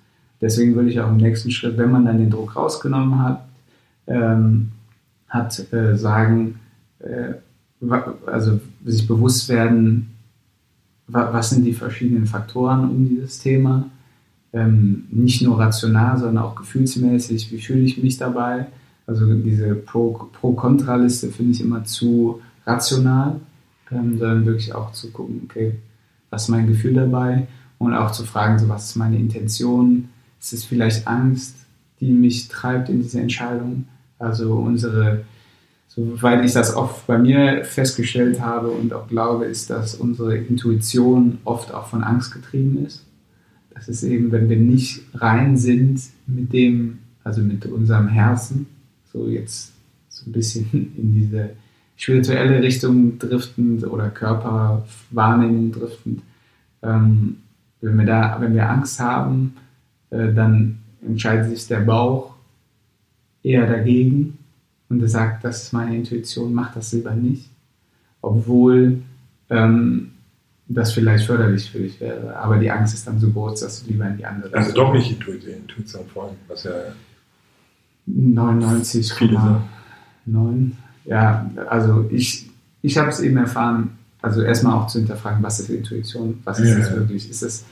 deswegen 0.41 0.75
würde 0.75 0.91
ich 0.91 1.01
auch 1.01 1.09
im 1.09 1.19
nächsten 1.19 1.53
Schritt, 1.53 1.79
wenn 1.79 1.93
man 1.93 2.05
dann 2.05 2.19
den 2.19 2.31
Druck 2.31 2.57
rausgenommen 2.57 3.23
hat, 3.23 3.47
ähm, 4.09 4.73
hat 5.29 5.73
äh, 5.73 5.97
sagen, 5.97 6.61
äh, 7.01 7.35
also 8.27 8.61
sich 8.85 9.07
bewusst 9.07 9.49
werden, 9.49 10.15
was 11.07 11.51
sind 11.51 11.65
die 11.65 11.73
verschiedenen 11.73 12.27
Faktoren 12.27 12.91
um 12.91 13.09
dieses 13.09 13.39
Thema. 13.39 13.89
Ähm, 14.53 15.05
nicht 15.11 15.43
nur 15.43 15.59
rational, 15.59 16.19
sondern 16.19 16.45
auch 16.45 16.55
gefühlsmäßig, 16.55 17.53
wie 17.53 17.61
fühle 17.61 17.81
ich 17.81 18.03
mich 18.03 18.17
dabei. 18.17 18.67
Also 19.07 19.33
diese 19.35 19.75
Pro-Kontra-Liste 19.75 21.29
finde 21.29 21.53
ich 21.53 21.61
immer 21.61 21.85
zu 21.85 22.41
rational, 22.67 23.41
ähm, 23.91 24.19
sondern 24.19 24.47
wirklich 24.47 24.75
auch 24.75 24.93
zu 24.93 25.11
gucken, 25.11 25.43
okay, 25.45 25.77
was 26.31 26.45
ist 26.45 26.49
mein 26.49 26.67
Gefühl 26.67 26.95
dabei 26.95 27.47
und 27.79 27.95
auch 27.95 28.11
zu 28.13 28.25
fragen, 28.25 28.59
so, 28.59 28.69
was 28.69 28.91
ist 28.91 28.97
meine 28.97 29.19
Intention? 29.19 30.09
Ist 30.41 30.53
es 30.53 30.65
vielleicht 30.65 31.07
Angst, 31.07 31.57
die 32.01 32.13
mich 32.13 32.49
treibt 32.49 32.89
in 32.89 33.03
diese 33.03 33.21
Entscheidung? 33.21 33.87
Also 34.19 34.55
unsere 34.55 35.25
soweit 35.89 36.45
ich 36.45 36.53
das 36.53 36.75
oft 36.75 37.07
bei 37.07 37.19
mir 37.19 37.65
festgestellt 37.65 38.41
habe 38.41 38.69
und 38.69 38.93
auch 38.93 39.09
glaube, 39.09 39.47
ist, 39.47 39.71
dass 39.71 39.95
unsere 39.95 40.37
Intuition 40.37 41.39
oft 41.45 41.73
auch 41.73 41.87
von 41.87 42.05
Angst 42.05 42.33
getrieben 42.33 42.85
ist. 42.85 43.05
Das 43.71 43.89
ist 43.89 44.03
eben, 44.03 44.33
wenn 44.33 44.49
wir 44.49 44.57
nicht 44.57 45.03
rein 45.15 45.57
sind 45.57 46.01
mit 46.27 46.53
dem, 46.53 46.99
also 47.25 47.43
mit 47.43 47.67
unserem 47.67 48.09
Herzen, 48.09 48.67
so 49.13 49.29
jetzt 49.29 49.73
so 50.09 50.29
ein 50.29 50.33
bisschen 50.33 50.67
in 50.97 51.15
diese 51.15 51.51
spirituelle 51.97 52.63
Richtung 52.63 53.19
driftend 53.19 53.85
oder 53.85 54.09
Körperwahrnehmung 54.09 55.73
driftend. 55.73 56.23
Ähm, 56.83 57.39
wenn 57.81 57.99
wir 57.99 58.07
da, 58.07 58.37
wenn 58.41 58.55
wir 58.55 58.69
Angst 58.69 59.01
haben, 59.01 59.57
äh, 60.11 60.33
dann 60.33 60.79
entscheidet 61.05 61.51
sich 61.51 61.67
der 61.67 61.81
Bauch 61.81 62.35
eher 63.49 63.67
dagegen 63.67 64.39
und 64.89 65.03
er 65.03 65.09
sagt, 65.09 65.45
das 65.45 65.65
ist 65.65 65.73
meine 65.73 65.97
Intuition, 65.97 66.53
mach 66.53 66.75
das 66.75 66.93
lieber 66.93 67.15
nicht. 67.15 67.49
Obwohl 68.21 69.01
ähm, 69.49 70.11
das 70.69 70.93
vielleicht 70.93 71.27
förderlich 71.27 71.71
für 71.71 71.79
dich 71.79 71.99
wäre. 72.01 72.37
Aber 72.37 72.59
die 72.59 72.71
Angst 72.71 72.95
ist 72.95 73.07
dann 73.07 73.19
so 73.19 73.31
groß, 73.31 73.61
dass 73.61 73.83
du 73.83 73.91
lieber 73.91 74.07
in 74.07 74.19
die 74.19 74.27
andere 74.27 74.55
Also 74.55 74.73
doch 74.73 74.93
nicht 74.93 75.11
Intuition, 75.11 75.55
Intuition 75.55 76.07
vor 76.13 76.25
allem, 76.25 76.37
was 76.47 76.65
ja 76.65 76.73
99,9. 78.07 80.73
Ja, 81.07 81.51
also 81.69 82.07
ich, 82.11 82.51
ich 82.83 82.99
habe 82.99 83.09
es 83.09 83.21
eben 83.21 83.39
erfahren, 83.39 83.97
also 84.21 84.43
erstmal 84.43 84.75
auch 84.75 84.89
zu 84.89 84.99
hinterfragen, 84.99 85.43
was 85.43 85.61
ist 85.61 85.71
Intuition, 85.71 86.41
was 86.45 86.59
ist 86.59 86.71
ja, 86.71 86.79
das 86.79 86.93
wirklich? 86.93 87.31
Ist 87.31 87.43
es, 87.43 87.65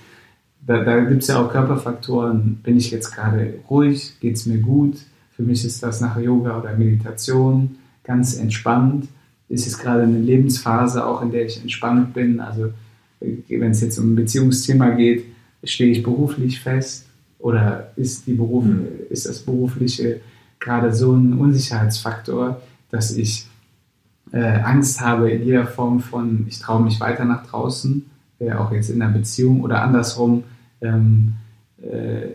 da, 0.67 0.85
da 0.85 1.01
gibt 1.01 1.23
es 1.23 1.29
ja 1.29 1.39
auch 1.39 1.53
Körperfaktoren, 1.53 2.61
bin 2.63 2.79
ich 2.79 2.91
jetzt 2.91 3.15
gerade 3.15 3.59
ruhig, 3.69 4.19
geht 4.21 4.37
es 4.37 4.47
mir 4.47 4.59
gut, 4.59 4.97
für 5.37 5.43
mich 5.43 5.65
ist 5.65 5.83
das 5.83 6.01
nach 6.01 6.19
Yoga 6.19 6.59
oder 6.59 6.75
Meditation 6.75 7.77
ganz 8.03 8.37
entspannt. 8.37 9.07
Ist 9.49 9.67
es 9.67 9.79
gerade 9.79 10.03
eine 10.03 10.19
Lebensphase, 10.19 11.05
auch 11.07 11.21
in 11.23 11.31
der 11.31 11.45
ich 11.45 11.61
entspannt 11.61 12.15
bin. 12.15 12.41
Also 12.41 12.71
wenn 13.21 13.71
es 13.71 13.83
jetzt 13.83 13.99
um 13.99 14.13
ein 14.13 14.17
Beziehungsthema 14.17 14.91
geht, 14.91 15.25
stehe 15.63 15.91
ich 15.91 16.03
beruflich 16.03 16.61
fest 16.61 17.07
oder 17.39 17.93
ist, 17.97 18.27
die 18.27 18.33
Beruf, 18.33 18.65
mhm. 18.65 18.87
ist 19.11 19.27
das 19.27 19.41
Berufliche 19.41 20.21
gerade 20.59 20.93
so 20.95 21.13
ein 21.13 21.35
Unsicherheitsfaktor, 21.35 22.63
dass 22.91 23.15
ich 23.15 23.47
äh, 24.33 24.41
Angst 24.41 25.01
habe 25.01 25.31
in 25.31 25.45
jeder 25.45 25.67
Form 25.67 26.01
von, 26.01 26.47
ich 26.49 26.59
traue 26.59 26.83
mich 26.83 26.99
weiter 26.99 27.25
nach 27.25 27.47
draußen, 27.47 28.07
äh, 28.39 28.53
auch 28.53 28.73
jetzt 28.73 28.91
in 28.91 29.03
einer 29.03 29.13
Beziehung 29.13 29.61
oder 29.61 29.83
andersrum, 29.83 30.45
ähm, 30.81 31.35
äh, 31.83 32.29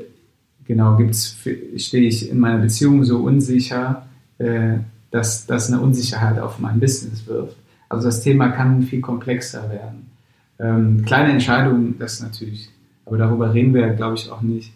genau, 0.65 0.95
gibt's, 0.97 1.37
stehe 1.77 2.07
ich 2.07 2.29
in 2.29 2.39
meiner 2.39 2.59
Beziehung 2.59 3.03
so 3.03 3.19
unsicher, 3.19 4.05
äh, 4.37 4.77
dass 5.11 5.45
das 5.45 5.71
eine 5.71 5.81
Unsicherheit 5.81 6.39
auf 6.39 6.59
mein 6.59 6.79
Business 6.79 7.27
wirft. 7.27 7.57
Also 7.89 8.07
das 8.07 8.21
Thema 8.21 8.49
kann 8.49 8.83
viel 8.83 9.01
komplexer 9.01 9.69
werden. 9.69 10.09
Ähm, 10.59 11.03
kleine 11.05 11.33
Entscheidungen, 11.33 11.95
das 11.99 12.21
natürlich, 12.21 12.69
aber 13.05 13.17
darüber 13.17 13.53
reden 13.53 13.73
wir, 13.73 13.89
glaube 13.89 14.15
ich, 14.15 14.31
auch 14.31 14.41
nicht. 14.41 14.71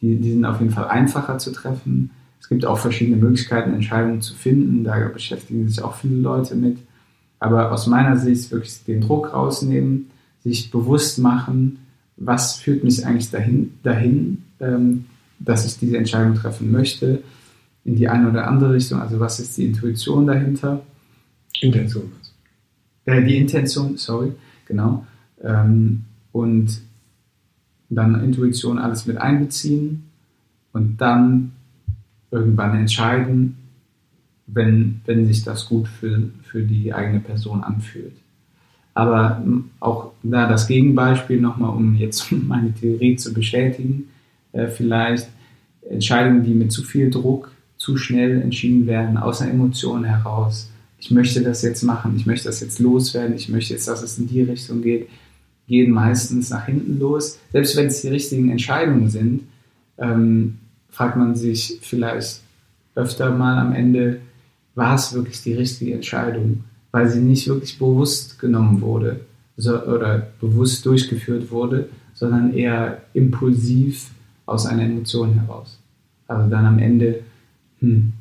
Die, 0.00 0.16
die 0.16 0.32
sind 0.32 0.44
auf 0.44 0.60
jeden 0.60 0.72
Fall 0.72 0.88
einfacher 0.88 1.38
zu 1.38 1.52
treffen. 1.52 2.10
Es 2.40 2.48
gibt 2.48 2.64
auch 2.64 2.78
verschiedene 2.78 3.16
Möglichkeiten, 3.16 3.74
Entscheidungen 3.74 4.22
zu 4.22 4.34
finden. 4.34 4.84
Da 4.84 4.96
beschäftigen 5.08 5.68
sich 5.68 5.82
auch 5.82 5.94
viele 5.94 6.16
Leute 6.16 6.54
mit. 6.54 6.78
Aber 7.38 7.72
aus 7.72 7.86
meiner 7.86 8.16
Sicht 8.16 8.50
wirklich 8.50 8.84
den 8.84 9.00
Druck 9.00 9.32
rausnehmen, 9.32 10.10
sich 10.42 10.70
bewusst 10.70 11.18
machen, 11.18 11.78
was 12.16 12.56
führt 12.56 12.84
mich 12.84 13.04
eigentlich 13.04 13.30
dahin, 13.30 13.74
dahin 13.82 14.42
ähm, 14.60 15.06
dass 15.40 15.66
ich 15.66 15.78
diese 15.78 15.96
Entscheidung 15.96 16.34
treffen 16.34 16.70
möchte, 16.70 17.22
in 17.84 17.96
die 17.96 18.08
eine 18.08 18.28
oder 18.28 18.46
andere 18.46 18.74
Richtung. 18.74 19.00
Also 19.00 19.18
was 19.18 19.40
ist 19.40 19.56
die 19.56 19.66
Intuition 19.66 20.26
dahinter? 20.26 20.82
Intention. 21.60 22.12
Äh, 23.06 23.24
die 23.24 23.38
Intention, 23.38 23.96
sorry, 23.96 24.32
genau. 24.66 25.06
Ähm, 25.42 26.04
und 26.32 26.80
dann 27.88 28.22
Intuition 28.22 28.78
alles 28.78 29.06
mit 29.06 29.16
einbeziehen 29.16 30.04
und 30.72 30.98
dann 30.98 31.52
irgendwann 32.30 32.78
entscheiden, 32.78 33.56
wenn, 34.46 35.00
wenn 35.06 35.26
sich 35.26 35.42
das 35.42 35.66
gut 35.66 35.88
für, 35.88 36.30
für 36.42 36.62
die 36.62 36.92
eigene 36.92 37.20
Person 37.20 37.62
anfühlt. 37.62 38.14
Aber 38.94 39.42
auch 39.80 40.12
da 40.22 40.48
das 40.48 40.66
Gegenbeispiel 40.66 41.40
nochmal, 41.40 41.70
um 41.70 41.94
jetzt 41.94 42.30
meine 42.32 42.72
Theorie 42.72 43.16
zu 43.16 43.32
bestätigen, 43.32 44.08
äh, 44.52 44.68
vielleicht 44.68 45.28
Entscheidungen, 45.88 46.44
die 46.44 46.54
mit 46.54 46.72
zu 46.72 46.82
viel 46.82 47.10
Druck 47.10 47.50
zu 47.76 47.96
schnell 47.96 48.42
entschieden 48.42 48.86
werden, 48.86 49.16
aus 49.16 49.40
einer 49.40 49.52
Emotion 49.52 50.04
heraus. 50.04 50.70
Ich 50.98 51.10
möchte 51.10 51.42
das 51.42 51.62
jetzt 51.62 51.82
machen, 51.82 52.14
ich 52.16 52.26
möchte 52.26 52.48
das 52.48 52.60
jetzt 52.60 52.78
loswerden, 52.78 53.34
ich 53.34 53.48
möchte 53.48 53.72
jetzt, 53.72 53.88
dass 53.88 54.02
es 54.02 54.18
in 54.18 54.26
die 54.26 54.42
Richtung 54.42 54.82
geht, 54.82 55.08
gehen 55.66 55.90
meistens 55.90 56.50
nach 56.50 56.66
hinten 56.66 56.98
los. 56.98 57.38
Selbst 57.52 57.76
wenn 57.76 57.86
es 57.86 58.02
die 58.02 58.08
richtigen 58.08 58.50
Entscheidungen 58.50 59.08
sind, 59.08 59.44
ähm, 59.98 60.58
fragt 60.90 61.16
man 61.16 61.36
sich 61.36 61.78
vielleicht 61.80 62.42
öfter 62.94 63.30
mal 63.30 63.58
am 63.58 63.72
Ende, 63.72 64.20
war 64.74 64.94
es 64.94 65.14
wirklich 65.14 65.42
die 65.42 65.54
richtige 65.54 65.94
Entscheidung, 65.94 66.64
weil 66.90 67.08
sie 67.08 67.20
nicht 67.20 67.48
wirklich 67.48 67.78
bewusst 67.78 68.38
genommen 68.38 68.80
wurde 68.80 69.20
so, 69.56 69.82
oder 69.84 70.26
bewusst 70.40 70.84
durchgeführt 70.86 71.50
wurde, 71.50 71.88
sondern 72.14 72.52
eher 72.52 73.02
impulsiv 73.14 74.10
aus 74.50 74.66
einer 74.66 74.82
Emotion 74.82 75.34
heraus. 75.34 75.78
Also 76.26 76.50
dann 76.50 76.66
am 76.66 76.78
Ende, 76.80 77.22
hm, 77.78 78.12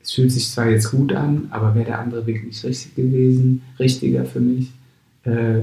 es 0.00 0.12
fühlt 0.12 0.30
sich 0.30 0.50
zwar 0.50 0.68
jetzt 0.68 0.90
gut 0.90 1.12
an, 1.12 1.48
aber 1.50 1.74
wäre 1.74 1.86
der 1.86 2.00
andere 2.00 2.26
Weg 2.26 2.44
nicht 2.44 2.62
richtig 2.64 2.94
gewesen, 2.94 3.62
richtiger 3.78 4.26
für 4.26 4.40
mich, 4.40 4.70
äh, 5.24 5.60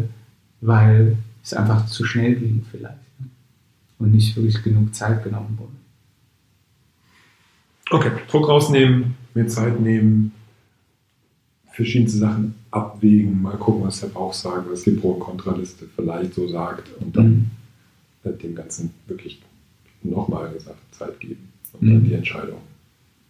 weil 0.62 1.18
es 1.44 1.54
einfach 1.54 1.86
zu 1.86 2.04
schnell 2.04 2.36
ging 2.36 2.66
vielleicht. 2.70 2.98
und 3.98 4.12
nicht 4.12 4.36
wirklich 4.36 4.62
genug 4.62 4.94
Zeit 4.94 5.24
genommen 5.24 5.58
wurde. 5.58 5.72
Okay, 7.92 8.12
Druck 8.28 8.50
rausnehmen, 8.50 9.16
mir 9.36 9.48
Zeit 9.48 9.80
nehmen, 9.80 10.32
verschiedenste 11.72 12.18
Sachen 12.18 12.56
abwägen, 12.72 13.42
mal 13.42 13.58
gucken, 13.58 13.84
was 13.84 14.02
der 14.02 14.08
Bauch 14.08 14.34
sagt, 14.34 14.70
was 14.70 14.84
die 14.84 14.92
Pro- 14.92 15.12
und 15.12 15.20
Kontraliste 15.20 15.88
vielleicht 15.96 16.34
so 16.34 16.48
sagt 16.48 16.90
und 17.00 17.16
dann 17.16 17.52
mhm. 18.24 18.38
dem 18.40 18.56
Ganzen 18.56 18.92
wirklich 19.08 19.40
nochmal 20.10 20.52
gesagt 20.52 20.80
Zeit 20.92 21.20
geben 21.20 21.50
und 21.74 21.82
mhm. 21.82 21.94
dann 21.94 22.04
die 22.04 22.14
Entscheidung 22.14 22.60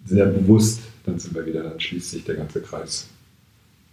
sehr 0.05 0.27
bewusst, 0.27 0.81
dann 1.05 1.19
sind 1.19 1.35
wir 1.35 1.45
wieder, 1.45 1.63
dann 1.63 1.79
schließt 1.79 2.11
sich 2.11 2.23
der 2.23 2.35
ganze 2.35 2.61
Kreis, 2.61 3.09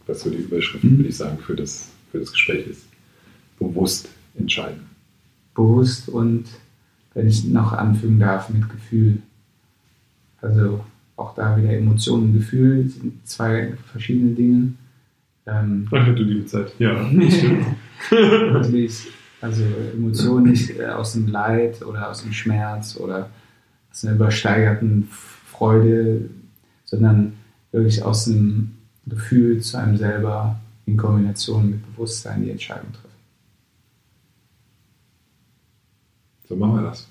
was 0.07 0.21
so 0.21 0.31
die 0.31 0.37
Überschrift, 0.37 0.85
mhm. 0.85 0.99
würde 0.99 1.09
ich 1.09 1.17
sagen, 1.17 1.39
für 1.39 1.57
das, 1.57 1.91
für 2.11 2.19
das 2.21 2.33
Gespräch 2.33 2.67
ist. 2.67 2.87
Bewusst 3.59 4.09
entscheiden. 4.39 4.83
Bewusst 5.55 6.09
und, 6.09 6.45
wenn 7.15 7.29
ich 7.29 7.45
noch 7.45 7.73
anfügen 7.73 8.19
darf, 8.19 8.49
mit 8.49 8.69
Gefühl. 8.69 9.19
Also 10.41 10.85
auch 11.17 11.35
da 11.35 11.57
wieder 11.57 11.71
Emotionen 11.71 12.25
und 12.25 12.33
Gefühl 12.35 12.89
sind 12.89 13.27
zwei 13.27 13.75
verschiedene 13.91 14.35
Dinge. 14.35 14.73
Ähm, 15.47 15.89
Ach, 15.91 16.07
du 16.07 16.23
liebe 16.23 16.47
Zeit, 16.47 16.73
ja. 16.79 17.11
Wirklich, 17.13 17.45
also 19.43 19.65
Emotionen 19.93 20.51
nicht 20.51 20.79
äh, 20.79 20.87
aus 20.87 21.15
dem 21.15 21.27
Leid 21.27 21.83
oder 21.83 22.09
aus 22.09 22.23
dem 22.23 22.33
Schmerz 22.33 22.97
oder 22.97 23.29
aus 23.91 24.05
einer 24.05 24.15
übersteigerten 24.15 25.09
Freude, 25.51 26.31
sondern 26.85 27.35
wirklich 27.73 28.03
aus 28.03 28.27
dem 28.27 28.71
Gefühl 29.07 29.61
zu 29.61 29.77
einem 29.79 29.97
selber 29.97 30.61
in 30.87 30.97
Kombination 30.97 31.71
mit 31.71 31.93
Bewusstsein 31.93 32.45
die 32.45 32.51
Entscheidung 32.51 32.93
treffen. 32.93 33.09
So 36.49 36.57
machen 36.57 36.77
wir 36.77 36.83
das. 36.83 37.09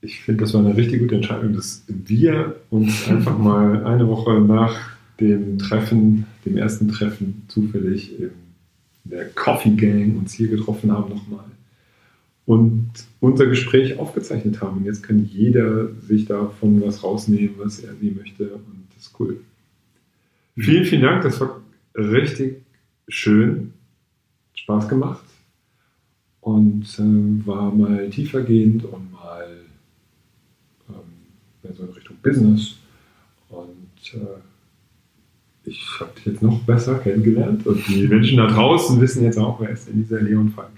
Ich 0.00 0.20
finde, 0.20 0.44
das 0.44 0.54
war 0.54 0.60
eine 0.60 0.76
richtig 0.76 1.00
gute 1.00 1.16
Entscheidung, 1.16 1.54
dass 1.54 1.84
wir 1.88 2.56
uns 2.70 3.08
einfach 3.08 3.38
mal 3.38 3.84
eine 3.86 4.06
Woche 4.06 4.40
nach 4.40 4.90
dem 5.20 5.58
Treffen, 5.58 6.26
dem 6.44 6.56
ersten 6.56 6.88
Treffen 6.88 7.44
zufällig 7.48 8.20
in 8.20 8.30
der 9.10 9.28
Coffee 9.30 9.70
Gang 9.70 10.16
uns 10.16 10.32
hier 10.32 10.48
getroffen 10.48 10.92
haben 10.92 11.10
nochmal 11.10 11.44
und 12.48 12.90
unser 13.20 13.44
Gespräch 13.44 13.98
aufgezeichnet 13.98 14.62
haben. 14.62 14.78
Und 14.78 14.86
jetzt 14.86 15.02
kann 15.02 15.22
jeder 15.22 15.92
sich 15.96 16.24
davon 16.24 16.80
was 16.80 17.04
rausnehmen, 17.04 17.56
was 17.58 17.80
er 17.80 17.94
sie 17.96 18.10
möchte. 18.10 18.54
Und 18.54 18.86
das 18.94 19.08
ist 19.08 19.20
cool. 19.20 19.40
Vielen, 20.56 20.86
vielen 20.86 21.02
Dank. 21.02 21.22
Das 21.24 21.38
war 21.42 21.60
richtig 21.94 22.62
schön. 23.06 23.74
Spaß 24.54 24.88
gemacht. 24.88 25.26
Und 26.40 26.86
äh, 26.98 27.46
war 27.46 27.70
mal 27.70 28.08
tiefergehend 28.08 28.82
und 28.84 29.12
mal 29.12 29.46
ähm, 30.88 31.70
in 31.78 31.84
Richtung 31.90 32.16
Business. 32.22 32.78
Und 33.50 34.14
äh, 34.14 34.40
ich 35.68 36.00
habe 36.00 36.10
dich 36.16 36.26
jetzt 36.26 36.42
noch 36.42 36.60
besser 36.60 36.98
kennengelernt. 36.98 37.66
Und 37.66 37.86
die 37.88 38.08
Menschen 38.08 38.38
da 38.38 38.46
draußen 38.46 39.00
wissen 39.00 39.24
jetzt 39.24 39.38
auch, 39.38 39.60
wer 39.60 39.70
ist 39.70 39.88
denn 39.88 40.02
dieser 40.02 40.20
Leon 40.20 40.50
Falk. 40.50 40.70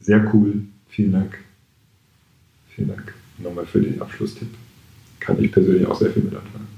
Sehr 0.00 0.32
cool. 0.34 0.62
Vielen 0.88 1.12
Dank. 1.12 1.38
Vielen 2.74 2.88
Dank 2.88 3.14
nochmal 3.38 3.66
für 3.66 3.80
den 3.80 4.00
Abschlusstipp. 4.00 4.48
Kann 5.20 5.42
ich 5.42 5.50
persönlich 5.52 5.86
auch 5.86 5.98
sehr 5.98 6.10
viel 6.10 6.22
mit 6.22 6.34
anfangen. 6.34 6.68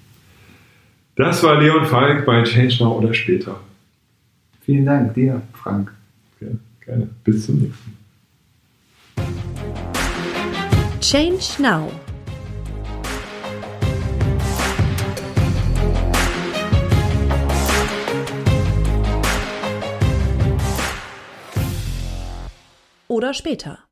Das 1.17 1.43
war 1.43 1.61
Leon 1.61 1.85
Falk 1.85 2.25
bei 2.25 2.43
Change 2.43 2.77
Now 2.81 2.99
oder 2.99 3.13
später. 3.13 3.61
Vielen 4.63 4.87
Dank 4.87 5.15
dir, 5.15 5.43
Frank. 5.53 5.93
Ja, 6.41 6.49
gerne. 6.85 7.09
Bis 7.25 7.47
zum 7.47 7.59
nächsten 7.59 7.91
Mal. 7.91 9.27
Change 11.01 11.45
Now. 11.59 11.91
Oder 23.11 23.35
später. 23.35 23.81